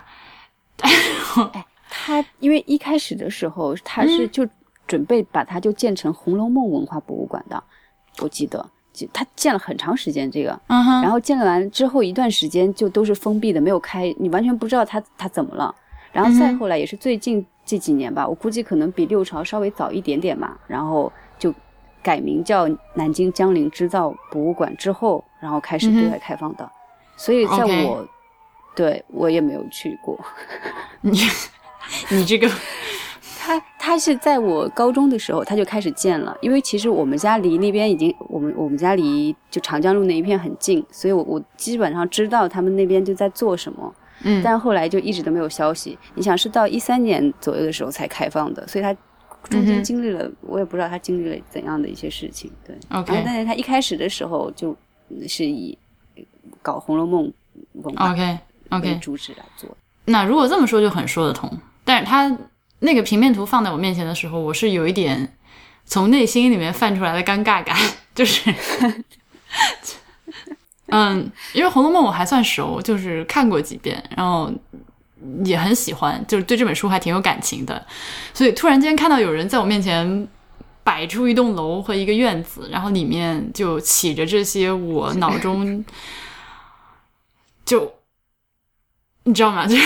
[1.89, 4.47] 他因为一开始的时候他是就
[4.85, 7.61] 准备把它就建成《红楼梦》文化博物馆的，
[8.19, 8.63] 我记得，
[8.93, 15.73] 就他建了很长时间这个，然后建了完之后一段时间就都是封闭的，没有开，你完全不知道他他怎么了。
[16.11, 21.53] 然后再后来也是最近这几年吧，我估计可能比六朝稍微早一点点嘛，然后就
[22.01, 26.67] 改名叫南京江陵织造博物馆之后，然后开始对外开放的。
[27.17, 28.07] 所以在我
[28.73, 30.17] 对我也没有去过。
[31.01, 31.19] 你
[32.09, 32.49] 你这个
[33.37, 43.93] 他他是在我高中的时候他就开始建了，因为其实我们家离那边已经我们我们家离就长江路那一片很近，所以我我基本上知道他们那边就在做什么。
[44.23, 45.97] 嗯但是后来就一直都没有消息。
[46.15, 48.95] 你想是到一三年左右的时候才开放的，所以它
[49.49, 52.51] 中间经历了，我也不知道它经历了怎样的一些事情。
[52.65, 54.75] 对 OK 但是它一开始的时候就
[55.27, 55.77] 是以
[56.61, 57.25] 搞《红楼梦》
[57.73, 58.15] 文化
[58.69, 59.69] OK，主旨来做。
[60.05, 61.49] 那如果这么说就很说得通，
[61.85, 62.37] 但是它
[62.79, 65.33] 那个平面图放在我面前的时候，我是有一点
[65.85, 67.77] 从内心里面泛出来的尴尬感，
[68.13, 68.53] 就是，
[70.87, 74.51] 嗯，因为《红楼梦》我还算熟，就是看过几遍，然后
[75.45, 77.85] 也很喜欢，就是对这本书还挺有感情的，
[78.33, 80.27] 所以突然间看到有人在我面前。
[80.87, 85.83] 摆出一栋楼和一个院子，然后里面就起着这些我脑中
[87.65, 87.91] 就
[89.23, 89.67] 你知道吗？
[89.67, 89.83] 就是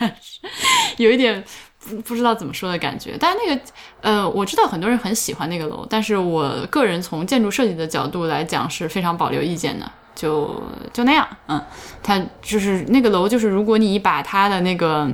[1.02, 1.42] 有一点
[1.78, 3.16] 不不知道怎么说的感觉。
[3.18, 3.62] 但那个
[4.02, 9.90] 呃，我知道很多人很喜欢那个楼，但是我个人从建筑设计的角度来讲是非常保留意见的。
[10.14, 10.62] 就
[10.92, 11.62] 就那样，嗯，
[12.02, 15.10] 它就是那个楼，就是如果你把它的那个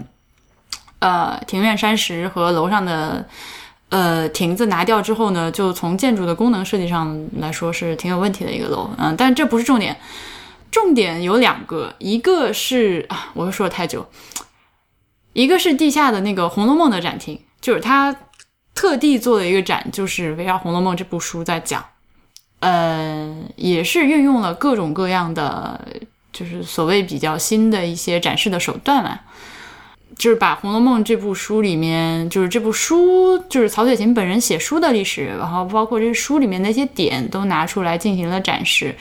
[0.99, 3.27] 呃庭院山石和楼上的
[3.89, 9.97] 呃亭子拿掉之后呢，就从建筑的功能设计上来说是挺有问题的一个楼，嗯，但这不是重点。
[10.71, 14.07] 重点有两个，一个是啊，我又说了太久，
[15.33, 18.15] 一个是地下的那个《红楼梦》的展厅，就是他
[18.73, 21.85] 特地做了一个展，就是围绕《红楼梦》这部书在讲，
[22.61, 25.81] 呃，也是运用了各种各样的，
[26.33, 29.21] 就是所谓比较新的一些展示的手段嘛。
[30.21, 38.95] 就是把《红楼梦》这部书里面，就是这部书，就是曹雪芹本人写书的历史，然后包括这书里面的一些点都拿出来进行了展示。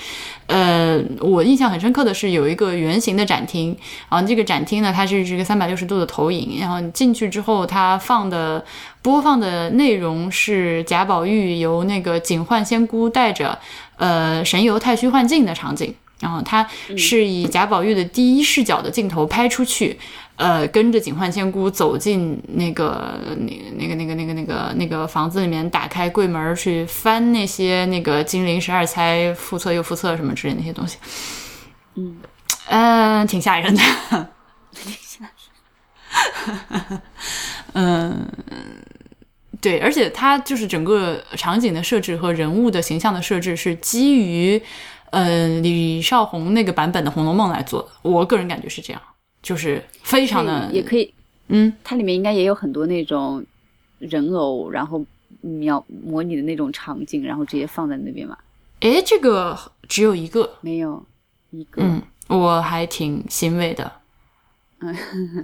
[0.48, 3.76] 呃，我印象很深刻的是有一个圆形的展厅，
[4.10, 8.64] 然后这个展厅呢，它是一个三百六十度的投影，然后你进去之后，它放的
[9.02, 13.60] 播放的内容是贾宝玉由那个警幻仙姑带着
[13.98, 16.66] 呃神游太虚幻境的场景，然后它
[16.96, 20.00] 是以贾宝玉的第一视角的镜头拍出去。
[20.40, 30.98] 呃，跟着警幻仙姑走进那个、那、那个、那个、那个、那个、那个房子里面，打开柜门去翻那些那个金陵十二钗复册又复册什么之类那些东西。
[31.95, 32.18] 嗯，
[32.70, 33.82] 嗯，挺吓人的。
[37.74, 38.26] 嗯，
[39.60, 44.64] 对，而且它就是整个场景的设置和人物的形象的设置是基于
[45.10, 47.90] 呃李少红那个版本的《红楼梦》来做的。
[48.03, 49.02] 我个人感觉是这样，
[49.41, 51.14] 就是非常的也可以，
[51.48, 53.45] 嗯，它里面应该也有很多那种
[53.99, 55.03] 人偶，然后
[55.41, 58.38] 描模拟的那种场景，然后直接放在那边嘛。
[58.82, 59.57] 诶，这个
[59.88, 61.06] 只有一个，没有
[61.52, 63.91] 一个，嗯，我还挺欣慰的。
[64.80, 64.95] 嗯，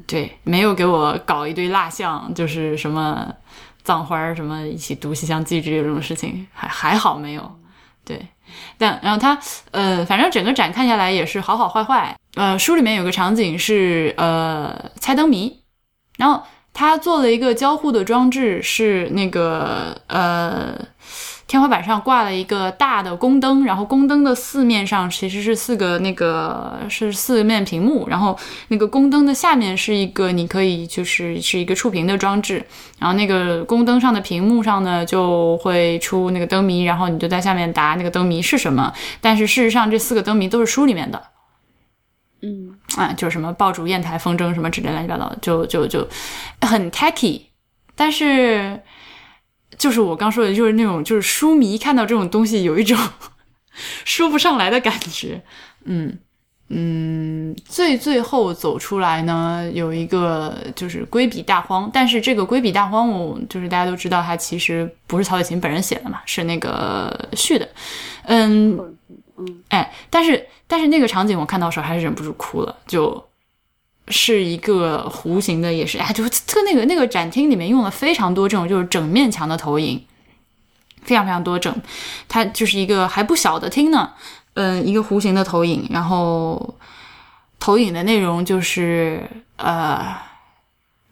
[0.08, 3.34] 对，没有给我搞一堆蜡像，就是什么
[3.84, 7.60] 葬花儿什么一起读《西厢记》之类这种事情，还还好没有。
[8.06, 8.26] 对，
[8.78, 9.38] 但然后他
[9.72, 12.16] 呃，反正整个展看下来也是好好坏坏。
[12.36, 15.62] 呃，书里面有个场景是呃猜灯谜，
[16.18, 20.78] 然后他做了一个交互的装置，是那个呃
[21.48, 28.36] 天花板上挂了一个大的宫灯，然后宫灯的四面上其实是四个那个是四面屏幕，然后
[28.70, 32.66] 那个宫灯的下面是一个你可以就是是一个触屏的装置，
[32.98, 38.92] 然后那个宫灯上的屏幕上呢就会出那个灯谜，然后你就在下面答那个灯谜是什么，
[39.22, 41.22] 但是事实上这四个灯谜都是书里面的。
[42.42, 46.08] 嗯，啊，就是什么爆竹、砚台、风筝什么之类乱七八糟的，就就就
[46.62, 47.42] 很 tacky，
[47.96, 48.82] 但是
[49.78, 52.98] 就是我刚说的，就是那种就是书迷看到这种东西有一种
[54.06, 55.42] 说不上来的感觉，
[55.84, 56.18] 嗯
[56.70, 67.70] 嗯，最最后走出来呢，有一个就是归笔大荒，但是这个归笔大荒，我就是大家都知道，它其实不是曹雪芹本人写的嘛，是那个续的，
[68.24, 68.80] 嗯。
[69.38, 73.22] 嗯，哎，但是但是那个场景我看到时候还是忍不住哭了，就
[74.08, 80.06] 是一个弧形的，也是哎，就特那个那个展厅里面用了非常多这种就是整面墙的投影，
[81.04, 81.74] 非常非常多整，
[82.28, 84.12] 它就是一个还不小的厅呢，
[84.54, 86.76] 嗯，一个弧形的投影，然后
[87.60, 89.22] 投影的内容就是
[89.58, 90.16] 呃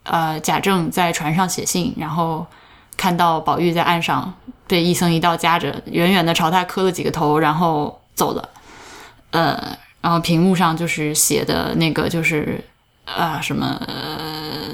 [0.03, 2.45] 呃贾政在船上写信，然后
[2.95, 4.33] 看到宝玉在岸上
[4.67, 7.99] 被一僧一道夹着，远远的朝他磕了几个头，然后。
[8.15, 8.49] 走了，
[9.31, 12.63] 呃，然后屏幕上就是写的那个就是
[13.05, 14.71] 啊什么呃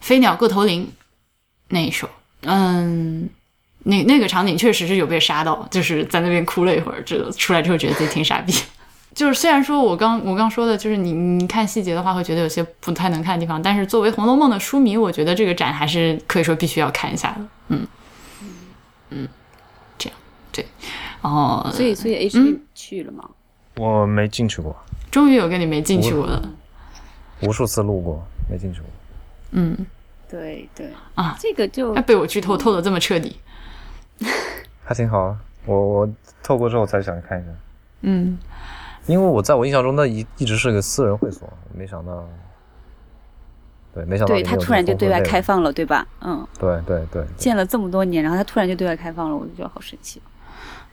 [0.00, 0.90] 飞鸟各头林
[1.68, 2.08] 那一首，
[2.42, 3.28] 嗯，
[3.84, 8.52] 那那个场景确实是有被杀到，就是在那边哭了一会儿，这出来之后觉得自己挺傻逼。
[9.14, 17.46] 就是虽然说我刚我刚说的，就是你你看细节的话会觉得有些不太能看的地方，但是作为《红楼梦》的书迷，我觉得这个展还是可以说必须要看一下的。
[17.68, 17.86] 嗯
[19.10, 19.28] 嗯，
[19.98, 20.18] 这样
[20.52, 20.64] 对。
[21.22, 23.28] 哦，所以所以 H D 去了吗？
[23.76, 24.76] 我没进去过，
[25.10, 26.40] 终于有个你没进去过的，
[27.42, 28.88] 无数次路过没进去过。
[29.52, 29.86] 嗯，
[30.28, 33.36] 对对啊，这个就被我剧透透的这么彻底，
[34.84, 35.38] 还挺好啊。
[35.64, 36.08] 我我
[36.42, 37.50] 透过之后才想看一下。
[38.02, 38.38] 嗯
[39.06, 42.28] 因为我在我印象中，那一一直是个私人会所，没想到，
[43.94, 46.06] 对，没想到对他突然就对外开放，放了，对吧？
[46.20, 50.20] 嗯，对对对，建了这么多年，然后他突然就对外开放了，我就觉得好神奇。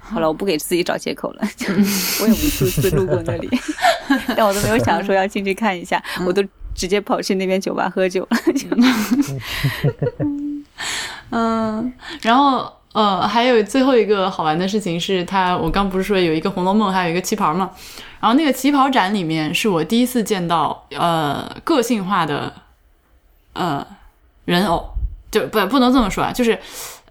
[0.07, 1.41] 好了，我不给自己找借口了，
[2.21, 3.49] 我也无数次路过那里，
[4.37, 6.41] 但我都没有想说要进去看一下，我都
[6.75, 8.37] 直接跑去那边酒吧喝酒了。
[11.31, 11.91] 嗯，
[12.21, 17.71] 然后呃，还有最后一个好玩的事情是他，我刚不是说有一个《红楼梦》，还有一个旗袍嘛。
[18.21, 22.53] 然后那个旗袍展里面是我第一次见到呃个性化的
[23.53, 23.85] 呃
[24.45, 24.87] 人偶，
[25.29, 26.57] 就不不能这么说啊，就是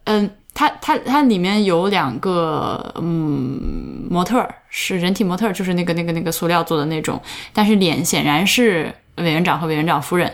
[0.05, 7.21] 嗯，它它它里面有两个嗯模特儿是人体模特儿，就是那个那个那个塑料做的那种，
[7.53, 10.33] 但是脸显然是委员长和委员长夫人。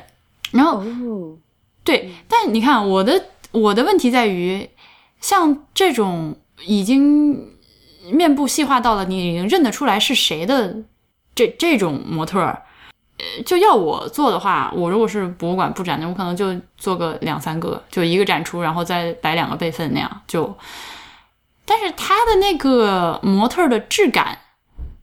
[0.52, 1.38] 然后哦，
[1.82, 4.68] 对，但你看我的我的问题在于，
[5.20, 6.36] 像这种
[6.66, 7.48] 已经
[8.12, 10.76] 面部细化到了你已经认得出来是谁的
[11.34, 12.38] 这这种模特
[13.44, 20.56] 就要我做的话，我如果是博物馆布展的，我可能就做个两三个，就一个展出，然后再摆两个备份那样就。
[21.64, 24.38] 但是它的那个模特的质感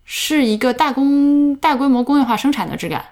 [0.04, 3.06] 是一个大工大规模工业化生产的质感，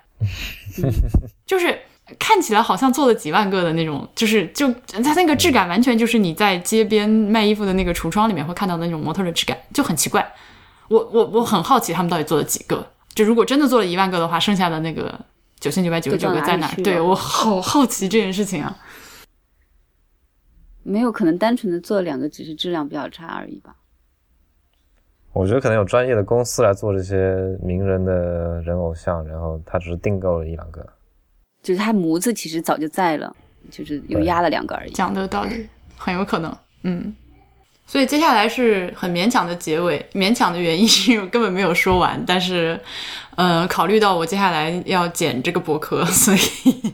[1.48, 1.80] 就是
[2.20, 4.70] 看起来好像做了几万个的那种，就是就
[5.04, 10.34] 它那个质感完全就是你在街边卖衣服的那个橱窗里面会看到的那种模特的质感，就很奇怪。
[10.88, 12.86] 我我我很好奇他们到底做了几个，
[13.16, 15.20] 就如果真的做了一万个的话，剩下的那个
[15.60, 18.78] 九千九百九十九个在哪对我好好奇这件事情啊。
[20.84, 23.76] 没有可能单纯的做两个，只是质量比较差而已吧。
[25.32, 30.86] 我觉得可能有专业的公司来做这些名人的人偶像，然后他只是订购了一两个。
[31.64, 33.36] 就是他模子其实早就在了，
[33.72, 34.92] 就是又压了两个而已。
[34.92, 35.68] 讲的道理
[35.98, 37.16] 很有可能，嗯。
[37.88, 42.80] 所以接下来是很勉强的结尾，勉强的原因是 因为我根本没有说完，但是，
[43.36, 46.94] 呃，考虑到我接下来要剪这个博客，所以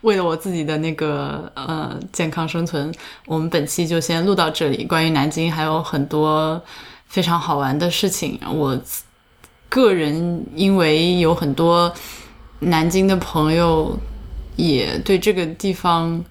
[0.00, 2.92] 为了我自己的那个呃健康生存，
[3.26, 4.84] 我们本期就先录到这里。
[4.84, 6.60] 关于南京还有很多
[7.06, 8.78] 非常好玩的事情，我
[9.68, 11.92] 个人因为有很多
[12.58, 13.96] 南京的朋友，
[14.56, 16.24] 也对这个地方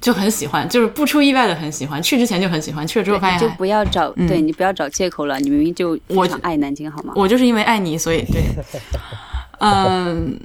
[0.00, 2.02] 就很喜欢，就是不出意外的很喜欢。
[2.02, 7.12] 去之前就很喜欢，去了之后发现就不要找，对你不要找借口了，你明明就我爱南京，好吗？
[7.16, 8.42] 我就是因为爱你，所以对，
[9.60, 10.38] 嗯，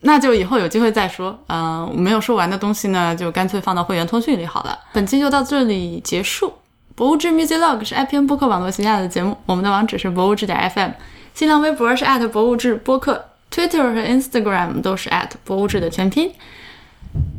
[0.00, 1.38] 那就以后有机会再说。
[1.48, 4.78] 嗯，没有说完的东西呢，就干脆放到会员通讯里好了。
[4.92, 6.52] 本期就到这里结束。
[6.94, 10.90] 博物志 Music Log 是 IPN 播客网络旗下的节目，我们的网址是博物志点 FM，
[11.34, 15.10] 新浪微博是博物志播客，Twitter 和 Instagram 都是
[15.44, 16.30] 博物志的全拼。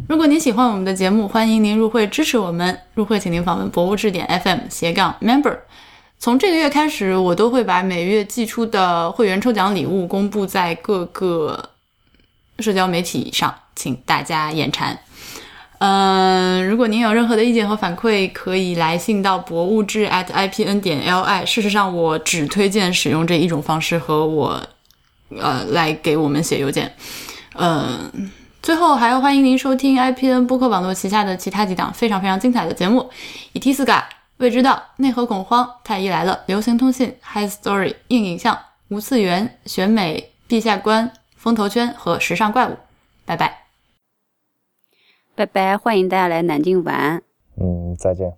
[0.08, 2.78] 如果您喜欢我们的节目，欢迎您入会支持我们。
[2.94, 5.58] 入会请您访问博物志点 FM 斜杠 Member。
[6.20, 11.70] 从这个月开始，我都会把每月寄出的会员抽奖礼物公布在各个
[12.60, 15.00] 社交媒体上，请大家眼馋。
[15.80, 21.46] 嗯，如果您有任何的意见和反馈，可以来信到博物志 at ipn 点 li。
[21.46, 24.62] 事实上，我只推荐使用这一种方式和我
[25.40, 26.94] 呃来给我们写邮件。
[27.56, 28.32] 嗯。
[28.64, 33.10] 最后还要欢迎您收听 IPN 播客网络旗下的其他几档非常非常精彩的节目：
[33.52, 34.08] 以 T 四嘎、
[34.38, 38.58] 未知道、内核恐慌、太医来了、流行通信、High Story、硬影像、
[38.88, 42.78] 无次元、选美、陛下观、风投圈和时尚怪物。
[43.26, 43.66] 拜拜。
[45.36, 47.22] 拜拜，欢迎大家来南京玩。
[47.60, 48.34] 嗯，再见。